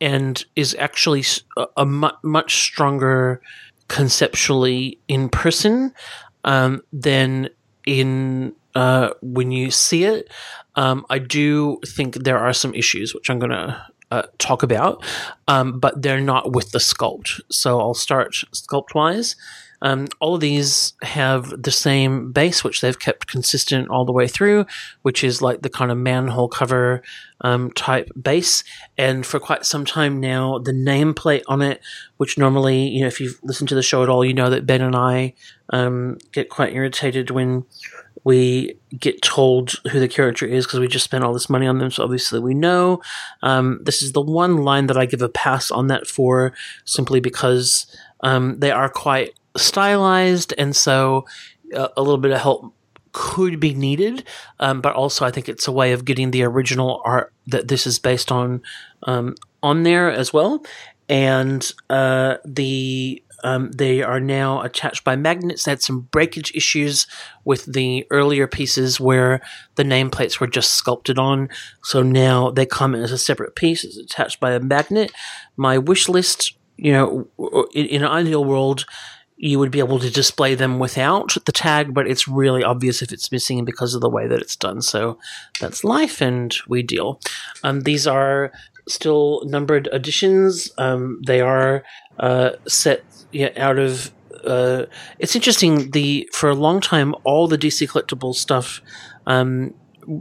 [0.00, 1.24] and is actually
[1.56, 3.40] a, a mu- much stronger
[3.88, 5.92] conceptually in person
[6.44, 7.48] um, than
[7.86, 10.28] in uh, when you see it.
[10.76, 15.04] Um, I do think there are some issues, which I'm going to uh, talk about,
[15.48, 17.40] um, but they're not with the sculpt.
[17.50, 19.36] So I'll start sculpt wise.
[19.82, 24.26] Um, all of these have the same base, which they've kept consistent all the way
[24.26, 24.64] through,
[25.02, 27.02] which is like the kind of manhole cover
[27.42, 28.64] um, type base.
[28.96, 31.82] And for quite some time now, the nameplate on it,
[32.16, 34.64] which normally, you know, if you've listened to the show at all, you know that
[34.64, 35.34] Ben and I
[35.68, 37.66] um, get quite irritated when
[38.24, 41.78] we get told who the character is because we just spent all this money on
[41.78, 41.90] them.
[41.90, 43.02] So obviously we know.
[43.42, 47.20] Um, this is the one line that I give a pass on that for, simply
[47.20, 47.86] because
[48.20, 51.26] um, they are quite stylized, and so
[51.76, 52.74] uh, a little bit of help
[53.12, 54.26] could be needed.
[54.58, 57.86] Um, but also, I think it's a way of getting the original art that this
[57.86, 58.62] is based on
[59.04, 60.64] um, on there as well.
[61.08, 65.64] And uh, the um, they are now attached by magnets.
[65.64, 67.06] They had some breakage issues
[67.44, 69.40] with the earlier pieces where
[69.74, 71.50] the nameplates were just sculpted on.
[71.82, 73.84] So now they come as a separate piece.
[73.84, 75.12] It's attached by a magnet.
[75.56, 78.86] My wish list, you know, in, in an ideal world,
[79.36, 83.12] you would be able to display them without the tag, but it's really obvious if
[83.12, 84.80] it's missing because of the way that it's done.
[84.80, 85.18] So
[85.60, 87.20] that's life, and we deal.
[87.62, 88.52] Um, these are
[88.88, 90.72] still numbered editions.
[90.78, 91.84] Um, they are
[92.18, 93.04] uh, set
[93.34, 94.12] yeah, out of.
[94.44, 94.84] Uh,
[95.18, 95.90] it's interesting.
[95.92, 98.80] The for a long time, all the DC collectibles stuff
[99.26, 99.74] um,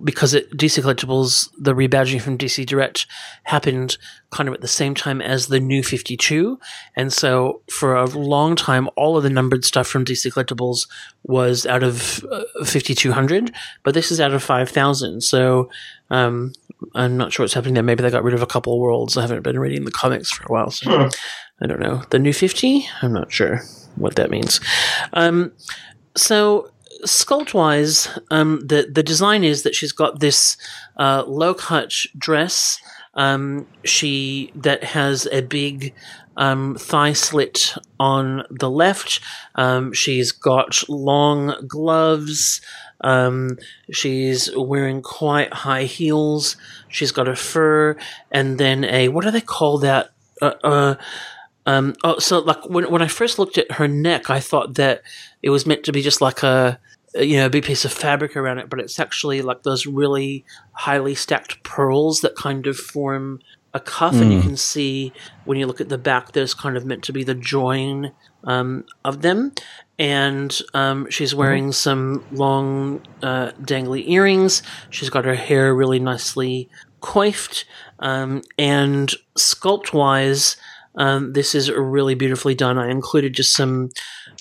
[0.03, 3.05] because it, DC Collectibles, the rebadging from DC Direct
[3.43, 3.97] happened
[4.31, 6.59] kind of at the same time as the new 52.
[6.95, 10.87] And so for a long time, all of the numbered stuff from DC Collectibles
[11.23, 13.53] was out of uh, 5200,
[13.83, 15.21] but this is out of 5000.
[15.21, 15.69] So
[16.09, 16.53] um,
[16.95, 17.83] I'm not sure what's happening there.
[17.83, 19.17] Maybe they got rid of a couple of worlds.
[19.17, 20.71] I haven't been reading the comics for a while.
[20.71, 21.07] So Hmm.
[21.61, 22.03] I don't know.
[22.09, 22.85] The new 50?
[23.01, 23.61] I'm not sure
[23.95, 24.59] what that means.
[25.13, 25.53] Um,
[26.15, 26.71] so
[27.05, 30.57] sculpt wise, um, the the design is that she's got this
[30.97, 32.79] uh, low cut dress.
[33.15, 35.93] Um, she that has a big
[36.37, 39.19] um, thigh slit on the left.
[39.55, 42.61] Um, she's got long gloves.
[43.01, 43.57] Um,
[43.91, 46.55] she's wearing quite high heels.
[46.89, 47.97] She's got a fur
[48.31, 50.11] and then a what do they call that?
[50.41, 50.95] Uh, uh,
[51.65, 55.01] um, oh, so like when when I first looked at her neck, I thought that
[55.41, 56.79] it was meant to be just like a
[57.15, 60.45] you know a big piece of fabric around it, but it's actually like those really
[60.73, 63.39] highly stacked pearls that kind of form
[63.73, 65.11] a cuff, and you can see
[65.45, 68.11] when you look at the back, there's kind of meant to be the join
[68.43, 69.51] um, of them.
[69.97, 74.61] And um, she's wearing some long, uh, dangly earrings.
[74.91, 76.69] She's got her hair really nicely
[77.01, 77.65] coiffed.
[77.99, 80.57] Um, and sculpt wise,
[80.95, 82.77] um, this is really beautifully done.
[82.77, 83.89] I included just some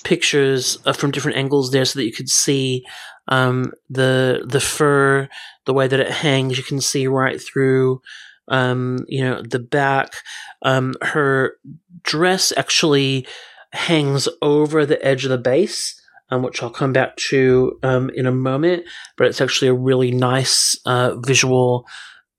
[0.04, 2.84] pictures uh, from different angles there so that you could see
[3.28, 5.28] um, the the fur,
[5.64, 6.58] the way that it hangs.
[6.58, 8.02] You can see right through,
[8.48, 10.14] um, you know, the back.
[10.62, 11.56] Um, her
[12.02, 13.26] dress actually
[13.72, 15.98] hangs over the edge of the base.
[16.30, 18.84] Um, which I'll come back to um, in a moment,
[19.18, 21.86] but it's actually a really nice uh, visual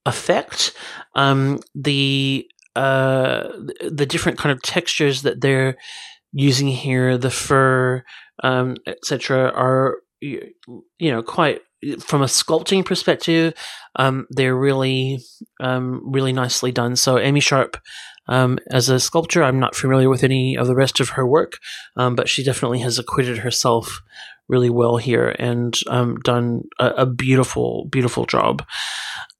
[0.08, 0.74] effect.
[1.14, 3.50] Um, the uh,
[3.82, 5.78] the different kind of textures that they're
[6.32, 8.04] using here, the fur,
[8.44, 10.54] um, etc., are you
[11.02, 11.62] know quite
[12.00, 13.54] from a sculpting perspective.
[13.96, 15.20] Um, they're really
[15.60, 16.96] um, really nicely done.
[16.96, 17.78] So Amy Sharp.
[18.30, 21.58] Um, as a sculptor, I'm not familiar with any of the rest of her work,
[21.98, 24.02] um, but she definitely has acquitted herself
[24.48, 28.66] really well here and um, done a, a beautiful, beautiful job.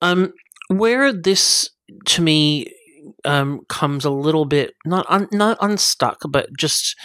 [0.02, 0.34] Um,
[0.68, 1.70] where this,
[2.08, 2.74] to me,
[3.26, 6.96] um, comes a little bit not un, not unstuck, but just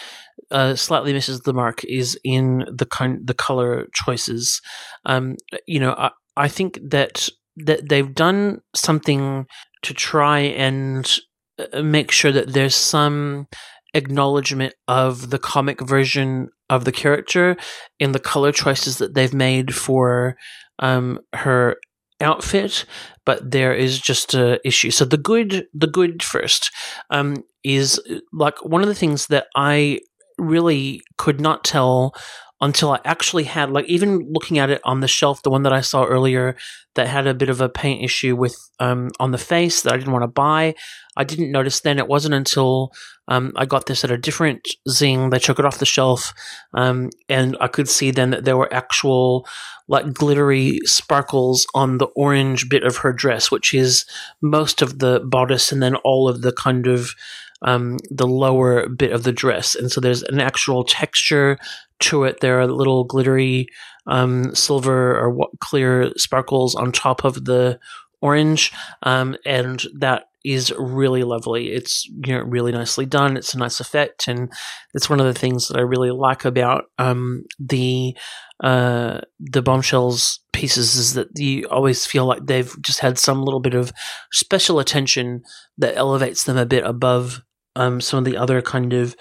[0.51, 4.61] uh, slightly misses the mark is in the kind the color choices.
[5.05, 9.47] Um, you know, I, I think that that they've done something
[9.83, 11.19] to try and
[11.59, 13.47] uh, make sure that there's some
[13.95, 17.57] acknowledgement of the comic version of the character
[17.99, 20.37] in the color choices that they've made for
[20.79, 21.77] um, her
[22.21, 22.85] outfit,
[23.25, 24.91] but there is just a issue.
[24.91, 26.71] So the good, the good first,
[27.11, 28.01] um, is
[28.33, 30.01] like one of the things that I
[30.39, 32.15] really could not tell
[32.61, 35.73] until I actually had like even looking at it on the shelf, the one that
[35.73, 36.57] I saw earlier
[36.95, 39.97] that had a bit of a paint issue with um, on the face that I
[39.97, 40.75] didn't want to buy.
[41.17, 41.99] I didn't notice then.
[41.99, 42.93] It wasn't until
[43.29, 45.31] um, I got this at a different zing.
[45.31, 46.33] They took it off the shelf,
[46.75, 49.47] um, and I could see then that there were actual
[49.87, 54.05] like glittery sparkles on the orange bit of her dress, which is
[54.43, 57.15] most of the bodice, and then all of the kind of
[57.63, 59.75] um, the lower bit of the dress.
[59.75, 61.59] And so there's an actual texture
[62.01, 62.41] to it.
[62.41, 63.69] There are little glittery
[64.07, 67.79] um, silver or clear sparkles on top of the
[68.21, 68.73] orange,
[69.03, 71.73] um, and that is really lovely.
[71.73, 73.37] It's you know really nicely done.
[73.37, 74.51] It's a nice effect, and
[74.95, 78.17] it's one of the things that I really like about um, the
[78.63, 83.61] uh, the bombshells pieces is that you always feel like they've just had some little
[83.61, 83.93] bit of
[84.33, 85.43] special attention
[85.77, 87.43] that elevates them a bit above
[87.79, 89.17] um, some of the other kind of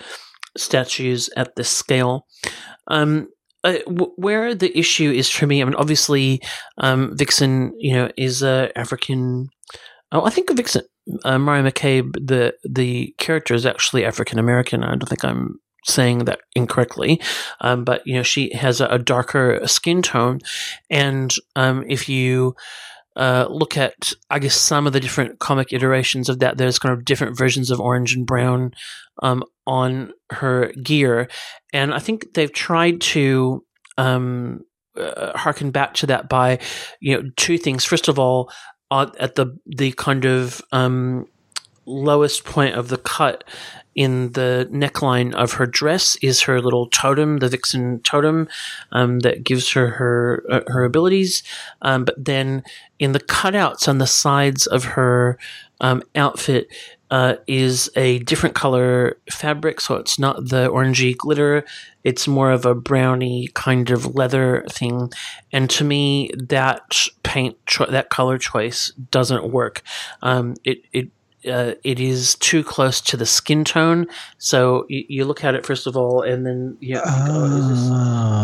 [0.57, 2.25] statues at this scale.
[2.87, 3.27] Um,
[3.63, 6.41] uh, w- where the issue is for me, I mean, obviously,
[6.77, 9.49] um, Vixen, you know, is a African.
[10.11, 10.83] Oh, I think Vixen,
[11.23, 14.83] uh, Mariah McCabe, the the character is actually African American.
[14.83, 17.21] I don't think I'm saying that incorrectly,
[17.61, 20.39] um, but you know, she has a, a darker skin tone,
[20.89, 22.55] and um, if you
[23.17, 26.57] uh, look at, I guess, some of the different comic iterations of that.
[26.57, 28.71] There's kind of different versions of orange and brown
[29.23, 31.27] um, on her gear,
[31.73, 33.65] and I think they've tried to
[33.97, 34.61] um,
[34.95, 36.59] uh, harken back to that by,
[37.01, 37.83] you know, two things.
[37.83, 38.51] First of all,
[38.91, 41.25] uh, at the the kind of um,
[41.87, 43.43] lowest point of the cut
[43.95, 48.47] in the neckline of her dress is her little totem, the vixen totem,
[48.91, 51.41] um, that gives her her uh, her abilities.
[51.81, 52.63] Um, but then
[52.99, 55.39] in the cutouts on the sides of her
[55.81, 56.67] um, outfit
[57.09, 61.63] uh, is a different color fabric, so it's not the orangey glitter.
[62.03, 65.11] It's more of a browny kind of leather thing,
[65.51, 69.81] and to me, that paint cho- that color choice doesn't work.
[70.21, 71.09] Um, it it
[71.45, 74.07] uh, it is too close to the skin tone.
[74.37, 77.81] So you, you, look at it first of all, and then know, oh, is this,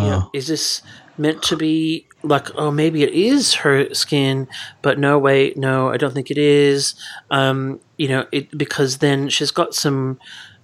[0.03, 0.81] you know, is this
[1.17, 4.47] meant to be like oh maybe it is her skin,
[4.81, 6.95] but no wait no I don't think it is.
[7.31, 10.19] Um, you know it because then she's got some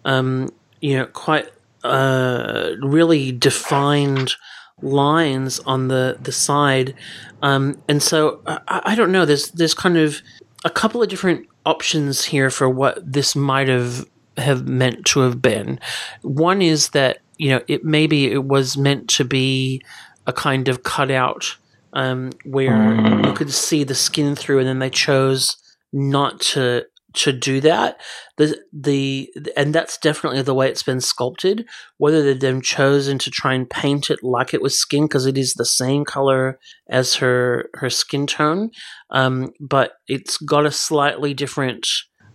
[0.05, 1.49] um, you know quite
[1.83, 4.35] uh, really defined
[4.81, 6.95] lines on the the side,
[7.41, 9.25] um, and so I, I don't know.
[9.25, 10.21] There's there's kind of
[10.63, 14.05] a couple of different options here for what this might have
[14.37, 15.79] have meant to have been.
[16.21, 19.81] One is that you know it maybe it was meant to be
[20.25, 21.57] a kind of cutout
[21.93, 25.57] um, where you could see the skin through, and then they chose
[25.93, 27.99] not to to do that.
[28.37, 31.65] The the and that's definitely the way it's been sculpted.
[31.97, 35.37] Whether they then chosen to try and paint it like it was skin because it
[35.37, 36.59] is the same color
[36.89, 38.71] as her her skin tone,
[39.09, 41.87] um, but it's got a slightly different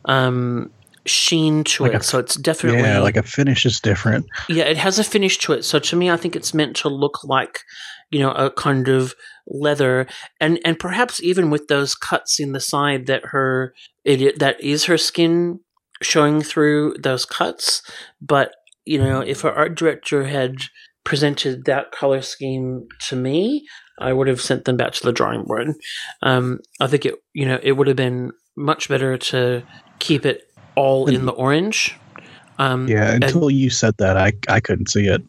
[0.07, 0.71] um,
[1.07, 2.01] sheen to like it.
[2.01, 4.27] A, so it's definitely yeah, like a finish is different.
[4.49, 5.65] Yeah, it has a finish to it.
[5.65, 7.61] So to me, I think it's meant to look like
[8.11, 9.15] you know a kind of
[9.47, 10.07] leather
[10.41, 14.85] and and perhaps even with those cuts in the side that her it that is
[14.85, 15.61] her skin
[16.03, 17.83] showing through those cuts
[18.21, 18.55] but
[18.85, 20.57] you know if her art director had
[21.05, 23.67] presented that color scheme to me
[23.99, 25.75] i would have sent them back to the drawing board.
[26.23, 29.63] Um, i think it you know it would have been much better to
[29.99, 31.97] keep it all in the orange
[32.59, 35.23] um, yeah until and, you said that i i couldn't see it.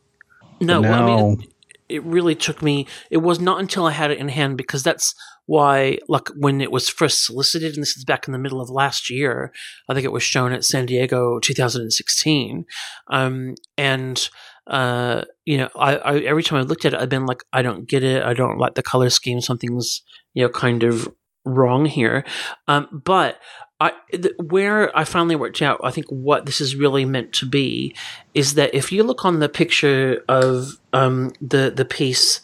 [0.62, 1.48] No now, well, I mean,
[1.90, 5.14] it really took me it was not until i had it in hand because that's
[5.45, 8.70] why like when it was first solicited and this is back in the middle of
[8.70, 9.52] last year
[9.90, 12.66] i think it was shown at san diego 2016
[13.07, 14.30] um, and
[14.68, 17.62] uh, you know I, I, every time i looked at it i've been like i
[17.62, 18.24] don't get it.
[18.24, 19.41] I don't like the color scheme.
[19.41, 20.02] Something's
[20.34, 21.07] you know kind of
[21.45, 22.26] wrong here
[22.67, 23.39] um, but
[23.80, 27.45] I, th- where I finally worked out, I think what this is really meant to
[27.45, 27.93] be
[28.34, 32.39] is that if you look on the picture of um, the the piece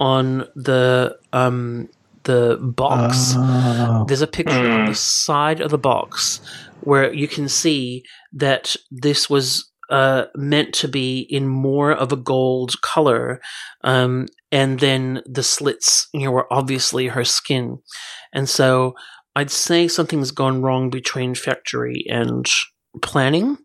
[0.00, 1.88] on the um,
[2.24, 4.04] the box, oh.
[4.08, 4.80] there's a picture mm.
[4.80, 6.40] on the side of the box
[6.80, 12.16] where you can see that this was uh, meant to be in more of a
[12.16, 13.40] gold color,
[13.84, 17.78] um, and then the slits, you know, were obviously her skin,
[18.32, 18.94] and so
[19.36, 22.46] I'd say something's gone wrong between factory and
[23.02, 23.58] planning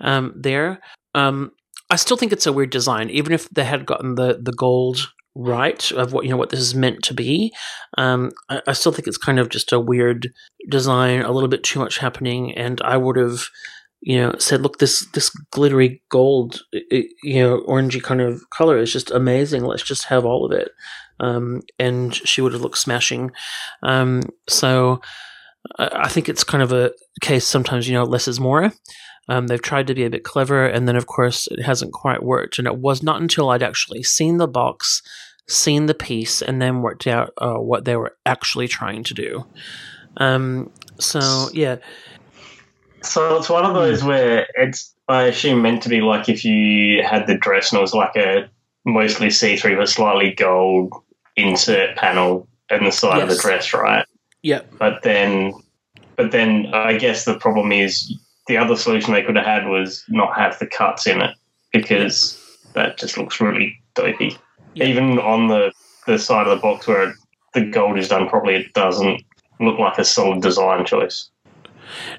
[0.00, 0.80] um, there.
[1.14, 1.52] Um,
[1.88, 5.12] I still think it's a weird design, even if they had gotten the the gold
[5.36, 7.52] right of what you know what this is meant to be.
[7.96, 10.32] Um, I, I, still think it's kind of just a weird
[10.68, 13.48] design, a little bit too much happening, and I would have
[14.00, 18.92] you know said, look, this this glittery gold, you know, orangey kind of color is
[18.92, 19.64] just amazing.
[19.64, 20.70] Let's just have all of it.
[21.20, 23.30] um, and she would have looked smashing.
[23.82, 25.00] Um, so
[25.78, 28.72] I think it's kind of a case sometimes, you know, less is more.
[29.28, 32.22] Um, they've tried to be a bit clever, and then of course it hasn't quite
[32.22, 32.58] worked.
[32.58, 35.02] And it was not until I'd actually seen the box,
[35.48, 39.46] seen the piece, and then worked out uh, what they were actually trying to do.
[40.16, 41.76] Um, so yeah.
[43.02, 44.08] So it's one of those hmm.
[44.08, 47.82] where it's I assume meant to be like if you had the dress and it
[47.82, 48.48] was like a
[48.84, 50.92] mostly see through but slightly gold
[51.36, 53.22] insert panel in the side yes.
[53.22, 54.06] of the dress, right?
[54.42, 54.72] Yep.
[54.78, 55.52] But then,
[56.16, 58.14] but then I guess the problem is
[58.46, 61.34] the other solution they could have had was not have the cuts in it
[61.72, 62.38] because
[62.74, 64.36] that just looks really dopey.
[64.74, 64.88] Yep.
[64.88, 65.72] Even on the
[66.06, 67.14] the side of the box where
[67.54, 69.22] the gold is done properly, it doesn't
[69.58, 71.28] look like a solid design choice.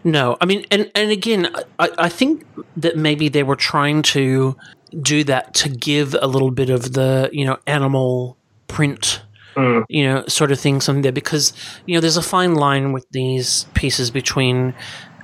[0.03, 2.45] No, I mean, and and again, I, I think
[2.77, 4.56] that maybe they were trying to
[5.02, 8.38] do that to give a little bit of the you know animal
[8.68, 9.22] print
[9.56, 9.84] Mm.
[9.89, 11.52] you know, sort of thing, something there, because,
[11.85, 14.73] you know, there's a fine line with these pieces between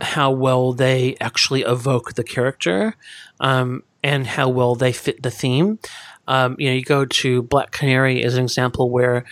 [0.02, 2.96] how well they actually evoke the character
[3.40, 5.80] um, and how well they fit the theme.
[6.28, 9.24] Um, you know, you go to Black Canary as an example where,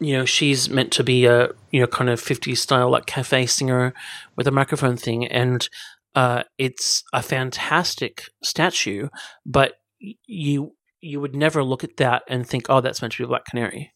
[0.00, 3.46] you know, she's meant to be a, you know, kind of 50s style, like cafe
[3.46, 3.94] singer
[4.36, 5.26] with a microphone thing.
[5.26, 5.68] And
[6.14, 9.08] uh, it's a fantastic statue,
[9.44, 13.28] but you you would never look at that and think, oh, that's meant to be
[13.28, 13.92] Black Canary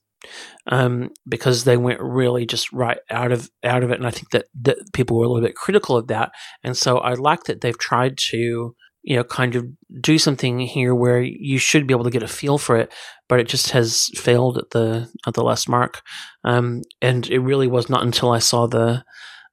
[0.66, 3.98] um, because they went really just right out of out of it.
[3.98, 6.32] And I think that, that people were a little bit critical of that.
[6.62, 8.74] And so I like that they've tried to
[9.08, 9.66] you know kind of
[10.02, 12.92] do something here where you should be able to get a feel for it,
[13.26, 16.02] but it just has failed at the at the last mark.
[16.44, 19.02] Um, and it really was not until I saw the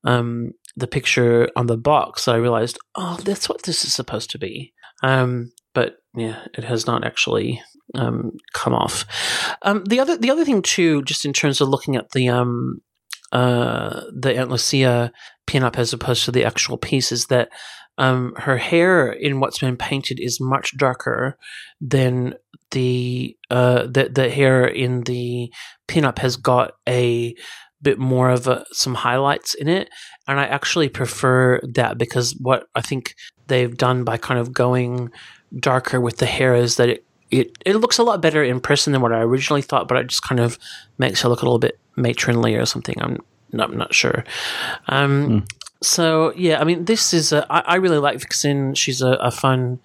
[0.03, 4.30] um, the picture on the box that I realized, oh, that's what this is supposed
[4.32, 4.73] to be.
[5.03, 7.61] Um, but yeah, it has not actually
[7.94, 9.06] um, come off.
[9.61, 12.82] Um, the other the other thing too, just in terms of looking at the um,
[13.32, 15.14] uh, the Ant Lucia
[15.48, 17.48] pinup as opposed to the actual piece, is that
[17.98, 21.38] um, her hair in what's been painted is much darker
[21.80, 22.36] than
[22.72, 25.52] the uh, the the hair in the
[25.88, 27.36] pinup has got a
[27.82, 29.90] bit more of a, some highlights in it,
[30.28, 33.16] and I actually prefer that because what I think
[33.48, 35.12] they've done by kind of going
[35.58, 38.94] darker with the hair is that it it, it looks a lot better in person
[38.94, 40.60] than what I originally thought, but it just kind of
[40.98, 42.96] makes her look a little bit matronly or something.
[43.00, 43.20] I'm
[43.52, 44.24] not, I'm not sure.
[44.88, 45.55] Um, mm.
[45.82, 48.74] So yeah, I mean, this is a, I, I really like Vixen.
[48.76, 49.80] She's a, a fun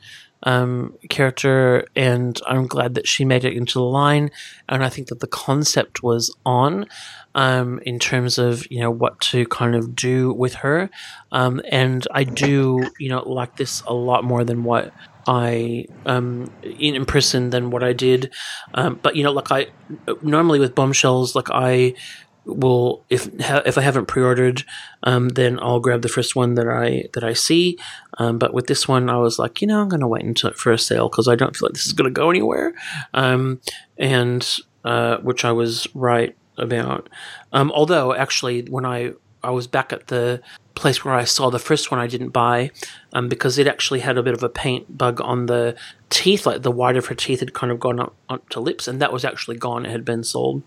[0.44, 4.30] um, character, and I'm glad that she made it into the line.
[4.68, 6.86] And I think that the concept was on
[7.34, 10.90] um, in terms of you know what to kind of do with her.
[11.32, 14.92] Um, and I do you know like this a lot more than what
[15.26, 18.32] I um in, in person than what I did.
[18.74, 19.66] Um, but you know, like I
[20.22, 21.94] normally with bombshells, like I
[22.44, 24.64] will if if I haven't pre-ordered,
[25.02, 27.78] um, then I'll grab the first one that I that I see.
[28.18, 30.52] Um, but with this one, I was like, you know, I'm going to wait until
[30.52, 32.74] for a sale because I don't feel like this is going to go anywhere.
[33.14, 33.60] Um,
[33.98, 34.46] and
[34.84, 37.08] uh, which I was right about.
[37.52, 39.12] Um, although actually, when I
[39.42, 40.40] I was back at the
[40.74, 42.70] place where I saw the first one I didn't buy
[43.12, 45.76] um, because it actually had a bit of a paint bug on the
[46.08, 49.00] teeth, like the white of her teeth had kind of gone up onto lips, and
[49.00, 49.84] that was actually gone.
[49.84, 50.62] It had been sold.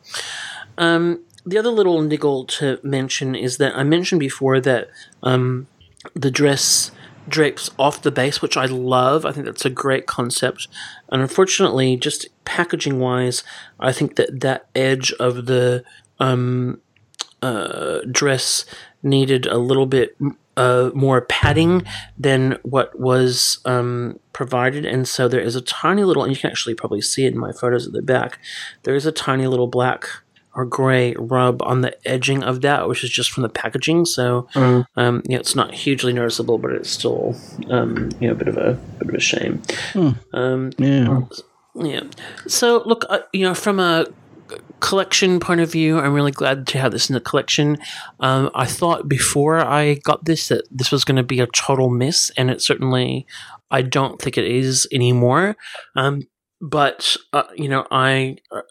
[0.77, 4.89] Um, the other little niggle to mention is that I mentioned before that
[5.21, 5.67] um,
[6.13, 6.91] the dress
[7.27, 9.25] drapes off the base, which I love.
[9.25, 10.67] I think that's a great concept.
[11.09, 13.43] And unfortunately, just packaging wise,
[13.79, 15.83] I think that that edge of the
[16.19, 16.81] um,
[17.41, 18.65] uh, dress
[19.01, 20.17] needed a little bit
[20.55, 21.83] uh, more padding
[22.17, 26.51] than what was um, provided, and so there is a tiny little, and you can
[26.51, 28.39] actually probably see it in my photos at the back.
[28.83, 30.07] There is a tiny little black
[30.55, 34.05] or gray rub on the edging of that, which is just from the packaging.
[34.05, 34.85] So, mm.
[34.95, 37.35] um, you know, it's not hugely noticeable, but it's still,
[37.69, 39.61] um, you know, a bit of a bit of a shame.
[39.93, 40.17] Mm.
[40.33, 41.21] Um, yeah.
[41.75, 42.03] Yeah.
[42.47, 44.05] So, look, uh, you know, from a
[44.79, 47.77] collection point of view, I'm really glad to have this in the collection.
[48.19, 51.89] Um, I thought before I got this that this was going to be a total
[51.89, 53.25] miss, and it certainly,
[53.71, 55.55] I don't think it is anymore.
[55.95, 56.23] Um,
[56.61, 58.61] but uh, you know, I uh,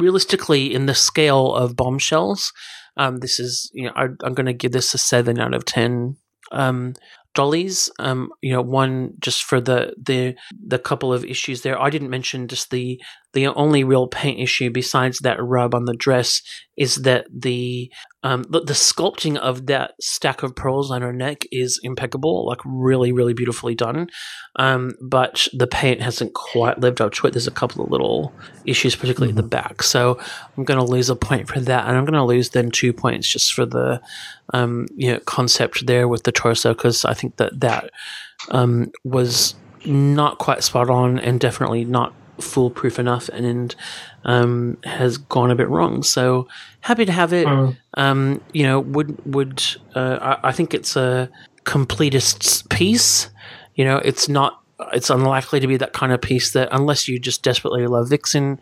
[0.00, 2.52] realistically, in the scale of bombshells,
[2.96, 5.64] um, this is you know I, am going to give this a seven out of
[5.64, 6.16] ten.
[6.52, 6.94] Um,
[7.34, 7.90] dollies.
[7.98, 10.34] Um, you know, one just for the the
[10.66, 11.80] the couple of issues there.
[11.80, 13.00] I didn't mention just the
[13.32, 16.42] the only real paint issue besides that rub on the dress
[16.76, 17.90] is that the
[18.22, 22.58] um, the, the sculpting of that stack of pearls on her neck is impeccable, like
[22.66, 24.10] really, really beautifully done.
[24.56, 27.30] Um, but the paint hasn't quite lived up to it.
[27.32, 28.34] There's a couple of little
[28.66, 29.38] issues, particularly mm-hmm.
[29.38, 29.82] at the back.
[29.82, 30.20] So
[30.56, 32.92] I'm going to lose a point for that, and I'm going to lose then two
[32.92, 34.02] points just for the
[34.52, 37.90] um, you know concept there with the torso because I think that that
[38.50, 39.54] um, was
[39.86, 43.74] not quite spot on and definitely not foolproof enough and
[44.24, 46.02] um, has gone a bit wrong.
[46.02, 46.48] So
[46.80, 47.46] happy to have it.
[47.46, 47.76] Mm.
[47.94, 49.62] Um, you know, would would
[49.94, 51.30] uh, I, I, think it's a
[51.64, 53.30] completist piece.
[53.74, 54.60] You know, it's not.
[54.92, 58.58] It's unlikely to be that kind of piece that unless you just desperately love Vixen,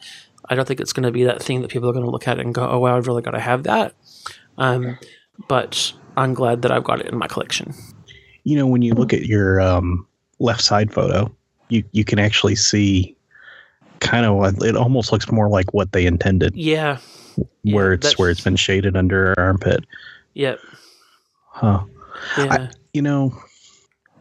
[0.48, 2.26] I don't think it's going to be that thing that people are going to look
[2.26, 3.94] at and go, "Oh wow, I've really got to have that."
[4.56, 4.98] Um,
[5.46, 7.74] but I'm glad that I've got it in my collection.
[8.44, 10.06] You know, when you look at your um,
[10.40, 11.34] left side photo,
[11.68, 13.16] you you can actually see
[14.00, 16.54] kind of it almost looks more like what they intended.
[16.54, 16.98] Yeah.
[17.64, 19.84] Where yeah, it's where it's been shaded under her armpit.
[20.34, 20.58] Yep.
[21.48, 21.84] Huh.
[22.36, 22.44] Yeah.
[22.52, 23.30] I, you know,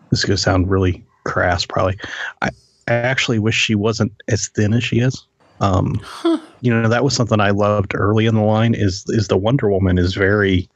[0.10, 1.98] this is gonna sound really crass, probably.
[2.42, 2.50] I,
[2.88, 5.26] I actually wish she wasn't as thin as she is.
[5.60, 6.40] Um, huh.
[6.62, 8.74] You know, that was something I loved early in the line.
[8.76, 10.70] Is is the Wonder Woman is very.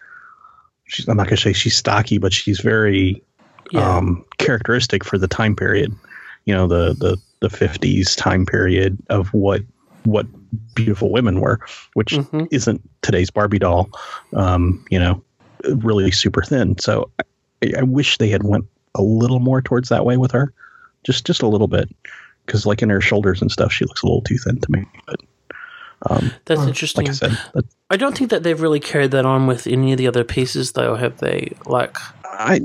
[0.86, 3.24] She's, I'm not gonna say she's stocky, but she's very
[3.72, 3.98] yeah.
[3.98, 5.96] um, characteristic for the time period.
[6.52, 9.62] You know, the the the 50s time period of what
[10.04, 10.28] what
[10.76, 11.62] beautiful women were,
[11.94, 12.44] which mm-hmm.
[12.52, 13.90] isn't today's Barbie doll.
[14.36, 15.24] Um, you know,
[15.64, 16.78] really super thin.
[16.78, 17.10] So
[17.64, 18.66] I, I, wish they had went
[18.96, 20.52] a little more towards that way with her,
[21.06, 21.88] just just a little bit,
[22.46, 24.84] because like in her shoulders and stuff, she looks a little too thin to me.
[25.06, 25.16] But
[26.10, 27.06] um, that's interesting.
[27.06, 27.38] Like I said,
[27.90, 30.74] I don't think that they've really carried that on with any of the other pieces,
[30.74, 30.96] though.
[30.96, 31.54] Have they?
[31.66, 31.96] Like,
[32.26, 32.60] I,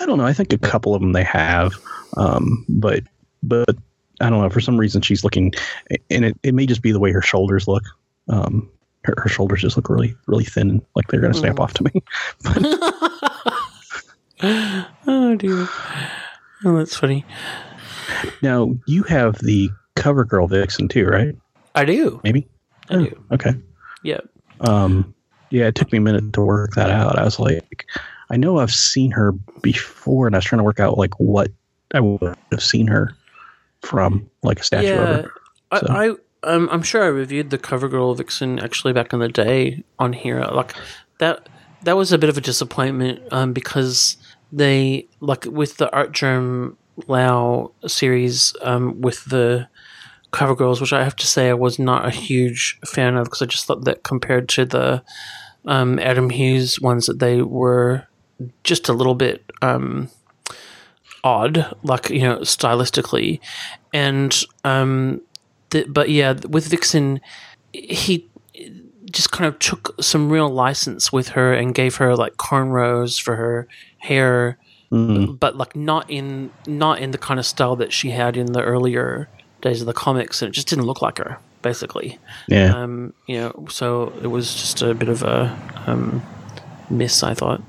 [0.00, 0.26] I don't know.
[0.26, 1.74] I think a couple of them they have,
[2.16, 3.02] um, but
[3.42, 3.76] but
[4.20, 4.50] I don't know.
[4.50, 5.52] For some reason, she's looking,
[6.10, 7.82] and it, it may just be the way her shoulders look.
[8.28, 8.70] Um,
[9.04, 11.60] her, her shoulders just look really, really thin, like they're going to snap mm.
[11.60, 12.02] off to me.
[15.06, 15.68] oh dear.
[16.64, 17.24] Oh, that's funny.
[18.42, 21.36] Now you have the cover girl vixen too, right?
[21.74, 22.20] I do.
[22.22, 22.46] Maybe.
[22.90, 23.24] I oh, do.
[23.32, 23.54] Okay.
[24.04, 24.28] Yep.
[24.60, 25.14] Um.
[25.50, 27.18] Yeah, it took me a minute to work that out.
[27.18, 27.86] I was like,
[28.30, 31.50] I know I've seen her before, and I was trying to work out like what
[31.94, 33.14] I would have seen her
[33.82, 35.32] from, like a statue yeah, of her.
[35.78, 35.86] So.
[35.90, 36.14] I, I
[36.44, 40.40] um, I'm sure I reviewed the CoverGirl Vixen actually back in the day on here.
[40.40, 40.74] Like
[41.18, 41.48] that
[41.82, 44.16] that was a bit of a disappointment um, because
[44.50, 49.68] they like with the Art Artgerm Lau series um, with the
[50.32, 53.46] CoverGirls, which I have to say I was not a huge fan of because I
[53.46, 55.02] just thought that compared to the
[55.64, 58.06] um, Adam Hughes ones that they were
[58.64, 60.08] just a little bit um,
[61.24, 63.40] odd, like you know, stylistically,
[63.92, 65.20] and um,
[65.70, 67.20] the, but yeah, with Vixen,
[67.72, 68.28] he
[69.10, 73.36] just kind of took some real license with her and gave her like cornrows for
[73.36, 73.68] her
[73.98, 74.58] hair,
[74.90, 75.38] mm.
[75.38, 78.62] but like not in not in the kind of style that she had in the
[78.62, 79.28] earlier
[79.60, 82.18] days of the comics, and it just didn't look like her basically.
[82.48, 82.74] Yeah.
[82.74, 86.22] Um, you know, so it was just a bit of a um,
[86.90, 87.62] miss, I thought.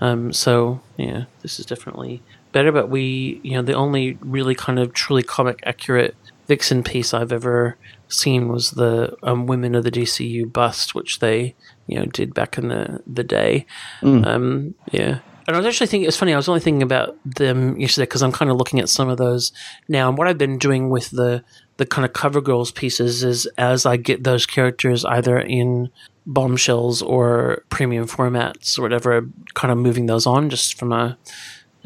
[0.00, 2.22] Um, so yeah, this is definitely
[2.52, 6.14] better, but we, you know, the only really kind of truly comic accurate
[6.48, 7.76] Vixen piece I've ever
[8.08, 11.54] seen was the um, Women of the DCU bust, which they,
[11.86, 13.66] you know, did back in the, the day.
[14.02, 14.26] Mm.
[14.26, 15.20] Um, yeah.
[15.46, 18.22] And I was actually thinking, it's funny, I was only thinking about them yesterday because
[18.22, 19.52] I'm kind of looking at some of those
[19.88, 20.08] now.
[20.08, 21.42] And what I've been doing with the,
[21.78, 25.90] the kind of cover girls pieces is as I get those characters either in
[26.26, 31.18] bombshells or premium formats or whatever, kind of moving those on just from a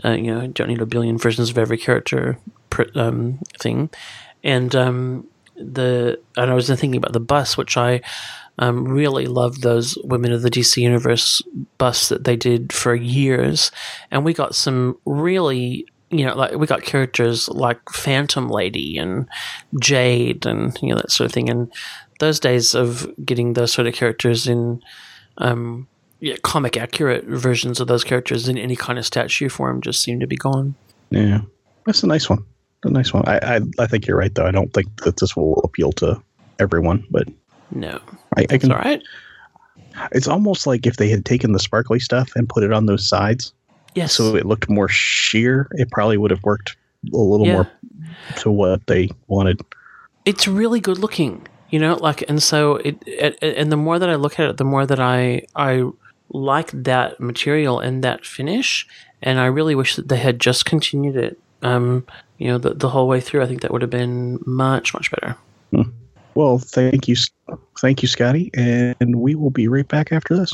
[0.05, 2.39] uh, you know, don't need a billion versions of every character
[2.95, 3.91] um, thing.
[4.45, 8.03] And um, the and I was thinking about the bus, which I
[8.59, 11.43] um, really loved those Women of the DC Universe
[11.79, 13.71] bus that they did for years,
[14.11, 19.29] and we got some really you know, like we got characters like Phantom Lady and
[19.81, 21.51] Jade and you know that sort of thing.
[21.51, 21.73] And
[22.21, 24.83] those days of getting those sort of characters in
[25.39, 25.89] um,
[26.27, 30.19] yeah, comic accurate versions of those characters in any kind of statue form just seem
[30.19, 30.75] to be gone.
[31.11, 31.43] Yeah,
[31.85, 32.45] that's a nice one.
[32.83, 33.23] A nice one.
[33.29, 34.45] I, I, I think you're right though.
[34.45, 36.21] I don't think that this will appeal to
[36.59, 37.29] everyone, but
[37.71, 38.01] no,
[38.37, 38.73] I, I can.
[38.73, 39.01] All right.
[40.11, 43.09] It's almost like if they had taken the sparkly stuff and put it on those
[43.09, 43.53] sides.
[43.95, 44.13] Yes.
[44.13, 45.69] So it looked more sheer.
[45.73, 46.77] It probably would have worked
[47.15, 47.53] a little yeah.
[47.53, 47.71] more
[48.39, 49.61] to what they wanted.
[50.25, 51.95] It's really good looking, you know.
[51.95, 54.85] Like, and so it, it, and the more that I look at it, the more
[54.87, 55.89] that I I
[56.31, 58.87] like that material and that finish,
[59.23, 61.39] and I really wish that they had just continued it.
[61.63, 62.07] Um,
[62.39, 63.43] you know, the the whole way through.
[63.43, 65.37] I think that would have been much much better.
[66.35, 67.17] Well, thank you,
[67.81, 70.53] thank you, Scotty, and we will be right back after this.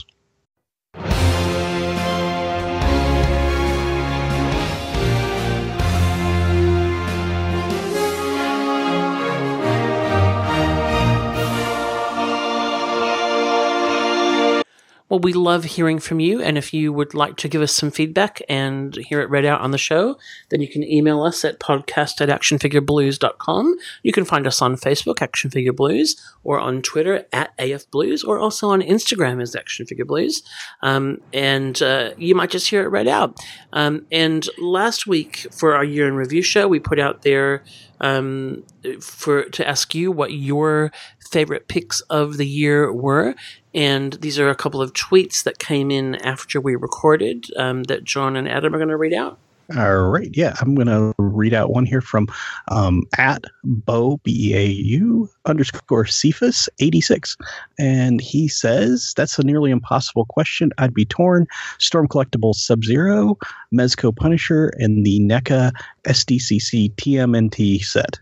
[15.12, 17.90] Well, we love hearing from you, and if you would like to give us some
[17.90, 20.16] feedback and hear it read out on the show,
[20.48, 23.76] then you can email us at podcast at actionfigureblues.com.
[24.02, 28.24] You can find us on Facebook, Action Figure Blues, or on Twitter at AF Blues,
[28.24, 30.43] or also on Instagram as Action Figure Blues.
[30.80, 33.39] Um, and uh, you might just hear it read out.
[33.74, 37.64] Um, and last week for our year in review show, we put out there
[38.01, 38.64] um,
[39.01, 40.90] for to ask you what your
[41.30, 43.34] favorite picks of the year were.
[43.74, 48.04] And these are a couple of tweets that came in after we recorded um, that
[48.04, 49.38] John and Adam are going to read out.
[49.76, 50.28] All right.
[50.32, 52.26] Yeah, I'm going to read out one here from
[52.68, 57.36] um, at Bo, B E A U underscore Cephas 86.
[57.78, 60.72] And he says, That's a nearly impossible question.
[60.78, 61.46] I'd be torn.
[61.78, 63.38] Storm Collectibles Sub Zero,
[63.72, 65.72] Mezco Punisher, and the NECA
[66.04, 68.18] SDCC TMNT set.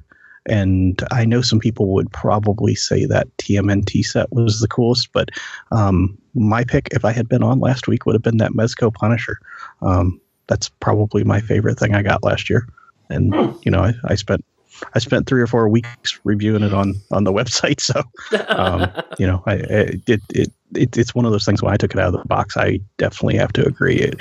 [0.46, 5.28] And I know some people would probably say that TMNT set was the coolest, but
[5.70, 8.92] um, my pick, if I had been on last week, would have been that Mezco
[8.92, 9.38] Punisher.
[9.82, 12.66] Um, that's probably my favorite thing I got last year.
[13.10, 14.44] And you know, I, I spent
[14.94, 17.80] I spent three or four weeks reviewing it on on the website.
[17.90, 18.02] So
[18.48, 21.92] um, you know, I, it, it it it's one of those things when I took
[21.92, 24.12] it out of the box, I definitely have to agree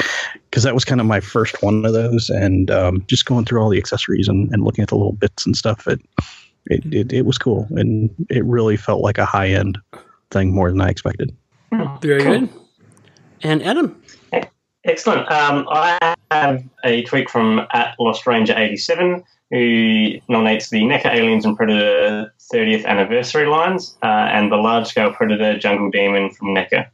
[0.49, 3.61] because that was kind of my first one of those, and um, just going through
[3.61, 6.02] all the accessories and, and looking at the little bits and stuff, it,
[6.65, 9.77] it it it was cool, and it really felt like a high end
[10.31, 11.36] thing more than I expected.
[12.02, 12.49] Very good.
[13.41, 14.02] And Adam.
[14.86, 15.30] Excellent.
[15.30, 21.08] Um, I have a tweet from at Lost Ranger eighty seven who nominates the NECA
[21.08, 26.50] Aliens and Predator 30th anniversary lines uh, and the large scale Predator Jungle Demon from
[26.50, 26.88] NECA.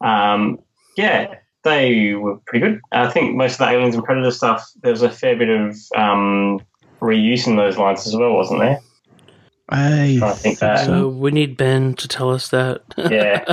[0.00, 0.60] Um,
[0.96, 2.80] yeah, they were pretty good.
[2.92, 5.76] I think most of the Aliens and Predator stuff, there was a fair bit of
[5.96, 6.60] um,
[7.00, 8.80] reuse in those lines as well, wasn't there?
[9.68, 10.84] I, I think that.
[10.86, 12.82] So we need Ben to tell us that.
[12.96, 13.44] Yeah.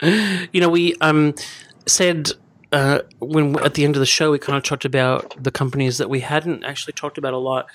[0.52, 1.34] you know, we um
[1.86, 2.32] said
[2.72, 5.98] uh, when at the end of the show we kind of talked about the companies
[5.98, 7.66] that we hadn't actually talked about a lot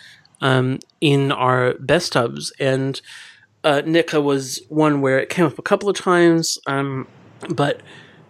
[0.41, 3.01] um, in our best and
[3.63, 7.07] uh, NECA was one where it came up a couple of times, um,
[7.49, 7.81] but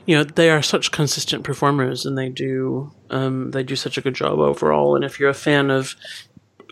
[0.05, 4.01] you know they are such consistent performers and they do um, they do such a
[4.01, 4.95] good job overall.
[4.95, 5.95] And if you're a fan of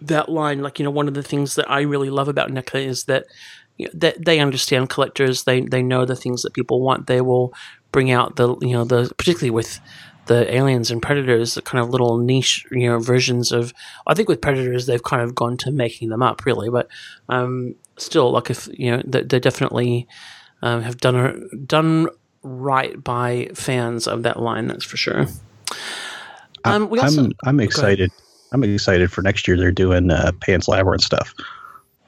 [0.01, 2.85] that line, like you know, one of the things that I really love about NECA
[2.85, 3.25] is that
[3.93, 5.43] that they understand collectors.
[5.43, 7.07] They they know the things that people want.
[7.07, 7.53] They will
[7.91, 9.79] bring out the you know the particularly with
[10.27, 13.73] the aliens and predators, the kind of little niche you know versions of.
[14.07, 16.87] I think with predators they've kind of gone to making them up really, but
[17.29, 20.07] um, still, like if you know they, they definitely
[20.61, 22.07] um, have done a, done
[22.43, 24.67] right by fans of that line.
[24.67, 25.27] That's for sure.
[26.63, 28.11] Um, we also, I'm I'm excited.
[28.51, 29.57] I'm excited for next year.
[29.57, 31.33] They're doing uh, Pan's Labyrinth stuff,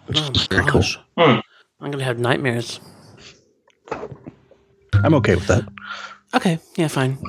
[0.06, 0.98] which oh is very gosh.
[1.18, 1.40] Hmm.
[1.80, 2.80] I'm gonna have nightmares.
[5.04, 5.68] I'm okay with that.
[6.36, 7.20] Okay, yeah, fine.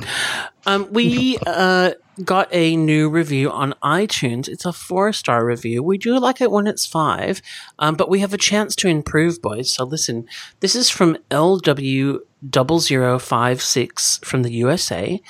[0.67, 1.93] Um, we uh,
[2.25, 4.49] got a new review on iTunes.
[4.49, 5.83] It's a four star review.
[5.83, 7.43] We do like it when it's five,
[7.79, 9.71] um, but we have a chance to improve, boys.
[9.73, 10.27] So listen,
[10.61, 15.21] this is from LW0056 from the USA.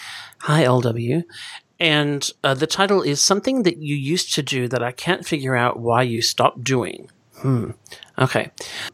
[0.42, 1.24] Hi, LW.
[1.80, 5.56] And uh, the title is Something That You Used to Do That I Can't Figure
[5.56, 7.10] Out Why You Stopped Doing.
[7.38, 7.70] Hmm.
[8.18, 8.52] Okay.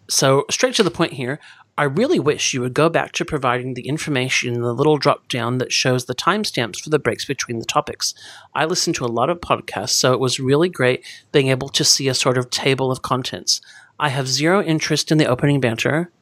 [0.08, 1.38] So, straight to the point here.
[1.80, 5.28] I really wish you would go back to providing the information in the little drop
[5.28, 8.12] down that shows the timestamps for the breaks between the topics.
[8.54, 11.02] I listen to a lot of podcasts, so it was really great
[11.32, 13.62] being able to see a sort of table of contents.
[13.98, 16.12] I have zero interest in the opening banter.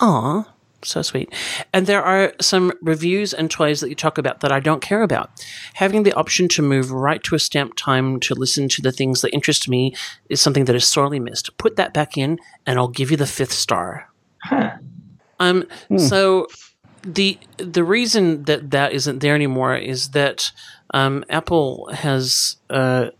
[0.00, 0.52] Aw,
[0.82, 1.32] so sweet.
[1.72, 5.04] And there are some reviews and toys that you talk about that I don't care
[5.04, 5.30] about.
[5.74, 9.20] Having the option to move right to a stamp time to listen to the things
[9.20, 9.94] that interest me
[10.28, 11.56] is something that is sorely missed.
[11.56, 14.08] Put that back in, and I'll give you the fifth star.
[14.42, 14.72] Huh.
[15.38, 15.64] Um.
[15.96, 16.46] So
[17.02, 20.52] the the reason that that isn't there anymore is that
[20.94, 23.10] um, Apple has uh,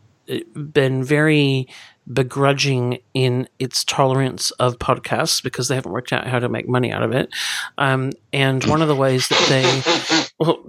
[0.55, 1.69] been very
[2.12, 6.93] begrudging in its tolerance of podcasts because they haven't worked out how to make money
[6.93, 7.32] out of it.
[7.78, 10.65] Um, and one of the ways that they, well,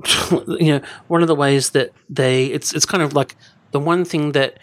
[0.60, 3.36] you know, one of the ways that they, it's it's kind of like
[3.72, 4.60] the one thing that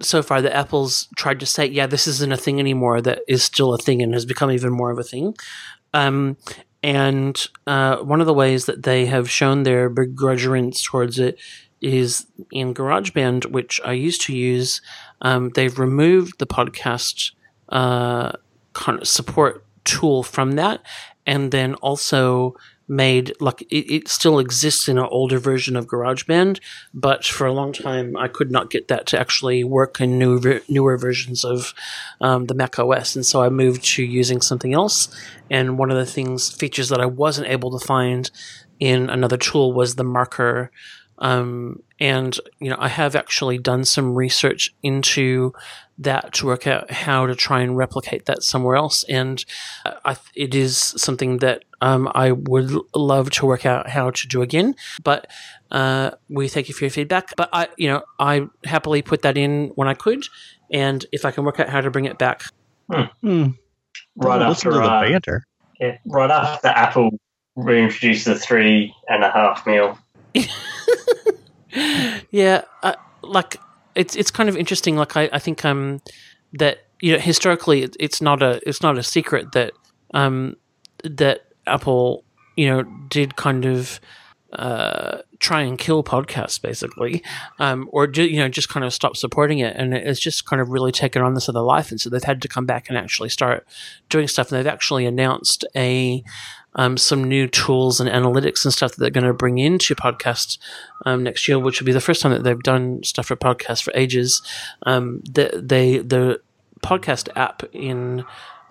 [0.00, 3.42] so far that Apple's tried to say, yeah, this isn't a thing anymore, that is
[3.42, 5.34] still a thing and has become even more of a thing.
[5.94, 6.36] Um,
[6.82, 11.38] and uh, one of the ways that they have shown their begrudgance towards it
[11.80, 14.80] is in GarageBand, which I used to use.
[15.22, 17.32] Um, they've removed the podcast
[17.68, 18.32] uh,
[19.02, 20.82] support tool from that,
[21.26, 22.56] and then also
[22.88, 26.60] made like it, it still exists in an older version of GarageBand,
[26.94, 30.38] but for a long time I could not get that to actually work in new
[30.38, 31.74] ver- newer versions of
[32.20, 35.08] um, the Mac OS, and so I moved to using something else.
[35.50, 38.30] And one of the things features that I wasn't able to find
[38.78, 40.70] in another tool was the marker.
[41.18, 45.54] Um, and you know, I have actually done some research into
[45.98, 49.02] that to work out how to try and replicate that somewhere else.
[49.08, 49.44] And
[49.84, 54.28] uh, I, it is something that um, I would love to work out how to
[54.28, 54.74] do again.
[55.02, 55.26] But
[55.70, 57.34] uh, we thank you for your feedback.
[57.36, 60.24] But I, you know, I happily put that in when I could,
[60.72, 62.42] and if I can work out how to bring it back,
[62.88, 63.48] Hmm.
[64.14, 65.44] Right Listen after to the uh, banter.
[65.80, 67.10] yeah, right after Apple
[67.56, 69.98] reintroduced the three and a half mil.
[72.30, 73.56] yeah, uh, like
[73.96, 74.96] it's it's kind of interesting.
[74.96, 76.00] Like I, I think um
[76.52, 79.72] that you know historically it, it's not a it's not a secret that
[80.14, 80.56] um
[81.02, 82.24] that Apple
[82.56, 84.00] you know did kind of
[84.52, 87.22] uh try and kill podcasts basically
[87.58, 90.62] um or ju- you know just kind of stop supporting it and it's just kind
[90.62, 92.96] of really taken on this other life and so they've had to come back and
[92.96, 93.66] actually start
[94.08, 96.22] doing stuff and they've actually announced a
[96.76, 100.58] um, some new tools and analytics and stuff that they're going to bring into podcasts
[101.04, 103.82] um, next year, which will be the first time that they've done stuff for podcasts
[103.82, 104.42] for ages.
[104.84, 106.40] Um, the, they the
[106.82, 108.24] podcast app in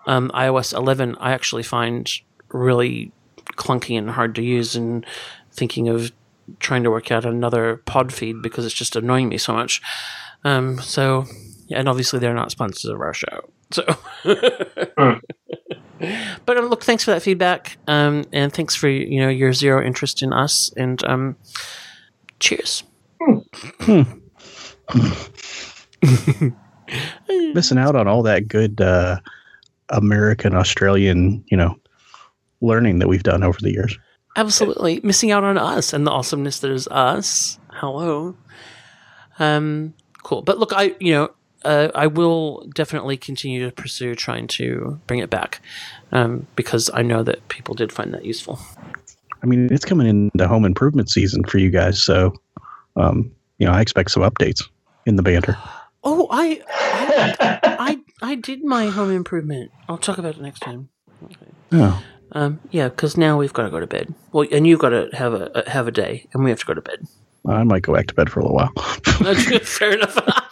[0.05, 2.09] um, iOS 11, I actually find
[2.49, 3.11] really
[3.53, 5.05] clunky and hard to use, and
[5.51, 6.11] thinking of
[6.59, 9.81] trying to work out another pod feed because it's just annoying me so much.
[10.43, 11.25] Um, so,
[11.67, 13.83] yeah, and obviously they're not sponsors of our show, so.
[16.45, 19.85] But um, look, thanks for that feedback, um, and thanks for you know your zero
[19.85, 21.35] interest in us, and um,
[22.39, 22.83] cheers.
[27.29, 29.19] Missing out on all that good uh,
[29.89, 31.79] American Australian, you know,
[32.61, 33.97] learning that we've done over the years.
[34.37, 37.57] Absolutely missing out on us and the awesomeness that is us.
[37.71, 38.35] Hello.
[39.39, 40.41] Um, cool.
[40.41, 41.31] But look, I you know
[41.65, 45.61] uh, I will definitely continue to pursue trying to bring it back
[46.11, 48.59] um, because I know that people did find that useful.
[49.43, 52.33] I mean, it's coming into home improvement season for you guys, so
[52.95, 54.63] um, you know, I expect some updates
[55.05, 55.57] in the banter.
[56.07, 59.71] Oh, I I, I I did my home improvement.
[59.89, 60.89] I'll talk about it next time.
[61.23, 61.47] Okay.
[61.71, 64.13] Oh, Um, yeah, because now we've got to go to bed.
[64.31, 66.65] Well, and you've got to have a, a have a day, and we have to
[66.67, 67.07] go to bed.
[67.47, 68.71] I might go back to bed for a little while.
[69.21, 69.67] That's good.
[69.67, 70.15] Fair enough.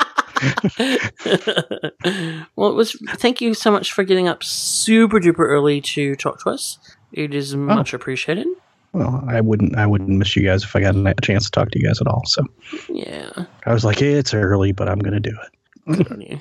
[2.56, 2.98] well, it was.
[3.16, 6.78] Thank you so much for getting up super duper early to talk to us.
[7.12, 8.48] It is much appreciated.
[8.94, 11.72] well, I wouldn't, I wouldn't miss you guys if I got a chance to talk
[11.72, 12.24] to you guys at all.
[12.26, 12.44] So
[12.90, 15.98] Yeah, I was like, yeah, it's early, but I'm going to do it.
[15.98, 16.40] good on you.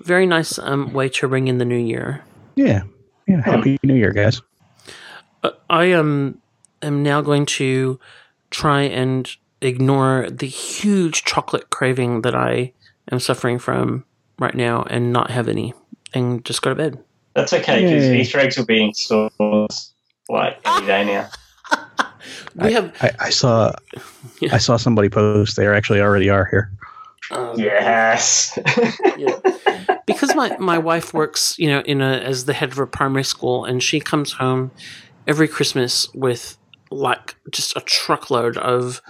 [0.00, 2.22] Very nice um, way to ring in the new year.
[2.54, 2.82] Yeah,
[3.26, 3.40] yeah.
[3.42, 4.40] Happy New Year, guys.
[5.42, 6.40] Uh, I am
[6.82, 7.98] am now going to
[8.50, 9.28] try and
[9.60, 12.72] ignore the huge chocolate craving that I
[13.10, 14.04] am suffering from
[14.38, 15.74] right now, and not have any,
[16.14, 17.02] and just go to bed.
[17.34, 18.20] That's okay because Yay.
[18.20, 19.92] Easter eggs will be in stores
[20.28, 21.28] like any day now.
[22.56, 23.72] We have I, I saw,
[24.50, 25.56] I saw somebody post.
[25.56, 26.72] They actually already are here.
[27.30, 28.58] uh, Yes.
[29.16, 29.38] yeah.
[30.06, 33.24] because my my wife works, you know, in a as the head of a primary
[33.24, 34.70] school, and she comes home
[35.26, 36.56] every Christmas with
[36.90, 39.02] like just a truckload of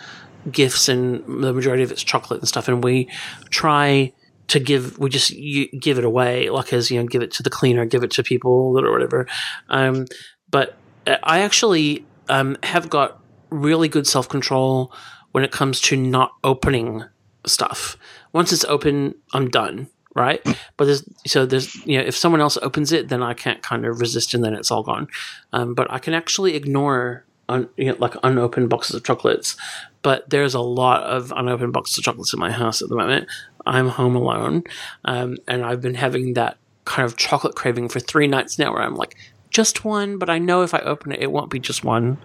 [0.50, 3.08] gifts, and the majority of it's chocolate and stuff, and we
[3.50, 4.12] try
[4.48, 7.42] to give we just you, give it away like as you know give it to
[7.42, 9.26] the cleaner give it to people or whatever.
[9.68, 10.06] Um,
[10.50, 10.76] but
[11.22, 13.20] i actually um, have got
[13.50, 14.92] really good self-control
[15.32, 17.04] when it comes to not opening
[17.46, 17.96] stuff.
[18.32, 20.42] Once it's open i'm done right?
[20.78, 23.84] But there's so there's you know if someone else opens it then i can't kind
[23.84, 25.08] of resist and then it's all gone.
[25.52, 29.56] Um, but i can actually ignore un, you know, like unopened boxes of chocolates
[30.06, 33.26] but there's a lot of unopened boxes of chocolates in my house at the moment
[33.66, 34.62] i'm home alone
[35.04, 38.82] um, and i've been having that kind of chocolate craving for three nights now where
[38.82, 39.16] i'm like
[39.50, 42.18] just one but i know if i open it it won't be just one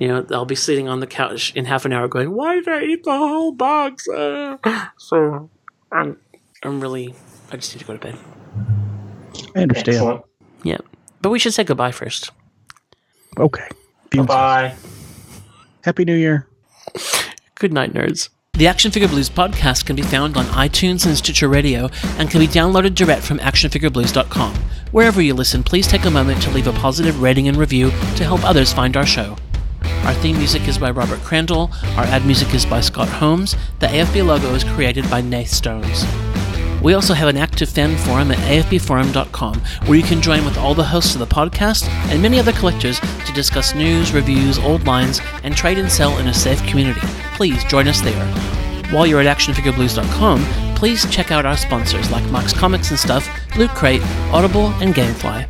[0.00, 2.66] you know i'll be sitting on the couch in half an hour going why did
[2.66, 4.56] i eat the whole box Uh,
[4.98, 5.48] so
[5.92, 6.16] i'm
[6.64, 7.14] i'm really
[7.52, 8.18] i just need to go to bed
[9.54, 9.88] I understand.
[9.96, 10.24] Excellent.
[10.64, 10.78] yeah
[11.22, 12.32] but we should say goodbye first
[13.38, 13.68] Okay.
[14.10, 14.74] Bye bye.
[15.84, 16.48] Happy New Year.
[17.60, 18.30] Good night, nerds.
[18.54, 22.40] The Action Figure Blues podcast can be found on iTunes and Stitcher Radio and can
[22.40, 24.54] be downloaded direct from actionfigureblues.com.
[24.92, 28.24] Wherever you listen, please take a moment to leave a positive rating and review to
[28.24, 29.36] help others find our show.
[30.04, 33.88] Our theme music is by Robert Crandall, our ad music is by Scott Holmes, the
[33.88, 36.06] AFB logo is created by Nath Stones.
[36.82, 40.74] We also have an active fan forum at afbforum.com where you can join with all
[40.74, 45.20] the hosts of the podcast and many other collectors to discuss news, reviews, old lines,
[45.42, 47.00] and trade and sell in a safe community.
[47.34, 48.26] Please join us there.
[48.90, 53.70] While you're at actionfigureblues.com, please check out our sponsors like Max Comics and Stuff, Loot
[53.70, 54.02] Crate,
[54.32, 55.46] Audible, and Gamefly.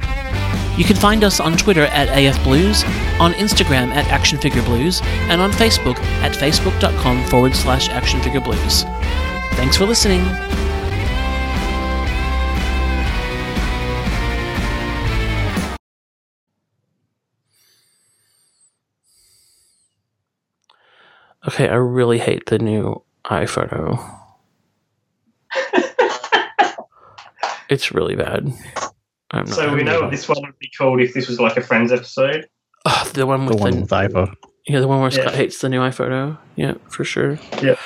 [0.77, 2.85] You can find us on Twitter at AFBlues,
[3.21, 8.83] on Instagram at ActionFigureBlues, and on Facebook at facebook.com forward slash ActionFigureBlues.
[9.55, 10.23] Thanks for listening.
[21.49, 23.99] Okay, I really hate the new iPhoto.
[27.69, 28.53] it's really bad.
[29.31, 31.39] I'm not, So we I'm know what this one would be called if this was
[31.41, 32.47] like a Friends episode.
[32.85, 34.35] Ugh, the one The with one the, with iPhone.
[34.67, 35.21] yeah, the one where Yeah.
[35.23, 36.37] Scott hates the new iPhoto.
[36.57, 37.39] Yeah, for sure.
[37.63, 37.77] Yeah.